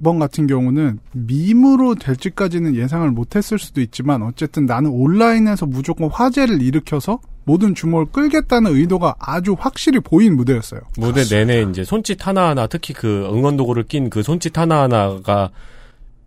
이번 0.00 0.18
같은 0.18 0.46
경우는 0.46 0.98
밈으로 1.12 1.94
될지까지는 1.94 2.74
예상을 2.76 3.08
못했을 3.10 3.58
수도 3.58 3.80
있지만 3.80 4.22
어쨌든 4.22 4.66
나는 4.66 4.90
온라인에서 4.90 5.66
무조건 5.66 6.10
화제를 6.10 6.60
일으켜서 6.60 7.20
모든 7.44 7.74
주목을 7.74 8.06
끌겠다는 8.06 8.74
의도가 8.74 9.14
아주 9.18 9.54
확실히 9.58 10.00
보인 10.00 10.36
무대였어요. 10.36 10.80
무대 10.98 11.24
내내 11.24 11.70
이제 11.70 11.84
손짓 11.84 12.26
하나하나 12.26 12.66
특히 12.66 12.92
그 12.92 13.28
응원 13.32 13.56
도구를 13.56 13.84
낀 13.84 14.10
그 14.10 14.22
손짓 14.22 14.58
하나하나가 14.58 15.50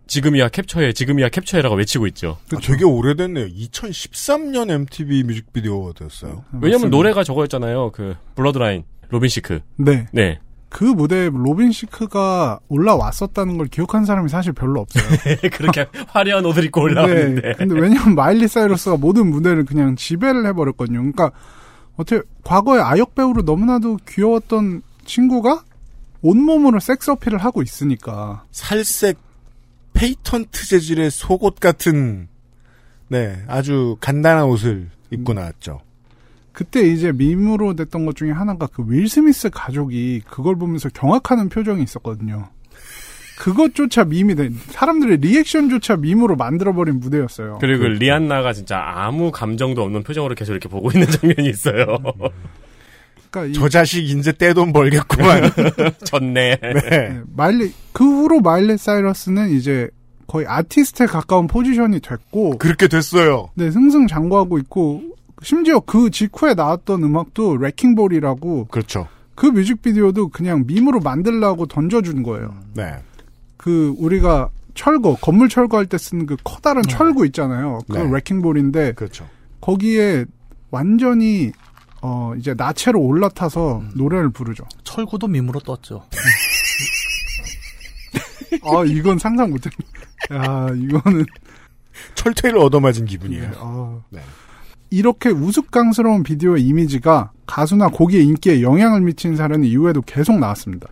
지금이야 0.08 0.50
캡처해 0.50 0.94
지금이야 0.94 1.30
캡처해라고 1.30 1.76
외치고 1.76 2.08
있죠. 2.08 2.38
아, 2.54 2.58
되게 2.62 2.84
오래됐네요. 2.86 3.48
2013년 3.48 4.70
MTV 4.70 5.24
뮤직비디오 5.24 5.84
Award였어요. 5.84 6.44
왜냐면 6.62 6.90
노래가 6.90 7.24
저거였잖아요. 7.24 7.92
그 7.92 8.16
Blurred 8.36 8.64
Lines 8.64 8.84
로빈 9.10 9.30
시크. 9.30 9.60
네. 9.78 10.08
네. 10.12 10.40
그 10.70 10.84
무대에 10.84 11.30
로빈 11.32 11.72
시크가 11.72 12.60
올라왔었다는 12.68 13.58
걸 13.58 13.68
기억한 13.68 14.06
사람이 14.06 14.30
사실 14.30 14.52
별로 14.54 14.82
없어요. 14.82 15.04
그렇게 15.54 15.88
화려한 16.08 16.46
옷을 16.46 16.66
입고 16.66 16.82
올라왔는데. 16.82 17.42
네. 17.42 17.54
근데 17.58 17.80
왜냐면 17.80 18.16
마일리 18.16 18.48
사이러스가 18.48 18.98
모든 18.98 19.30
무대를 19.30 19.66
그냥 19.66 19.96
지배를 19.96 20.46
해버렸거든요. 20.48 21.00
그러니까 21.00 21.32
어떻게 21.96 22.22
과거에 22.44 22.82
아역 22.82 23.16
배우로 23.16 23.44
너무나도 23.44 24.00
귀여웠던 24.08 24.82
친구가 25.06 25.64
온몸으로 26.22 26.80
섹스 26.80 27.12
어필을 27.12 27.38
하고 27.40 27.62
있으니까 27.62 28.44
살색 28.52 29.18
patent 29.98 30.68
재질의 30.68 31.10
속옷 31.12 31.60
같은 31.60 32.28
네 33.10 33.44
아주 33.48 33.98
간단한 34.00 34.46
옷을 34.46 34.90
입고 35.12 35.34
나왔죠. 35.34 35.82
그때 36.52 36.82
이제 36.82 37.12
밈으로 37.12 37.76
됐던 37.76 38.06
것 38.06 38.16
중에 38.16 38.32
하나가 38.32 38.68
그 38.68 38.84
윌 38.88 39.08
스미스 39.08 39.50
가족이 39.50 40.22
그걸 40.30 40.56
보면서 40.56 40.90
경악하는 40.90 41.50
표정이 41.50 41.84
있었거든요. 41.84 42.50
그것조차 43.40 44.04
밈이 44.06 44.34
된 44.36 44.56
사람들의 44.72 45.18
리액션조차 45.18 45.98
밈으로 45.98 46.36
만들어버린 46.36 47.00
무대였어요. 47.00 47.60
그리고 47.62 47.86
리안나가 47.86 48.54
진짜 48.54 48.80
아무 48.84 49.32
감정도 49.32 49.84
없는 49.84 50.02
표정으로 50.04 50.34
계속 50.34 50.54
이렇게 50.54 50.68
보고 50.70 50.90
있는 50.92 51.06
장면이 51.12 51.48
있어요. 51.50 51.98
그러니까 53.30 53.46
이저 53.46 53.70
자식 53.70 54.10
이제 54.10 54.32
떼돈 54.32 54.74
벌겠구만. 54.74 55.52
졌네. 56.04 56.58
네. 56.62 56.74
네, 56.90 57.22
마일리 57.36 57.74
그 57.92 58.04
후로 58.04 58.42
마일리 58.42 58.78
사이러스는 58.78 59.50
이제 59.52 59.90
거의 60.28 60.46
아티스트에 60.48 61.06
가까운 61.06 61.48
포지션이 61.48 62.00
됐고 62.00 62.58
그렇게 62.58 62.88
됐어요. 62.88 63.50
네, 63.56 63.72
승승장구하고 63.72 64.58
있고 64.60 65.02
심지어 65.42 65.80
그 65.80 66.10
직후에 66.10 66.54
나왔던 66.54 67.04
음악도 67.04 67.58
Wrecking 67.58 68.08
Ball이라고 68.08 68.66
그렇죠. 68.66 69.08
그 69.36 69.46
뮤직비디오도 69.46 70.30
그냥 70.30 70.64
밈으로 70.66 71.00
만들라고 71.00 71.68
던져준 71.68 72.24
거예요. 72.24 72.56
네. 72.74 72.96
그 73.56 73.94
우리가 74.00 74.50
철거 74.74 75.16
건물 75.16 75.50
철거할 75.50 75.86
때 75.86 75.98
쓰는 75.98 76.26
그 76.26 76.38
커다란 76.44 76.84
철구 76.84 77.26
있잖아요. 77.28 77.80
그 77.90 77.98
네. 77.98 78.10
Wrecking 78.12 78.53
Ball인데 78.53 78.94
그렇죠. 78.94 79.28
거기에 79.62 80.26
완전히 80.72 81.52
어 82.08 82.34
이제 82.38 82.54
나체로 82.54 83.02
올라타서 83.02 83.84
노래를 83.96 84.30
부르죠. 84.30 84.64
철구도 84.86 85.28
밈으로 85.28 85.60
떴죠. 85.60 86.06
아 88.64 88.86
이건 88.86 89.20
상상 89.20 89.50
못했. 89.50 89.74
야 90.32 90.68
이거는 90.74 91.26
철퇴를 92.16 92.60
얻어맞은 92.60 93.06
기분이에요. 93.06 93.52
아. 93.58 94.00
네. 94.10 94.22
이렇게 94.90 95.30
우스꽝스러운 95.30 96.24
비디오의 96.24 96.64
이미지가 96.64 97.32
가수나 97.46 97.90
곡의 97.90 98.24
인기에 98.24 98.62
영향을 98.62 99.02
미친 99.02 99.36
사례는 99.36 99.66
이후에도 99.66 100.02
계속 100.02 100.40
나왔습니다. 100.40 100.88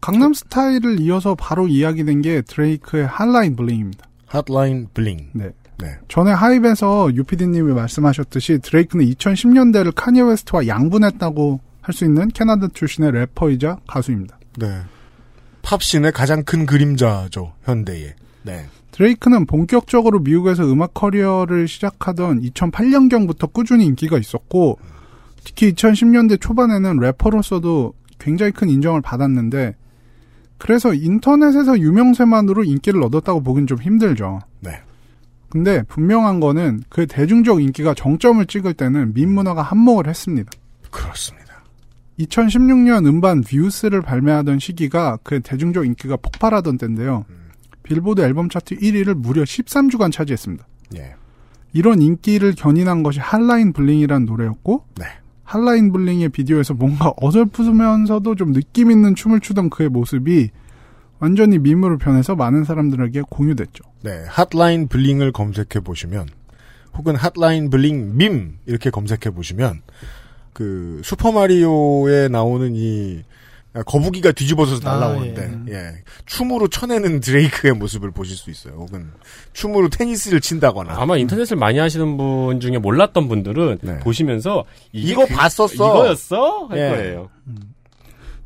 강남 0.00 0.32
스타일을 0.32 1.00
이어서 1.00 1.34
바로 1.34 1.68
이야기된 1.68 2.22
게 2.22 2.40
드레이크의 2.42 3.06
핫라인 3.06 3.56
블링입니다. 3.56 4.06
핫라인 4.26 4.88
블링. 4.94 5.30
네. 5.34 5.50
네. 5.78 5.98
전에 6.08 6.30
하이브에서 6.30 7.14
유피디님이 7.14 7.72
말씀하셨듯이 7.72 8.58
드레이크는 8.60 9.04
2010년대를 9.06 9.92
카니에 9.94 10.22
웨스트와 10.22 10.66
양분했다고 10.66 11.60
할 11.84 11.94
수 11.94 12.06
있는 12.06 12.28
캐나다 12.28 12.66
출신의 12.72 13.12
래퍼이자 13.12 13.78
가수입니다. 13.86 14.38
네. 14.58 14.80
팝신의 15.62 16.12
가장 16.12 16.42
큰 16.42 16.64
그림자죠, 16.64 17.52
현대에. 17.62 18.14
네. 18.42 18.66
드레이크는 18.92 19.46
본격적으로 19.46 20.20
미국에서 20.20 20.64
음악 20.64 20.94
커리어를 20.94 21.68
시작하던 21.68 22.40
2008년경부터 22.40 23.52
꾸준히 23.52 23.84
인기가 23.86 24.18
있었고 24.18 24.78
특히 25.44 25.72
2010년대 25.72 26.40
초반에는 26.40 27.00
래퍼로서도 27.00 27.92
굉장히 28.18 28.52
큰 28.52 28.70
인정을 28.70 29.02
받았는데 29.02 29.74
그래서 30.56 30.94
인터넷에서 30.94 31.78
유명세만으로 31.78 32.64
인기를 32.64 33.02
얻었다고 33.02 33.42
보긴 33.42 33.66
좀 33.66 33.78
힘들죠. 33.78 34.40
네. 34.60 34.80
근데 35.54 35.84
분명한 35.84 36.40
거는 36.40 36.82
그 36.88 37.06
대중적 37.06 37.62
인기가 37.62 37.94
정점을 37.94 38.44
찍을 38.44 38.74
때는 38.74 39.14
밈 39.14 39.32
문화가 39.32 39.62
한몫을 39.62 40.08
했습니다. 40.08 40.50
그렇습니다. 40.90 41.62
2016년 42.18 43.06
음반 43.06 43.40
Views를 43.40 44.02
발매하던 44.02 44.58
시기가 44.58 45.18
그 45.22 45.38
대중적 45.38 45.86
인기가 45.86 46.16
폭발하던 46.16 46.76
때인데요. 46.76 47.24
빌보드 47.84 48.20
앨범 48.22 48.48
차트 48.48 48.78
1위를 48.78 49.14
무려 49.14 49.44
13주간 49.44 50.10
차지했습니다. 50.10 50.66
예. 50.96 51.14
이런 51.72 52.02
인기를 52.02 52.56
견인한 52.56 53.04
것이 53.04 53.20
Hotline 53.20 53.72
Bling이라는 53.72 54.26
노래였고 54.26 54.86
네. 54.96 55.04
Hotline 55.44 55.92
Bling의 55.92 56.30
비디오에서 56.30 56.74
뭔가 56.74 57.12
어설프면서도 57.16 58.34
좀 58.34 58.52
느낌 58.52 58.90
있는 58.90 59.14
춤을 59.14 59.38
추던 59.38 59.70
그의 59.70 59.88
모습이 59.88 60.50
완전히 61.18 61.58
밈으로 61.58 61.98
변해서 61.98 62.34
많은 62.34 62.64
사람들에게 62.64 63.22
공유됐죠. 63.30 63.84
네, 64.02 64.24
Hotline 64.28 64.88
Bling을 64.88 65.32
검색해 65.32 65.80
보시면 65.84 66.28
혹은 66.96 67.16
Hotline 67.16 67.70
Bling 67.70 68.16
밈 68.16 68.58
이렇게 68.66 68.90
검색해 68.90 69.30
보시면 69.34 69.82
그 70.52 71.00
슈퍼 71.04 71.32
마리오에 71.32 72.28
나오는 72.28 72.72
이 72.76 73.22
거북이가 73.86 74.30
뒤집어져서 74.30 74.88
아, 74.88 74.92
날라오는데 74.98 75.72
예. 75.72 75.94
춤으로 76.26 76.68
쳐내는 76.68 77.18
드레이크의 77.18 77.74
모습을 77.74 78.12
보실 78.12 78.36
수 78.36 78.48
있어요. 78.50 78.74
혹은 78.74 79.10
춤으로 79.52 79.88
테니스를 79.88 80.40
친다거나 80.40 80.94
아마 80.96 81.16
인터넷을 81.16 81.56
많이 81.56 81.80
하시는 81.80 82.16
분 82.16 82.60
중에 82.60 82.78
몰랐던 82.78 83.26
분들은 83.26 83.78
보시면서 84.04 84.64
이게 84.92 85.10
이거 85.12 85.26
그- 85.26 85.34
봤었어. 85.34 85.74
이거였어 85.74 86.66
할 86.66 86.78
예. 86.78 86.88
거예요. 86.90 87.30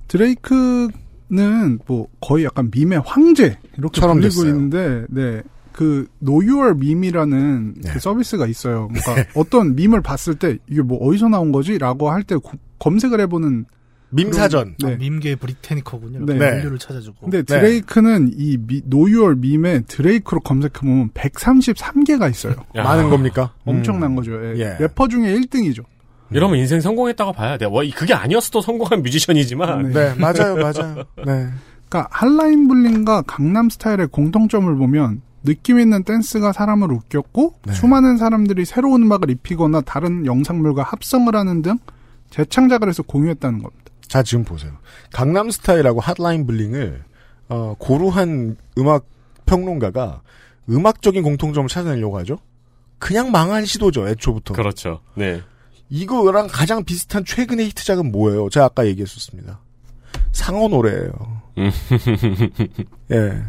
드레이크는 0.06 0.88
뭐 1.30 2.08
거의 2.20 2.44
약간 2.44 2.70
밈의 2.74 3.02
황제 3.04 3.58
이렇게 3.76 4.00
처럼 4.00 4.16
불리고 4.20 4.34
됐어요. 4.42 4.48
있는데 4.50 5.06
네. 5.10 5.42
그 5.72 6.06
Know 6.20 6.47
Your 6.47 6.74
Meme이라는 6.76 7.74
네. 7.82 7.90
그 7.92 8.00
서비스가 8.00 8.46
있어요. 8.46 8.88
그러니까 8.88 9.30
어떤 9.38 9.76
밈을 9.76 10.00
봤을 10.00 10.34
때 10.34 10.58
이게 10.68 10.82
뭐 10.82 10.98
어디서 10.98 11.28
나온 11.28 11.52
거지라고 11.52 12.10
할 12.10 12.24
때 12.24 12.34
검색을 12.78 13.20
해보는 13.22 13.66
밈 14.10 14.32
사전. 14.32 14.74
네. 14.82 14.94
아, 14.94 14.96
밈계 14.96 15.36
브리태니커군요. 15.36 16.24
네. 16.24 16.38
분류를 16.38 16.78
찾아주고. 16.78 17.18
근데 17.26 17.42
드레이크는 17.42 18.30
이 18.38 18.56
미- 18.56 18.80
Know 18.86 19.11
Your 19.11 19.36
Meme에 19.36 19.80
드레이크로 19.82 20.40
검색해보면 20.40 21.10
133개가 21.10 22.30
있어요. 22.30 22.54
야. 22.76 22.84
많은 22.84 23.10
겁니까? 23.10 23.52
엄청난 23.66 24.12
음. 24.12 24.16
거죠. 24.16 24.32
예. 24.42 24.58
예. 24.58 24.76
래퍼 24.80 25.08
중에 25.08 25.34
1등이죠. 25.38 25.84
이러면 26.30 26.58
인생 26.58 26.80
성공했다고 26.80 27.32
봐야 27.32 27.56
돼. 27.56 27.64
와, 27.66 27.82
이- 27.82 27.90
그게 27.90 28.12
아니었어도 28.14 28.60
성공한 28.60 29.02
뮤지션이지만. 29.02 29.92
네, 29.92 30.14
맞아요, 30.14 30.56
맞아요. 30.56 31.04
네. 31.24 31.48
그러니까 31.88 32.08
한라인 32.10 32.68
블링과 32.68 33.22
강남 33.22 33.70
스타일의 33.70 34.08
공통점을 34.08 34.74
보면 34.76 35.22
느낌 35.44 35.78
있는 35.80 36.02
댄스가 36.04 36.52
사람을 36.52 36.92
웃겼고 36.92 37.54
네. 37.66 37.72
수많은 37.72 38.18
사람들이 38.18 38.64
새로운 38.66 39.04
음악을 39.04 39.30
입히거나 39.30 39.80
다른 39.82 40.26
영상물과 40.26 40.82
합성을 40.82 41.34
하는 41.34 41.62
등 41.62 41.78
재창작을 42.30 42.88
해서 42.88 43.02
공유했다는 43.02 43.62
겁니다. 43.62 43.84
자, 44.06 44.22
지금 44.22 44.44
보세요. 44.44 44.72
강남 45.12 45.50
스타일하고 45.50 46.00
핫라인 46.00 46.46
블링을 46.46 47.02
어, 47.48 47.74
고루한 47.78 48.56
음악 48.76 49.06
평론가가 49.46 50.20
음악적인 50.68 51.22
공통점을 51.22 51.68
찾아내려고 51.68 52.18
하죠. 52.18 52.38
그냥 52.98 53.30
망한 53.30 53.64
시도죠, 53.64 54.08
애초부터. 54.08 54.52
그렇죠. 54.54 55.00
네. 55.14 55.40
이거랑 55.90 56.48
가장 56.50 56.84
비슷한 56.84 57.24
최근의 57.24 57.66
히트작은 57.66 58.12
뭐예요? 58.12 58.48
제가 58.50 58.66
아까 58.66 58.86
얘기했었습니다. 58.86 59.60
상어 60.32 60.68
노래예요. 60.68 61.10
음. 61.58 61.70
예. 63.12 63.42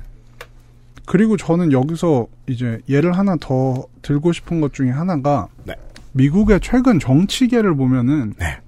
그리고 1.06 1.38
저는 1.38 1.72
여기서 1.72 2.28
이제 2.48 2.80
예를 2.88 3.18
하나 3.18 3.36
더 3.40 3.86
들고 4.02 4.32
싶은 4.32 4.62
것 4.62 4.74
중에 4.74 4.92
하나가 4.92 5.48
네. 5.64 5.74
미국의 6.14 6.60
최근 6.62 7.00
정치계를 7.00 7.76
보면은 7.76 8.34
네. 8.38 8.60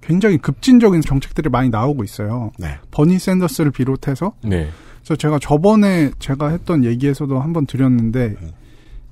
굉장히 0.00 0.38
급진적인 0.38 1.02
정책들이 1.02 1.48
많이 1.48 1.68
나오고 1.68 2.02
있어요. 2.02 2.50
네. 2.58 2.78
버니 2.90 3.18
샌더스를 3.18 3.70
비롯해서 3.70 4.32
네. 4.42 4.68
그래서 5.00 5.16
제가 5.16 5.38
저번에 5.38 6.10
제가 6.18 6.48
했던 6.48 6.84
얘기에서도 6.84 7.38
한번 7.38 7.66
드렸는데 7.66 8.36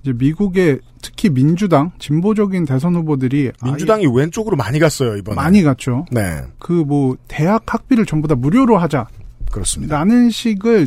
이제 0.07 0.15
미국의 0.17 0.79
특히 1.03 1.29
민주당 1.31 1.91
진보적인 1.99 2.65
대선 2.65 2.95
후보들이 2.95 3.51
민주당이 3.65 4.07
왼쪽으로 4.07 4.57
많이 4.57 4.79
갔어요, 4.79 5.17
이번에. 5.17 5.35
많이 5.35 5.63
갔죠. 5.63 6.07
네. 6.13 6.43
그 6.61 6.85
뭐 6.87 7.17
대학 7.27 7.63
학비를 7.67 8.07
전부 8.07 8.29
다 8.29 8.37
무료로 8.37 8.79
하자. 8.79 9.09
그렇습니다. 9.51 9.97
라는 9.99 10.31
식을 10.31 10.87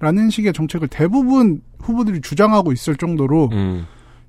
라는 0.00 0.28
식의 0.30 0.52
정책을 0.52 0.88
대부분 0.88 1.62
후보들이 1.78 2.20
주장하고 2.20 2.72
있을 2.72 2.96
정도로 2.96 3.50
음. 3.52 3.86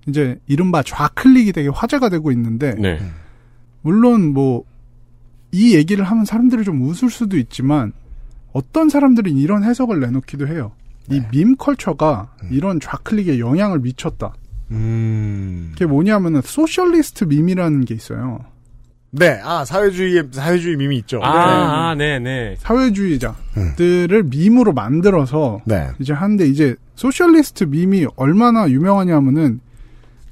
이제 0.07 0.39
이른바 0.47 0.83
좌클릭이 0.83 1.51
되게 1.51 1.69
화제가 1.69 2.09
되고 2.09 2.31
있는데 2.31 2.75
네. 2.75 2.99
물론 3.81 4.33
뭐 4.33 4.63
이 5.51 5.75
얘기를 5.75 6.03
하면 6.03 6.25
사람들이 6.25 6.63
좀 6.65 6.81
웃을 6.83 7.09
수도 7.09 7.37
있지만 7.37 7.93
어떤 8.51 8.89
사람들은 8.89 9.37
이런 9.37 9.63
해석을 9.63 9.99
내놓기도 10.01 10.47
해요. 10.47 10.73
이 11.09 11.21
밈 11.31 11.55
culture가 11.57 12.33
이런 12.51 12.79
좌클릭에 12.79 13.39
영향을 13.39 13.79
미쳤다. 13.79 14.33
음. 14.71 15.69
그게 15.73 15.85
뭐냐면은 15.85 16.41
socialist 16.43 17.23
meme이라는 17.25 17.85
게 17.85 17.93
있어요. 17.95 18.39
네. 19.11 19.39
아, 19.43 19.63
사회주의, 19.63 20.21
사회주의 20.31 20.75
밈이 20.75 20.97
있죠. 20.97 21.21
아, 21.23 21.89
아, 21.91 21.95
네, 21.95 22.19
네. 22.19 22.55
사회주의자들을 22.59 24.23
밈으로 24.29 24.73
만들어서 24.73 25.61
네. 25.65 25.87
이제 25.99 26.11
하는데 26.13 26.45
이제 26.45 26.75
socialist 26.95 27.63
meme이 27.65 28.07
얼마나 28.17 28.69
유명하냐면은 28.69 29.61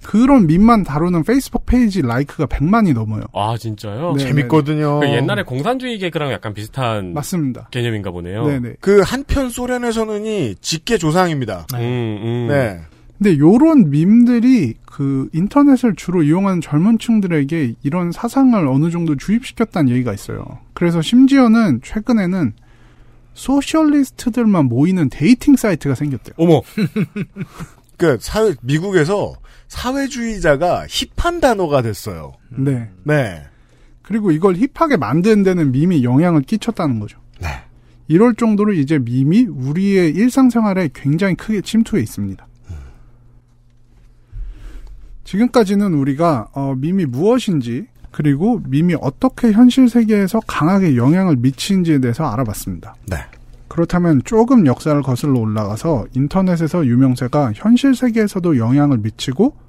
그런 0.06 0.46
밈만 0.46 0.84
다루는 0.84 1.24
페이스북 1.24 1.66
페이지 1.66 2.04
like가 2.04 2.46
100만이 2.46 2.94
넘어요. 2.94 3.24
아, 3.34 3.58
진짜요? 3.58 4.14
네, 4.14 4.24
재밌거든요. 4.24 5.00
그 5.00 5.08
옛날에 5.10 5.42
공산주의 5.42 5.98
개그랑 5.98 6.32
약간 6.32 6.54
비슷한 6.54 7.14
맞습니다. 7.14 7.70
개념인가 7.72 8.12
보네요. 8.12 8.46
네네. 8.46 8.76
그 8.82 9.02
한편 9.04 9.50
소련에서는 9.50 10.49
이 10.49 10.56
직계 10.62 11.00
조상입니다. 11.00 11.66
음, 11.74 11.80
음. 11.80 12.48
네. 12.50 12.82
근데 13.18 13.40
요런 13.40 13.90
밈들이 13.90 14.76
그 14.86 15.28
인터넷을 15.34 15.96
주로 15.96 16.22
이용하는 16.22 16.62
젊은 16.62 17.00
층들에게 17.00 17.74
이런 17.82 18.12
사상을 18.12 18.68
어느 18.68 18.92
정도 18.92 19.16
주입시켰다는 19.16 19.92
얘기가 19.92 20.14
있어요. 20.14 20.60
그래서 20.76 21.02
심지어는 21.02 21.82
최근에는 21.84 22.54
socialist들만 23.34 24.66
모이는 24.66 25.10
dating 25.10 25.56
사이트가 25.56 25.96
생겼대요. 25.96 26.36
어머. 26.38 26.62
그 27.98 28.18
사회 28.20 28.54
미국에서 28.62 29.34
사회주의자가 29.76 30.88
힙한 30.90 31.42
단어가 31.42 31.82
됐어요. 31.82 32.34
네. 32.50 32.90
네. 33.04 33.44
그리고 34.02 34.32
이걸 34.32 34.56
힙하게 34.56 34.98
만드는 34.98 35.44
데는 35.44 35.72
밈이 35.72 36.04
영향을 36.04 36.42
끼쳤다는 36.42 37.00
거죠. 37.00 37.20
네. 37.40 37.50
이럴 38.08 38.36
정도로 38.36 38.74
이제 38.74 38.98
밈이 38.98 39.48
우리의 39.50 40.12
일상생활에 40.12 40.90
굉장히 40.94 41.36
크게 41.36 41.62
침투해 41.62 42.02
있습니다. 42.02 42.48
지금까지는 45.24 45.94
우리가 45.94 46.50
어, 46.54 46.76
밈이 46.76 47.06
무엇인지 47.06 47.88
그리고 48.12 48.62
밈이 48.68 48.96
어떻게 49.02 49.52
현실 49.52 49.90
세계에서 49.90 50.40
강하게 50.48 50.96
영향을 50.96 51.36
미치는지에 51.36 52.00
대해서 52.00 52.26
알아봤습니다. 52.26 52.96
네. 53.08 53.18
그렇다면 53.68 54.22
조금 54.24 54.68
역사를 54.68 55.00
거슬러 55.02 55.40
올라가서 55.40 56.06
인터넷에서 56.14 56.86
유명세가 56.86 57.54
현실 57.56 57.96
세계에서도 57.96 58.58
영향을 58.58 59.00
미치고 59.00 59.65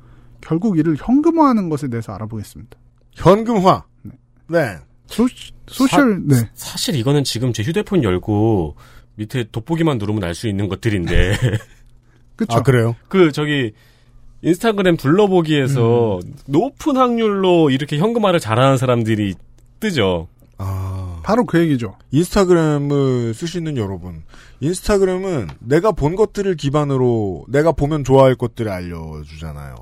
결국 0.46 0.78
이를 0.78 0.96
현금화하는 0.96 1.68
것에 1.68 1.88
대해서 1.88 2.12
알아보겠습니다. 2.12 2.78
현금화. 3.14 3.84
네. 4.48 4.76
소, 5.06 5.26
소셜 5.66 6.22
네. 6.24 6.36
사실 6.54 6.94
이거는 6.94 7.24
지금 7.24 7.52
제 7.52 7.64
휴대폰 7.64 8.04
열고 8.04 8.76
밑에 9.16 9.44
돋보기만 9.50 9.98
누르면 9.98 10.22
알 10.22 10.34
수 10.34 10.46
있는 10.46 10.68
것들인데. 10.68 11.36
그쵸. 12.36 12.58
아, 12.58 12.62
그래요? 12.62 12.94
그 13.08 13.32
저기 13.32 13.72
인스타그램 14.42 14.96
둘러보기에서 14.96 16.20
높은 16.46 16.96
확률로 16.96 17.70
이렇게 17.70 17.98
현금화를 17.98 18.38
잘하는 18.38 18.76
사람들이 18.76 19.34
뜨죠. 19.80 20.28
아. 20.58 21.20
바로 21.24 21.44
그 21.44 21.58
얘기죠. 21.58 21.96
인스타그램을 22.12 23.34
쓰시는 23.34 23.76
여러분. 23.78 24.22
인스타그램은 24.60 25.48
내가 25.58 25.90
본 25.90 26.14
것들을 26.14 26.54
기반으로 26.54 27.46
내가 27.48 27.72
보면 27.72 28.04
좋아할 28.04 28.36
것들을 28.36 28.70
알려주잖아요. 28.70 29.74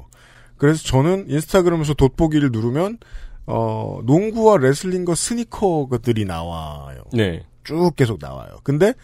그래서 0.56 0.82
저는 0.84 1.26
인스타그램에서 1.28 1.94
돋보기를 1.94 2.50
누르면 2.52 2.98
어, 3.46 4.00
농구와 4.04 4.58
레슬링과 4.58 5.14
스니커들이 5.14 6.24
나와요. 6.24 7.02
네. 7.12 7.44
쭉 7.64 7.94
계속 7.96 8.18
나와요. 8.20 8.58
근데 8.62 8.94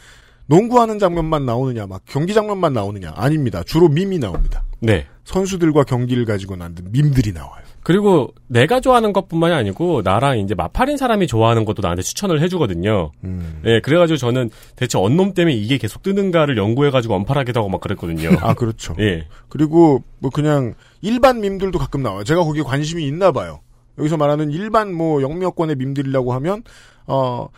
농구하는 0.47 0.99
장면만 0.99 1.47
나오느냐, 1.47 1.87
막 1.87 2.03
경기 2.07 2.35
장면만 2.35 2.73
나오느냐? 2.73 3.13
아닙니다. 3.15 3.63
주로 3.63 3.89
밈이 3.89 4.19
나옵니다. 4.19 4.65
네. 4.81 5.07
선수들과 5.25 5.85
경기를 5.85 6.25
가지고 6.25 6.57
만든 6.57 6.91
밈들이 6.91 7.33
나와요. 7.33 7.63
그리고 7.83 8.35
내가 8.47 8.81
좋아하는 8.81 9.13
것뿐만이 9.13 9.55
아니고 9.55 10.03
나랑 10.03 10.39
이제 10.39 10.55
마팔인 10.55 10.97
사람이 10.97 11.27
좋아하는 11.27 11.65
것도 11.65 11.83
나한테 11.83 12.03
추천을 12.03 12.41
해주거든요. 12.43 13.13
음. 13.25 13.63
예, 13.65 13.81
그래가지고 13.81 14.17
저는 14.17 14.51
대체 14.77 14.99
언놈 14.99 15.35
때문에 15.35 15.55
이게 15.55 15.79
계속 15.79 16.03
뜨는가를 16.03 16.57
연구해가지고 16.57 17.15
언팔하기도 17.15 17.59
하고 17.59 17.69
막 17.69 17.81
그랬거든요. 17.81 18.31
아 18.43 18.55
그렇죠. 18.55 18.95
예. 18.99 19.27
그리고 19.49 20.05
뭐 20.19 20.31
그냥 20.31 20.75
일반 21.01 21.41
밈들도 21.41 21.79
가끔 21.79 22.03
나와요. 22.03 22.25
제가 22.25 22.45
거기에 22.45 22.63
관심이 22.63 23.07
있나 23.07 23.33
봐요. 23.33 23.61
여기서 23.99 24.17
말하는 24.17 24.51
일반 24.51 24.93
뭐 24.93 25.23
영미여권의 25.23 25.77
밈들이라고 25.77 26.33
하면 26.35 26.63
어 27.07 27.49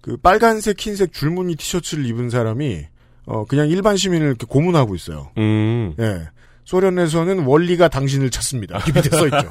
그 0.00 0.16
빨간색 0.16 0.80
흰색 0.80 1.12
줄무늬 1.12 1.56
티셔츠를 1.56 2.06
입은 2.06 2.30
사람이 2.30 2.86
어 3.26 3.44
그냥 3.44 3.68
일반 3.68 3.96
시민을 3.96 4.26
이렇게 4.26 4.46
고문하고 4.48 4.94
있어요. 4.94 5.30
음. 5.36 5.94
예. 5.98 6.28
소련에서는 6.72 7.46
원리가 7.46 7.88
당신을 7.88 8.28
찾습니다. 8.28 8.78
이렇게 8.86 9.08
써 9.08 9.24
있죠. 9.24 9.48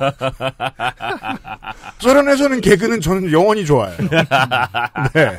소련에서는 1.98 2.62
개그는 2.62 3.02
저는 3.02 3.32
영원히 3.32 3.66
좋아요. 3.66 3.92
네. 5.16 5.36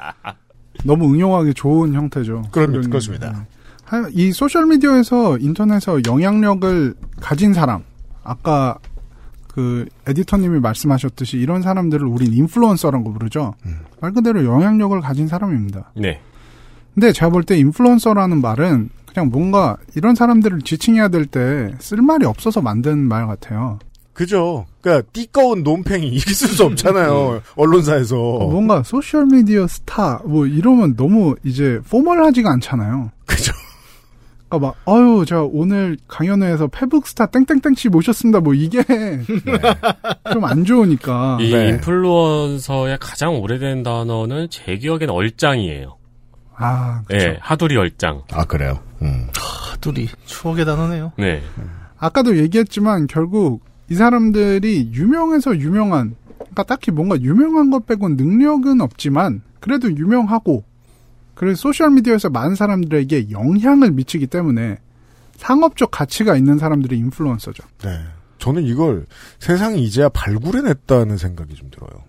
너무 0.82 1.14
응용하기 1.14 1.54
좋은 1.54 1.94
형태죠. 1.94 2.42
그럼, 2.50 2.82
그렇습니다. 2.82 3.46
하- 3.84 4.08
이 4.10 4.32
소셜미디어에서 4.32 5.38
인터넷에서 5.38 6.00
영향력을 6.04 6.94
가진 7.20 7.54
사람, 7.54 7.84
아까 8.24 8.78
그 9.46 9.86
에디터님이 10.08 10.58
말씀하셨듯이 10.58 11.36
이런 11.36 11.62
사람들을 11.62 12.04
우린 12.04 12.32
인플루언서라고 12.32 13.12
부르죠. 13.12 13.54
말 14.00 14.10
그대로 14.12 14.44
영향력을 14.44 15.00
가진 15.00 15.28
사람입니다. 15.28 15.92
네. 15.96 16.20
근데 16.94 17.12
제가 17.12 17.30
볼 17.30 17.44
때 17.44 17.56
인플루언서라는 17.56 18.40
말은 18.40 18.90
그냥 19.18 19.30
뭔가 19.30 19.76
이런 19.96 20.14
사람들을 20.14 20.60
지칭해야 20.62 21.08
될 21.08 21.26
때 21.26 21.72
쓸 21.80 22.00
말이 22.02 22.24
없어서 22.24 22.60
만든 22.62 22.98
말 22.98 23.26
같아요. 23.26 23.78
그죠. 24.12 24.66
그러니까 24.80 25.08
띠꺼운 25.12 25.62
놈팽이 25.62 26.06
이렇게 26.08 26.32
쓸수 26.34 26.64
없잖아요. 26.64 27.40
언론사에서. 27.56 28.16
뭔가 28.16 28.82
소셜 28.84 29.26
미디어 29.26 29.66
스타 29.66 30.20
뭐 30.24 30.46
이러면 30.46 30.96
너무 30.96 31.34
이제 31.44 31.80
formal하지가 31.90 32.50
않잖아요. 32.52 33.10
그죠. 33.26 33.52
그러니까 34.48 34.68
막 34.68 34.76
아유 34.86 35.24
제가 35.26 35.42
오늘 35.52 35.96
강연회에서 36.08 36.68
페북 36.68 37.06
스타 37.06 37.26
땡땡땡 37.26 37.74
씨 37.76 37.88
모셨습니다. 37.88 38.40
뭐 38.40 38.54
이게 38.54 38.82
좀안 40.32 40.64
좋으니까. 40.64 41.38
이 41.40 41.52
네. 41.52 41.68
인플루언서의 41.70 42.98
가장 43.00 43.34
오래된 43.36 43.82
단어는 43.82 44.48
제 44.50 44.76
기억엔 44.78 45.10
얼짱이에요. 45.10 45.96
아 46.56 47.02
그렇죠. 47.06 47.26
예, 47.26 47.36
하두리 47.40 47.76
얼짱. 47.76 48.22
아 48.32 48.44
그래요. 48.44 48.80
음. 49.02 49.28
하두리 49.34 50.08
추억의 50.24 50.64
단어네요. 50.64 51.12
네. 51.18 51.42
아까도 51.98 52.36
얘기했지만 52.36 53.06
결국 53.06 53.62
이 53.90 53.94
사람들이 53.94 54.90
유명해서 54.92 55.58
유명한 55.58 56.14
그러니까 56.38 56.62
딱히 56.64 56.90
뭔가 56.90 57.20
유명한 57.20 57.70
것 57.70 57.86
빼곤 57.86 58.16
능력은 58.16 58.80
없지만 58.80 59.42
그래도 59.60 59.90
유명하고 59.90 60.64
그래서 61.34 61.60
소셜 61.60 61.90
미디어에서 61.90 62.30
많은 62.30 62.54
사람들에게 62.54 63.30
영향을 63.30 63.92
미치기 63.92 64.26
때문에 64.26 64.78
상업적 65.36 65.90
가치가 65.92 66.36
있는 66.36 66.58
사람들이 66.58 66.98
인플루언서죠. 66.98 67.62
네. 67.82 68.00
저는 68.38 68.64
이걸 68.64 69.06
세상이 69.38 69.82
이제야 69.82 70.08
발굴해냈다는 70.08 71.16
생각이 71.16 71.54
좀 71.54 71.70
들어요. 71.70 72.04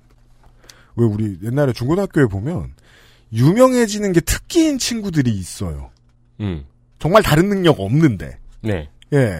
왜 0.96 1.06
우리 1.06 1.38
옛날에 1.44 1.74
중고등학교에 1.74 2.26
보면 2.26 2.74
유명해지는 3.32 4.14
게 4.14 4.20
특기인 4.20 4.78
친구들이 4.78 5.32
있어요. 5.32 5.92
음. 6.40 6.66
정말 7.00 7.24
다른 7.24 7.50
능력 7.50 7.80
없는데. 7.80 8.38
네. 8.62 8.89
예. 9.14 9.39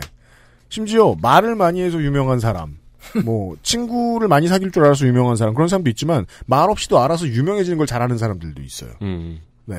심지어 0.70 1.16
말을 1.22 1.56
많이 1.56 1.82
해서 1.82 2.02
유명한 2.02 2.40
사람, 2.40 2.78
뭐 3.26 3.56
친구를 3.64 4.28
많이 4.28 4.48
사귈 4.48 4.72
줄 4.72 4.84
알아서 4.86 5.06
유명한 5.08 5.36
사람 5.36 5.54
그런 5.54 5.68
사람도 5.68 5.90
있지만 5.92 6.26
말 6.46 6.70
없이도 6.70 7.00
알아서 7.00 7.28
유명해지는 7.28 7.78
걸 7.78 7.88
잘하는 7.88 8.18
사람들도 8.18 8.62
있어요. 8.62 8.92
음. 9.02 9.40
네. 9.66 9.76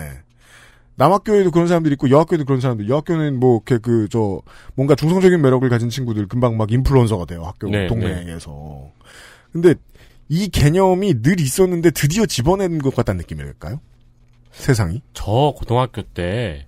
남학교에도 0.97 1.51
그런 1.51 1.66
사람들이 1.66 1.95
있고 1.95 2.11
여학교에도 2.11 2.45
그런 2.45 2.61
사람들. 2.61 2.89
여학교는 2.91 3.41
뭐 3.41 3.62
이렇게 3.66 3.78
그 3.78 4.07
저 4.11 4.43
뭔가 4.74 4.95
중성적인 4.95 5.41
매력을 5.41 5.66
가진 5.70 5.89
친구들 5.89 6.26
금방 6.28 6.59
막 6.59 6.70
인플루언서가 6.70 7.24
돼요 7.24 7.43
학교 7.45 7.68
네, 7.70 7.87
동네에서. 7.87 8.91
근데 9.53 9.74
이 10.28 10.49
개념이 10.49 11.22
늘 11.22 11.41
있었는데 11.41 11.93
드디어 11.93 12.26
집어낸 12.26 12.78
것 12.78 12.95
같다는 12.95 13.18
느낌일까요? 13.18 13.81
세상이? 14.53 15.01
저 15.14 15.55
고등학교 15.57 16.03
때 16.03 16.66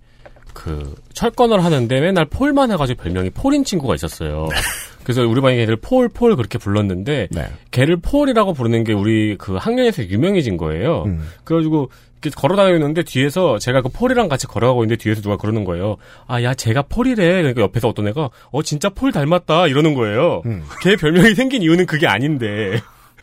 그 0.53 0.95
철권을 1.15 1.65
하는데 1.65 2.01
맨날 2.01 2.25
폴만 2.27 2.71
해가지고 2.73 3.03
별명이 3.03 3.31
폴인 3.31 3.65
친구가 3.65 3.95
있었어요. 3.95 4.49
그래서 5.05 5.23
우리 5.23 5.41
반에 5.41 5.57
걔를 5.57 5.77
폴, 5.77 6.09
폴 6.09 6.37
그렇게 6.37 6.59
불렀는데 6.59 7.29
네. 7.31 7.47
걔를 7.71 7.97
폴이라고 7.97 8.53
부르는 8.53 8.85
게 8.85 8.93
우리 8.93 9.37
그 9.37 9.57
학년에서 9.57 10.05
유명해진 10.05 10.57
거예요. 10.57 11.05
음. 11.07 11.29
그래가지고 11.45 11.91
이렇게 12.23 12.31
걸어다니는데 12.41 13.03
뒤에서 13.03 13.59
제가 13.59 13.83
그 13.83 13.89
폴이랑 13.89 14.29
같이 14.29 14.47
걸어가고 14.47 14.85
있는데 14.85 15.03
뒤에서 15.03 15.21
누가 15.21 15.37
그러는 15.37 15.65
거예요. 15.65 15.97
아, 16.29 16.41
야, 16.43 16.55
제가 16.55 16.83
폴이래. 16.83 17.43
그러니까 17.43 17.63
옆에서 17.63 17.89
어떤 17.89 18.07
애가 18.09 18.31
어 18.51 18.63
진짜 18.63 18.89
폴 18.91 19.11
닮았다 19.11 19.67
이러는 19.67 19.95
거예요. 19.95 20.43
음. 20.47 20.63
걔 20.83 20.95
별명이 20.95 21.35
생긴 21.35 21.63
이유는 21.63 21.87
그게 21.87 22.07
아닌데 22.07 22.81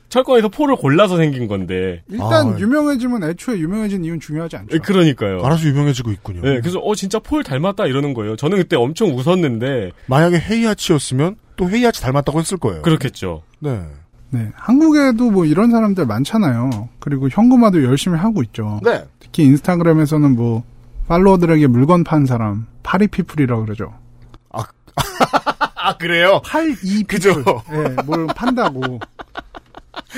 철권에서 0.09 0.49
폴을 0.49 0.75
골라서 0.75 1.17
생긴 1.17 1.47
건데. 1.47 2.03
일단 2.09 2.53
아. 2.55 2.59
유명해지면 2.59 3.23
애초에 3.23 3.57
유명해진 3.59 4.03
이유는 4.03 4.19
중요하지 4.19 4.57
않죠. 4.57 4.75
예, 4.75 4.79
그러니까요. 4.79 5.43
알아서 5.43 5.67
유명해지고 5.67 6.11
있군요. 6.11 6.41
네, 6.41 6.59
그래서 6.59 6.79
어 6.79 6.95
진짜 6.95 7.19
폴 7.19 7.43
닮았다 7.43 7.85
이러는 7.85 8.13
거예요. 8.13 8.35
저는 8.35 8.57
그때 8.57 8.75
엄청 8.75 9.15
웃었는데 9.15 9.91
만약에 10.07 10.39
헤이아치였으면 10.39 11.35
또 11.55 11.69
헤이아치 11.69 12.01
닮았다고 12.01 12.39
했을 12.39 12.57
거예요. 12.57 12.81
그렇겠죠. 12.81 13.43
네. 13.59 13.81
네. 14.31 14.49
한국에도 14.55 15.31
뭐 15.31 15.45
이런 15.45 15.71
사람들 15.71 16.05
많잖아요. 16.05 16.89
그리고 16.99 17.29
현금화도 17.29 17.83
열심히 17.83 18.17
하고 18.17 18.43
있죠. 18.43 18.79
네. 18.83 19.03
특히 19.19 19.43
인스타그램에서는 19.43 20.35
뭐 20.35 20.63
팔로워들에게 21.07 21.65
물건 21.67 22.03
판 22.03 22.25
사람 22.25 22.67
파리피플이라고 22.83 23.65
그러죠. 23.65 23.93
아 24.51 25.95
그래요? 25.97 26.41
팔이 26.45 27.03
그죠. 27.07 27.29
예, 27.71 28.01
뭘 28.05 28.27
판다고. 28.27 28.99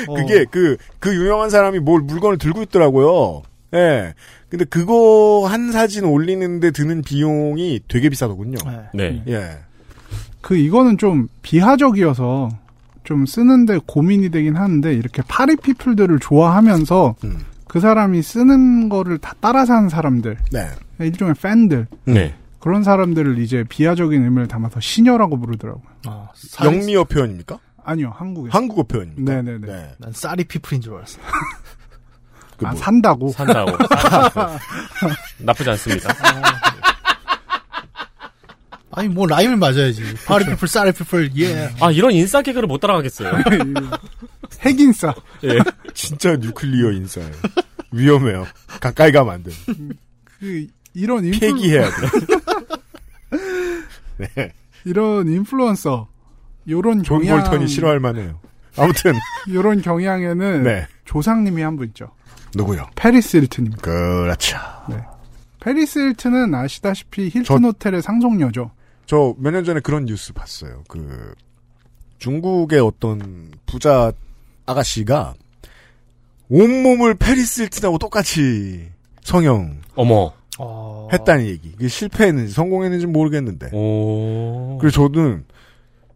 어, 0.08 0.14
그게 0.16 0.46
그, 0.46 0.78
그 1.00 1.14
유명한 1.16 1.50
사람이 1.50 1.80
뭘 1.80 2.02
물건을 2.02 2.38
들고 2.38 2.62
있더라고요. 2.64 3.44
예. 3.74 4.14
근데 4.50 4.66
그거 4.66 5.48
한 5.48 5.72
사진 5.72 6.04
올리는데 6.04 6.72
드는 6.72 7.04
비용이 7.04 7.82
되게 7.88 8.10
비싸더군요. 8.10 8.58
네. 8.94 9.24
예. 9.28 9.58
그 10.42 10.58
이거는 10.58 10.98
좀 10.98 11.28
비하적이어서 11.42 12.50
좀 13.04 13.26
쓰는데 13.26 13.80
고민이 13.86 14.30
되긴 14.30 14.58
하는데 14.58 14.94
이렇게 14.94 15.22
파리 15.28 15.56
피플들을 15.56 16.20
좋아하면서 16.20 17.16
음. 17.24 17.40
그 17.68 17.80
사람이 17.80 18.22
쓰는 18.22 18.90
거를 18.90 19.18
다 19.18 19.34
따라 19.40 19.66
사는 19.66 19.88
사람들 19.88 20.38
네. 20.52 20.68
일종의 21.00 21.36
팬들 21.42 21.88
네. 22.06 22.36
그런 22.60 22.84
사람들을 22.84 23.40
이제 23.40 23.64
비하적인 23.68 24.24
의미를 24.24 24.48
담아서 24.48 24.80
시녀라고 24.80 25.40
부르더라고요. 25.40 25.84
아, 26.06 26.30
영미어 26.64 27.06
표현입니까? 27.06 27.58
아니요, 27.84 28.14
한국에. 28.16 28.50
한국어 28.52 28.84
표현입니까? 28.84 29.34
네네네. 29.42 29.68
네. 29.68 29.96
난 29.98 30.12
쌀이 30.14 30.44
피플인 30.44 30.82
줄 30.82 30.96
알았어. 30.96 31.20
그 32.58 32.66
아, 32.68 32.72
뭐- 32.72 32.80
산다고. 32.80 33.32
산다고. 33.32 33.72
나쁘지 35.40 35.70
않습니다. 35.72 36.14
아니 38.94 39.08
뭐 39.08 39.26
라임을 39.26 39.56
맞아야지. 39.56 40.04
party 40.26 40.46
people, 40.46 40.68
쌀이 40.68 40.92
people, 40.92 41.32
예. 41.38 41.70
아 41.80 41.92
이런 41.92 42.12
인싸 42.12 42.42
개그를 42.42 42.68
못 42.68 42.80
따라가겠어요. 42.80 43.32
핵인싸. 44.62 45.14
예. 45.46 45.60
진짜 45.94 46.36
nuclear 46.36 46.92
인싸예요. 46.92 47.32
위험해요. 47.94 48.46
가까이 48.82 49.12
가면 49.14 49.34
안 49.34 49.44
돼. 49.44 49.52
그 50.40 50.68
이런 50.94 51.24
인플루, 51.26 51.40
폐기해야 51.40 51.90
돼. 51.90 52.08
네. 54.18 54.54
이런 54.84 55.28
인플루언서 55.30 56.10
요런 56.70 57.04
존 57.04 57.20
경향 57.24 57.40
볼턴이 57.42 57.68
싫어할 57.68 58.00
만해요. 58.00 58.40
아무튼 58.78 59.14
요런 59.52 59.82
경향에는 59.82 60.64
네. 60.64 60.88
조상님이 61.06 61.62
한 61.62 61.76
분 61.78 61.88
있죠. 61.90 62.10
누구요? 62.56 62.88
패리스 62.96 63.38
힐튼님. 63.38 63.74
그렇죠. 63.82 64.58
페리스 65.60 66.00
힐튼은 66.00 66.54
아시다시피 66.56 67.26
힐튼 67.30 67.44
저- 67.44 67.56
호텔의 67.58 68.02
상속녀죠. 68.02 68.72
저 69.06 69.36
몇 69.40 69.52
년 69.52 69.64
전에 69.64 69.80
그런 69.82 70.06
뉴스 70.06 70.34
봤어요. 70.34 70.84
그 70.88 71.34
중국의 72.20 72.80
어떤 72.80 73.52
부자 73.66 74.12
아가씨가 74.66 75.34
온몸을 76.50 77.16
페리스 77.16 77.64
힐튼하고 77.64 77.98
똑같이 77.98 78.90
성형 79.24 79.82
어머. 79.96 80.34
어... 80.60 81.08
했다는 81.12 81.46
얘기. 81.48 81.72
그게 81.72 81.88
실패했는지 81.88 82.54
성공했는지 82.54 83.08
모르겠는데. 83.08 83.70
오. 83.74 84.78
그래서 84.80 85.10
저는 85.12 85.46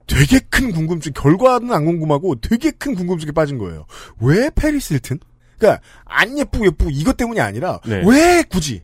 되게 0.07 0.39
큰 0.49 0.71
궁금증, 0.71 1.13
결과는 1.13 1.71
안 1.73 1.85
궁금하고 1.85 2.35
되게 2.41 2.71
큰 2.71 2.95
궁금증에 2.95 3.31
빠진 3.31 3.57
거예요. 3.57 3.85
왜 4.19 4.49
페리스 4.53 4.93
힐튼? 4.93 5.19
그러니까 5.57 5.81
안 6.05 6.37
예쁘고 6.37 6.65
예쁘고 6.65 6.89
이것 6.91 7.17
때문이 7.17 7.39
아니라 7.41 7.79
네. 7.85 8.03
왜 8.05 8.43
굳이? 8.43 8.83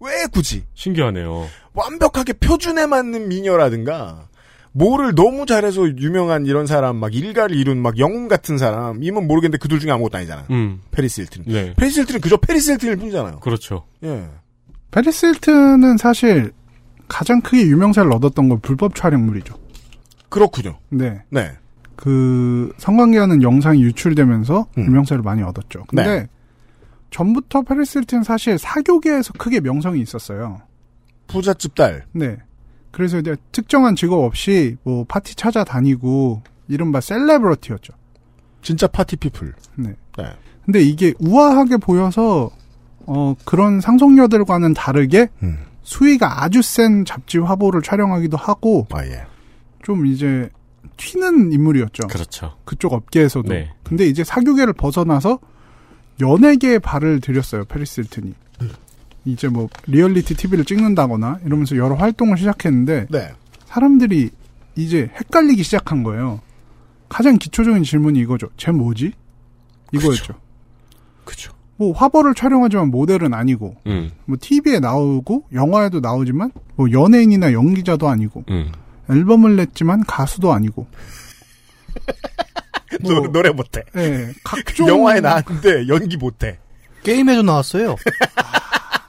왜 0.00 0.26
굳이? 0.32 0.64
신기하네요. 0.74 1.48
완벽하게 1.74 2.34
표준에 2.34 2.86
맞는 2.86 3.28
미녀라든가 3.28 4.28
뭐를 4.72 5.14
너무 5.14 5.46
잘해서 5.46 5.88
유명한 5.96 6.44
이런 6.44 6.66
사람, 6.66 6.96
막 6.96 7.14
일가를 7.14 7.56
이룬 7.56 7.78
막 7.80 7.98
영웅 7.98 8.28
같은 8.28 8.58
사람이면 8.58 9.26
모르겠는데 9.26 9.56
그 9.58 9.68
둘 9.68 9.80
중에 9.80 9.90
아무것도 9.90 10.18
아니잖아요. 10.18 10.46
음. 10.50 10.82
페리스 10.90 11.22
힐튼. 11.22 11.44
네. 11.46 11.72
페리스 11.76 12.00
힐튼은 12.00 12.20
그저 12.20 12.36
페리스 12.36 12.72
힐튼일 12.72 12.96
뿐이잖아요. 12.96 13.40
그렇죠. 13.40 13.86
예. 14.04 14.28
페리스 14.90 15.26
힐튼은 15.26 15.96
사실 15.96 16.52
가장 17.08 17.40
크게 17.40 17.62
유명세를 17.62 18.12
얻었던 18.12 18.48
건 18.50 18.60
불법 18.60 18.94
촬영물이죠. 18.94 19.54
그렇군요. 20.36 20.78
네. 20.90 21.22
네. 21.30 21.52
그 21.96 22.70
성관계하는 22.76 23.42
영상이 23.42 23.82
유출되면서 23.82 24.66
음. 24.76 24.84
유명세를 24.84 25.22
많이 25.22 25.42
얻었죠. 25.42 25.84
근데 25.88 26.04
네. 26.04 26.28
전부터 27.10 27.62
페리스 27.62 27.98
힐튼 27.98 28.22
사실 28.22 28.58
사교계에서 28.58 29.32
크게 29.38 29.60
명성이 29.60 30.00
있었어요. 30.00 30.60
부잣집 31.26 31.74
딸. 31.74 32.04
네. 32.12 32.36
그래서 32.90 33.18
이제 33.18 33.34
특정한 33.50 33.96
직업 33.96 34.22
없이 34.22 34.76
뭐 34.82 35.04
파티 35.08 35.34
찾아다니고 35.34 36.42
이른바 36.68 37.00
celebrity였죠. 37.00 37.94
진짜 38.60 38.86
party 38.86 39.16
people. 39.16 39.54
네. 39.76 39.94
네. 40.18 40.24
근데 40.66 40.82
이게 40.82 41.14
우아하게 41.18 41.78
보여서 41.78 42.50
어 43.06 43.34
그런 43.44 43.80
상속녀들과는 43.80 44.74
다르게 44.74 45.28
음. 45.42 45.58
수위가 45.82 46.42
아주 46.42 46.60
센 46.60 47.04
잡지 47.04 47.38
화보를 47.38 47.80
촬영하기도 47.80 48.36
하고 48.36 48.86
아, 48.92 49.04
예. 49.04 49.24
좀 49.86 50.04
이제 50.04 50.50
튀는 50.96 51.52
인물이었죠. 51.52 52.08
그렇죠. 52.08 52.56
그쪽 52.64 52.92
업계에서도. 52.92 53.48
네. 53.48 53.72
근데 53.84 54.04
이제 54.08 54.24
사교계를 54.24 54.72
벗어나서 54.72 55.38
연예계에 56.20 56.80
발을 56.80 57.20
들였어요. 57.20 57.66
페리스 57.66 58.00
힐튼이. 58.00 58.34
음. 58.62 58.70
이제 59.26 59.46
뭐 59.46 59.68
리얼리티 59.86 60.34
TV를 60.34 60.64
찍는다거나 60.64 61.38
이러면서 61.46 61.76
여러 61.76 61.94
활동을 61.94 62.36
시작했는데 62.36 63.06
네. 63.10 63.30
사람들이 63.66 64.30
이제 64.74 65.08
헷갈리기 65.20 65.62
시작한 65.62 66.02
거예요. 66.02 66.40
가장 67.08 67.38
기초적인 67.38 67.84
질문이 67.84 68.18
이거죠. 68.18 68.48
쟤 68.56 68.72
뭐지? 68.72 69.12
이거였죠. 69.92 70.34
그죠. 71.24 71.52
뭐 71.76 71.92
화보를 71.92 72.34
촬영하지만 72.34 72.90
모델은 72.90 73.34
아니고 73.34 73.76
음. 73.86 74.10
뭐 74.24 74.36
TV에 74.40 74.80
나오고 74.80 75.44
영화에도 75.52 76.00
나오지만 76.00 76.50
뭐 76.74 76.90
연예인이나 76.90 77.52
연기자도 77.52 78.08
아니고 78.08 78.42
음. 78.50 78.72
앨범을 79.10 79.56
냈지만 79.56 80.04
가수도 80.04 80.52
아니고 80.52 80.86
노, 83.00 83.26
노래 83.32 83.50
못해. 83.50 83.82
예, 83.96 84.32
각종 84.44 84.88
영화에 84.88 85.20
나왔는데 85.20 85.88
연기 85.88 86.16
못해. 86.16 86.58
게임에도 87.02 87.42
나왔어요. 87.42 87.96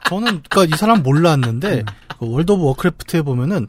저는 0.10 0.42
그니까 0.50 0.66
이 0.66 0.78
사람 0.78 1.04
몰랐는데 1.04 1.84
그 2.20 2.32
월드 2.32 2.52
오브 2.52 2.64
워크래프트에 2.64 3.22
보면은 3.22 3.68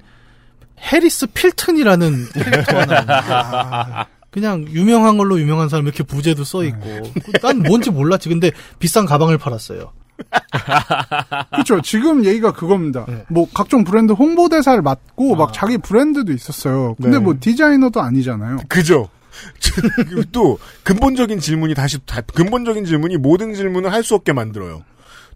해리스 0.80 1.26
필튼이라는 1.28 2.28
캐릭터가 2.32 2.84
나옵니다. 2.86 4.08
그냥 4.30 4.66
유명한 4.68 5.16
걸로 5.18 5.40
유명한 5.40 5.68
사람 5.68 5.86
이렇게 5.86 6.02
부제도 6.02 6.44
써 6.44 6.62
있고 6.64 7.12
난 7.42 7.58
뭔지 7.62 7.90
몰랐지. 7.90 8.28
근데 8.28 8.50
비싼 8.78 9.04
가방을 9.06 9.38
팔았어요. 9.38 9.92
그렇죠. 11.52 11.80
지금 11.82 12.24
얘기가 12.24 12.52
그겁니다. 12.52 13.04
네. 13.08 13.24
뭐 13.28 13.46
각종 13.54 13.84
브랜드 13.84 14.12
홍보 14.12 14.48
대사를 14.48 14.80
맡고 14.82 15.36
막 15.36 15.52
자기 15.52 15.78
브랜드도 15.78 16.32
있었어요. 16.32 16.94
근데 16.96 17.18
네. 17.18 17.18
뭐 17.18 17.34
디자이너도 17.38 18.00
아니잖아요. 18.00 18.58
그죠. 18.68 19.08
그리고 20.08 20.22
또 20.32 20.58
근본적인 20.82 21.38
질문이 21.38 21.74
다시 21.74 21.98
다- 22.06 22.20
근본적인 22.22 22.84
질문이 22.84 23.16
모든 23.18 23.54
질문을 23.54 23.92
할 23.92 24.02
수 24.02 24.14
없게 24.14 24.32
만들어요. 24.32 24.82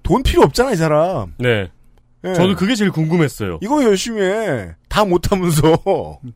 돈 0.02 0.22
필요 0.22 0.42
없잖아 0.42 0.72
이 0.72 0.76
사람. 0.76 1.32
네. 1.38 1.70
예. 2.24 2.34
저도 2.34 2.54
그게 2.56 2.74
제일 2.74 2.90
궁금했어요. 2.90 3.58
이거 3.62 3.82
열심히 3.84 4.22
해. 4.22 4.74
다 4.88 5.04
못하면서. 5.04 5.62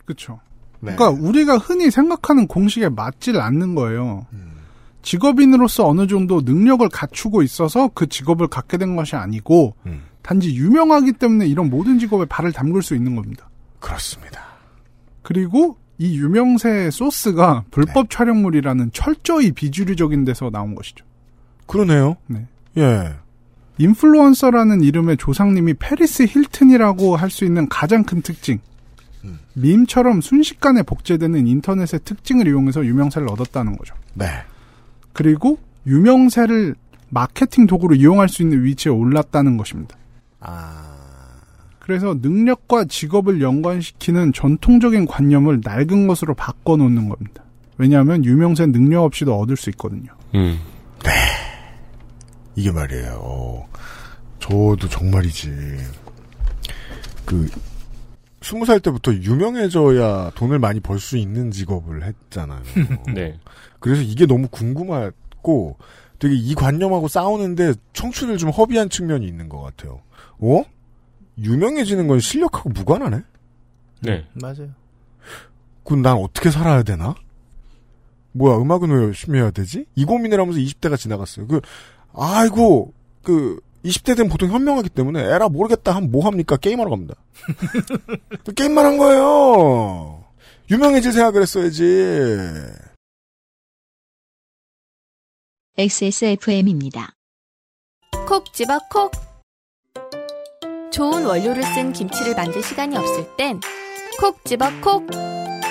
그렇죠. 0.04 0.40
네. 0.80 0.94
그러니까 0.94 1.08
우리가 1.26 1.56
흔히 1.58 1.90
생각하는 1.90 2.46
공식에 2.46 2.88
맞질 2.88 3.38
않는 3.40 3.74
거예요. 3.74 4.26
음. 4.32 4.55
직업인으로서 5.06 5.86
어느 5.86 6.08
정도 6.08 6.40
능력을 6.40 6.86
갖추고 6.88 7.42
있어서 7.42 7.88
그 7.94 8.08
직업을 8.08 8.48
갖게 8.48 8.76
된 8.76 8.96
것이 8.96 9.14
아니고 9.14 9.76
음. 9.86 10.02
단지 10.20 10.52
유명하기 10.56 11.12
때문에 11.12 11.46
이런 11.46 11.70
모든 11.70 12.00
직업에 12.00 12.24
발을 12.24 12.50
담글 12.50 12.82
수 12.82 12.96
있는 12.96 13.14
겁니다. 13.14 13.48
그렇습니다. 13.78 14.40
그리고 15.22 15.76
이 15.98 16.18
유명세의 16.18 16.90
소스가 16.90 17.64
불법 17.70 18.08
네. 18.08 18.16
촬영물이라는 18.16 18.90
철저히 18.92 19.52
비주류적인 19.52 20.24
데서 20.24 20.50
나온 20.50 20.74
것이죠. 20.74 21.04
그러네요. 21.66 22.16
네. 22.26 22.44
예. 22.76 23.14
인플루언서라는 23.78 24.82
이름의 24.82 25.18
조상님이 25.18 25.74
페리스 25.74 26.24
힐튼이라고 26.24 27.14
할 27.14 27.30
수 27.30 27.44
있는 27.44 27.68
가장 27.68 28.02
큰 28.02 28.22
특징. 28.22 28.58
음. 29.24 29.38
밈처럼 29.54 30.20
순식간에 30.20 30.82
복제되는 30.82 31.46
인터넷의 31.46 32.00
특징을 32.02 32.48
이용해서 32.48 32.84
유명세를 32.84 33.28
얻었다는 33.28 33.76
거죠. 33.76 33.94
네. 34.14 34.26
그리고 35.16 35.58
유명세를 35.86 36.74
마케팅 37.08 37.66
도구로 37.66 37.94
이용할 37.94 38.28
수 38.28 38.42
있는 38.42 38.62
위치에 38.64 38.92
올랐다는 38.92 39.56
것입니다. 39.56 39.96
아. 40.40 40.92
그래서 41.78 42.18
능력과 42.20 42.84
직업을 42.84 43.40
연관시키는 43.40 44.34
전통적인 44.34 45.06
관념을 45.06 45.62
낡은 45.64 46.06
것으로 46.06 46.34
바꿔놓는 46.34 47.08
겁니다. 47.08 47.42
왜냐하면 47.78 48.26
유명세 48.26 48.66
능력 48.66 49.04
없이도 49.04 49.34
얻을 49.38 49.56
수 49.56 49.70
있거든요. 49.70 50.12
음. 50.34 50.58
이게 52.54 52.70
말이에요. 52.70 53.18
어, 53.22 53.68
저도 54.38 54.86
정말이지. 54.90 55.50
그, 57.24 57.48
스무 58.46 58.64
살 58.64 58.78
때부터 58.78 59.12
유명해져야 59.12 60.30
돈을 60.36 60.60
많이 60.60 60.78
벌 60.78 61.00
수 61.00 61.16
있는 61.16 61.50
직업을 61.50 62.04
했잖아요. 62.04 62.62
네. 63.12 63.40
그래서 63.80 64.02
이게 64.02 64.24
너무 64.24 64.46
궁금하고 64.48 65.76
되게 66.20 66.36
이 66.36 66.54
관념하고 66.54 67.08
싸우는데 67.08 67.74
청춘을 67.92 68.38
좀 68.38 68.50
허비한 68.50 68.88
측면이 68.88 69.26
있는 69.26 69.48
것 69.48 69.60
같아요. 69.62 70.00
어? 70.38 70.62
유명해지는 71.38 72.06
건 72.06 72.20
실력하고 72.20 72.70
무관하네? 72.70 73.22
네. 74.02 74.24
맞아요. 74.34 74.68
그럼 75.82 76.02
난 76.02 76.16
어떻게 76.16 76.52
살아야 76.52 76.84
되나? 76.84 77.16
뭐야, 78.30 78.58
음악은 78.58 78.90
왜 78.90 79.02
열심히 79.06 79.40
해야 79.40 79.50
되지? 79.50 79.86
이 79.96 80.04
고민을 80.04 80.38
하면서 80.38 80.60
20대가 80.60 80.96
지나갔어요. 80.96 81.48
그, 81.48 81.60
아이고, 82.14 82.92
그, 83.22 83.58
20대들은 83.86 84.30
보통 84.30 84.50
현명하기 84.50 84.88
때문에 84.90 85.22
에라 85.22 85.48
모르겠다 85.48 85.94
하면 85.94 86.10
뭐 86.10 86.26
합니까? 86.26 86.56
게임하러 86.56 86.90
갑니다. 86.90 87.14
또 88.44 88.52
게임만 88.52 88.84
한 88.84 88.98
거예요. 88.98 90.24
유명해질 90.70 91.12
생각을 91.12 91.42
했어야지. 91.42 91.84
XSFM입니다. 95.78 97.12
콕 98.26 98.52
집어 98.52 98.78
콕. 98.90 99.12
좋은 100.90 101.26
원료를 101.26 101.62
쓴 101.62 101.92
김치를 101.92 102.34
만들 102.34 102.62
시간이 102.62 102.96
없을 102.96 103.36
땐 103.36 103.60
콕 104.18 104.42
집어 104.44 104.70
콕. 104.80 105.06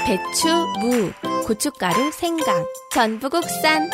배추, 0.06 0.48
무, 0.80 1.12
고춧가루, 1.48 2.12
생강, 2.12 2.64
전부 2.94 3.28
국산. 3.28 3.90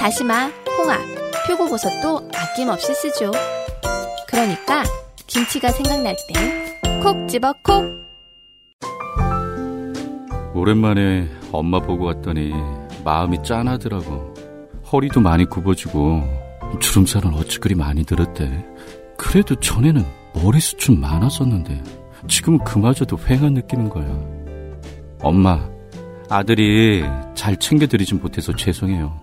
다시마, 0.00 0.50
홍합, 0.76 1.00
표고버섯도 1.46 2.30
아낌없이 2.34 2.94
쓰죠. 2.94 3.30
그러니까 4.28 4.82
김치가 5.26 5.70
생각날 5.70 6.16
땐 6.28 6.66
콕 7.02 7.28
집어 7.28 7.52
콕. 7.62 7.84
오랜만에 10.54 11.28
엄마 11.52 11.78
보고 11.78 12.06
왔더니 12.06 12.52
마음이 13.04 13.42
짠하더라고. 13.44 14.34
허리도 14.90 15.20
많이 15.20 15.44
굽어지고 15.44 16.22
주름살은 16.80 17.34
어찌 17.34 17.58
그리 17.58 17.74
많이 17.74 18.04
들었대. 18.04 18.64
그래도 19.16 19.54
전에는 19.54 20.04
머리숱은 20.34 20.98
많았었는데 21.00 21.82
지금은 22.26 22.64
그마저도 22.64 23.16
휑한 23.16 23.52
느끼는 23.52 23.88
거야. 23.88 24.06
엄마, 25.20 25.68
아들이 26.28 27.04
잘 27.34 27.56
챙겨드리진 27.56 28.20
못해서 28.20 28.54
죄송해요. 28.54 29.20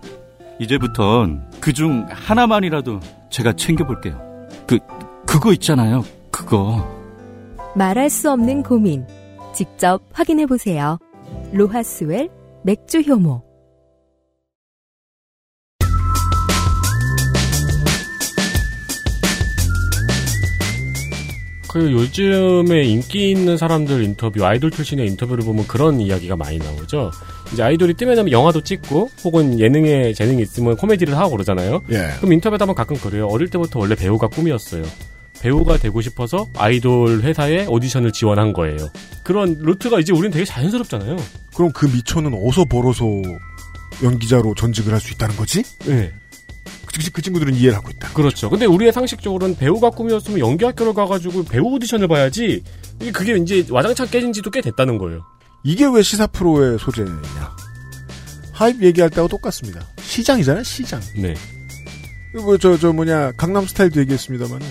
이제부턴 0.58 1.50
그중 1.60 2.06
하나만이라도 2.10 3.00
제가 3.30 3.54
챙겨볼게요. 3.54 4.20
그, 4.66 4.78
그거 5.26 5.52
있잖아요. 5.52 6.04
그거. 6.30 6.88
말할 7.74 8.08
수 8.10 8.30
없는 8.30 8.62
고민. 8.62 9.06
직접 9.52 10.02
확인해 10.12 10.46
보세요. 10.46 10.98
로하스웰 11.52 12.28
맥주 12.62 13.00
효모. 13.00 13.42
그 21.74 21.90
요즘에 21.90 22.84
인기 22.84 23.32
있는 23.32 23.56
사람들 23.56 24.04
인터뷰, 24.04 24.46
아이돌 24.46 24.70
출신의 24.70 25.08
인터뷰를 25.08 25.44
보면 25.44 25.66
그런 25.66 26.00
이야기가 26.00 26.36
많이 26.36 26.56
나오죠. 26.58 27.10
이제 27.52 27.64
아이돌이 27.64 27.94
뜨면 27.94 28.30
영화도 28.30 28.60
찍고, 28.60 29.10
혹은 29.24 29.58
예능에 29.58 30.12
재능이 30.12 30.40
있으면 30.42 30.76
코미디를 30.76 31.18
하고 31.18 31.32
그러잖아요. 31.32 31.82
예. 31.90 32.10
그럼 32.18 32.34
인터뷰하다 32.34 32.66
보면 32.66 32.76
가끔 32.76 32.96
그래요. 32.96 33.26
어릴 33.26 33.48
때부터 33.48 33.80
원래 33.80 33.96
배우가 33.96 34.28
꿈이었어요. 34.28 34.84
배우가 35.42 35.76
되고 35.78 36.00
싶어서 36.00 36.46
아이돌 36.56 37.22
회사에 37.22 37.66
오디션을 37.66 38.12
지원한 38.12 38.52
거예요. 38.52 38.76
그런 39.24 39.56
루트가 39.58 39.98
이제 39.98 40.12
우리는 40.12 40.30
되게 40.30 40.44
자연스럽잖아요. 40.44 41.16
그럼 41.56 41.72
그 41.74 41.86
미초는 41.86 42.40
어서 42.46 42.64
벌어서 42.64 43.04
연기자로 44.02 44.54
전직을 44.54 44.92
할 44.92 45.00
수 45.00 45.12
있다는 45.12 45.34
거지? 45.36 45.64
네. 45.86 46.12
그, 46.94 47.10
그 47.10 47.22
친구들은 47.22 47.54
이해를 47.54 47.76
하고 47.76 47.90
있다. 47.90 48.12
그렇죠. 48.12 48.48
근데 48.48 48.66
우리의 48.66 48.92
상식적으로는 48.92 49.56
배우가 49.56 49.90
꿈이었으면 49.90 50.38
연기학교를 50.38 50.94
가가지고 50.94 51.44
배우 51.44 51.64
오디션을 51.74 52.08
봐야지. 52.08 52.62
이게 53.00 53.10
그게 53.10 53.36
이제 53.36 53.66
와장창 53.70 54.08
깨진 54.08 54.32
지도 54.32 54.50
꽤 54.50 54.60
됐다는 54.60 54.98
거예요. 54.98 55.24
이게 55.64 55.86
왜 55.86 56.02
시사 56.02 56.26
프로의 56.26 56.78
소재냐? 56.78 57.56
하입 58.52 58.82
얘기할 58.82 59.10
때하고 59.10 59.28
똑같습니다. 59.28 59.84
시장이잖아요, 60.00 60.62
시장. 60.62 61.00
네. 61.16 61.34
뭐, 62.34 62.56
저, 62.58 62.78
저 62.78 62.92
뭐냐, 62.92 63.32
강남 63.32 63.66
스타일도 63.66 64.00
얘기했습니다만은, 64.00 64.66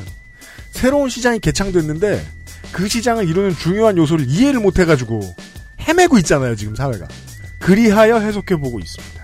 새로운 0.71 1.09
시장이 1.09 1.39
개창됐는데, 1.39 2.25
그 2.71 2.87
시장을 2.87 3.27
이루는 3.27 3.55
중요한 3.55 3.97
요소를 3.97 4.25
이해를 4.29 4.59
못해가지고, 4.61 5.21
헤매고 5.81 6.17
있잖아요, 6.19 6.55
지금 6.55 6.75
사회가. 6.75 7.07
그리하여 7.59 8.19
해석해보고 8.19 8.79
있습니다. 8.79 9.22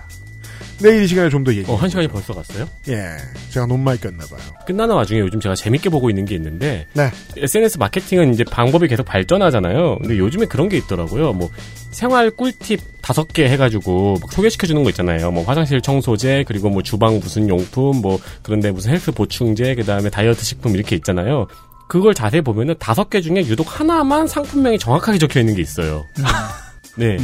내일 0.82 1.02
이 1.02 1.06
시간에 1.06 1.28
좀 1.28 1.44
더 1.44 1.52
얘기. 1.54 1.70
어, 1.70 1.74
한 1.74 1.88
시간이 1.88 2.08
벌써 2.08 2.32
갔어요? 2.34 2.68
예. 2.88 3.16
제가 3.50 3.66
너무 3.66 3.82
많이 3.82 4.00
꼈나봐요. 4.00 4.40
끝나는 4.66 4.94
와중에 4.94 5.20
요즘 5.20 5.40
제가 5.40 5.54
재밌게 5.54 5.88
보고 5.90 6.10
있는 6.10 6.24
게 6.24 6.34
있는데 6.34 6.86
네. 6.94 7.10
SNS 7.36 7.78
마케팅은 7.78 8.34
이제 8.34 8.44
방법이 8.44 8.88
계속 8.88 9.04
발전하잖아요. 9.04 9.98
근데 10.00 10.18
요즘에 10.18 10.46
그런 10.46 10.68
게 10.68 10.76
있더라고요. 10.78 11.32
뭐 11.32 11.50
생활 11.90 12.30
꿀팁 12.30 12.80
다섯 13.02 13.28
개 13.32 13.48
해가지고 13.48 14.18
막 14.20 14.32
소개시켜 14.32 14.66
주는 14.66 14.82
거 14.84 14.90
있잖아요. 14.90 15.30
뭐 15.30 15.44
화장실 15.44 15.80
청소제 15.80 16.44
그리고 16.46 16.68
뭐 16.70 16.82
주방 16.82 17.18
무슨 17.20 17.48
용품 17.48 18.00
뭐 18.02 18.18
그런데 18.42 18.70
무슨 18.70 18.92
헬스 18.92 19.10
보충제 19.12 19.74
그 19.74 19.84
다음에 19.84 20.10
다이어트 20.10 20.44
식품 20.44 20.74
이렇게 20.76 20.94
있잖아요. 20.96 21.46
그걸 21.88 22.14
자세히 22.14 22.40
보면은 22.42 22.74
다섯 22.78 23.10
개 23.10 23.20
중에 23.20 23.38
유독 23.46 23.80
하나만 23.80 24.28
상품명이 24.28 24.78
정확하게 24.78 25.18
적혀 25.18 25.40
있는 25.40 25.54
게 25.56 25.62
있어요. 25.62 26.06
네. 26.96 27.16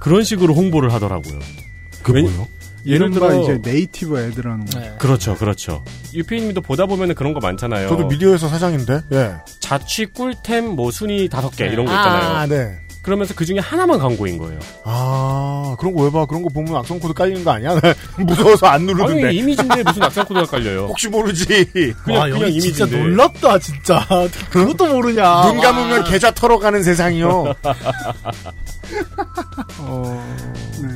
그런 0.00 0.22
식으로 0.24 0.54
홍보를 0.54 0.92
하더라고요. 0.92 1.38
그 2.02 2.12
왜- 2.12 2.22
뭐요? 2.22 2.46
예를 2.86 3.10
들어 3.10 3.34
이제 3.40 3.58
native 3.62 4.18
ad라는 4.20 4.66
거. 4.66 4.80
그렇죠, 4.98 5.34
그렇죠. 5.36 5.84
유피님도 6.12 6.60
보다 6.60 6.86
보면은 6.86 7.14
그런 7.14 7.32
거 7.34 7.40
많잖아요. 7.40 7.88
저도 7.88 8.06
미디어에서 8.08 8.48
사장인데, 8.48 9.02
예. 9.12 9.34
자취 9.60 10.06
꿀템 10.06 10.68
뭐 10.76 10.90
순위 10.90 11.28
다섯 11.28 11.50
개 11.50 11.64
이런 11.66 11.86
거 11.86 11.92
있잖아요. 11.92 12.34
아, 12.36 12.46
네. 12.46 12.78
그러면서 13.02 13.34
그 13.34 13.44
중에 13.44 13.58
하나만 13.58 13.98
광고인 13.98 14.38
거예요. 14.38 14.58
아, 14.84 15.76
그런 15.78 15.94
거 15.94 16.04
왜 16.04 16.10
봐? 16.10 16.24
그런 16.24 16.42
거 16.42 16.48
보면 16.48 16.74
악성 16.74 16.98
코드 16.98 17.12
깔리는 17.12 17.44
거 17.44 17.50
아니야? 17.50 17.78
무서워서 18.16 18.66
안 18.66 18.86
누르던데. 18.86 19.26
아니 19.26 19.36
이미지인데 19.36 19.82
무슨 19.82 20.02
악성 20.04 20.24
코드가 20.24 20.46
깔려요? 20.46 20.86
혹시 20.88 21.08
모르지. 21.08 21.44
그냥 22.02 22.22
아, 22.22 22.24
그냥 22.24 22.40
여기 22.42 22.60
진짜 22.62 22.84
이미지인데. 22.84 22.96
놀랍다, 23.10 23.58
진짜. 23.58 24.06
그것도 24.48 24.86
모르냐. 24.86 25.42
눈 25.48 25.60
감으면 25.60 26.04
계좌 26.04 26.30
털어가는 26.30 26.82
세상이요. 26.82 27.54
어, 29.80 30.34
네. 30.82 30.88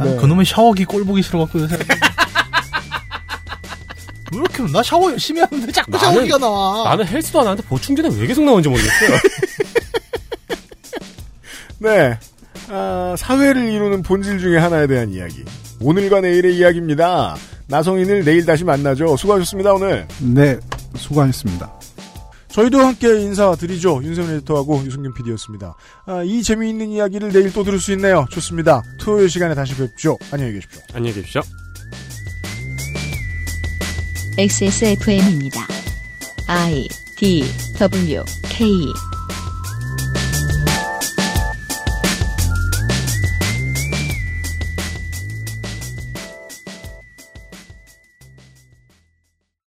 난 0.00 0.08
네. 0.12 0.16
그놈의 0.16 0.46
샤워기 0.46 0.86
꼴 0.86 1.04
보기 1.04 1.20
싫어갖고 1.22 1.60
요새. 1.60 1.76
왜 4.32 4.38
이렇게 4.38 4.62
나 4.72 4.82
샤워 4.82 5.10
열심히 5.10 5.40
하는데 5.42 5.70
자꾸 5.72 5.90
나는- 5.92 5.98
샤워기가 6.00 6.38
나와. 6.38 6.84
나는 6.90 7.06
헬스도 7.06 7.40
안 7.40 7.48
하는데 7.48 7.62
보충제는 7.68 8.16
왜 8.18 8.26
계속 8.26 8.44
나오는지 8.44 8.68
모르겠어요. 8.70 9.18
네. 11.78 12.18
아, 12.68 13.14
사회를 13.18 13.70
이루는 13.72 14.02
본질 14.02 14.38
중에 14.38 14.56
하나에 14.58 14.86
대한 14.86 15.10
이야기. 15.10 15.44
오늘과 15.80 16.20
내일의 16.22 16.56
이야기입니다. 16.56 17.36
나성인을 17.66 18.24
내일 18.24 18.46
다시 18.46 18.64
만나죠. 18.64 19.16
수고하셨습니다, 19.16 19.74
오늘. 19.74 20.06
네, 20.20 20.58
수고하셨습니다. 20.96 21.70
저희도 22.52 22.78
함께 22.80 23.20
인사드리죠. 23.20 24.02
윤세민 24.02 24.36
에디터하고 24.36 24.84
유승균 24.84 25.14
PD였습니다. 25.14 25.76
아, 26.06 26.22
이 26.24 26.42
재미있는 26.42 26.90
이야기를 26.90 27.32
내일 27.32 27.52
또 27.52 27.62
들을 27.62 27.78
수 27.78 27.92
있네요. 27.92 28.26
좋습니다. 28.30 28.82
토요일 28.98 29.30
시간에 29.30 29.54
다시 29.54 29.76
뵙죠. 29.76 30.18
안녕히 30.32 30.54
계십시오. 30.54 30.82
안녕히 30.92 31.14
계십시오. 31.14 31.42
XSFM입니다. 34.36 35.66
I 36.48 36.88
D 37.16 37.44
W 37.78 38.24
K 38.48 38.70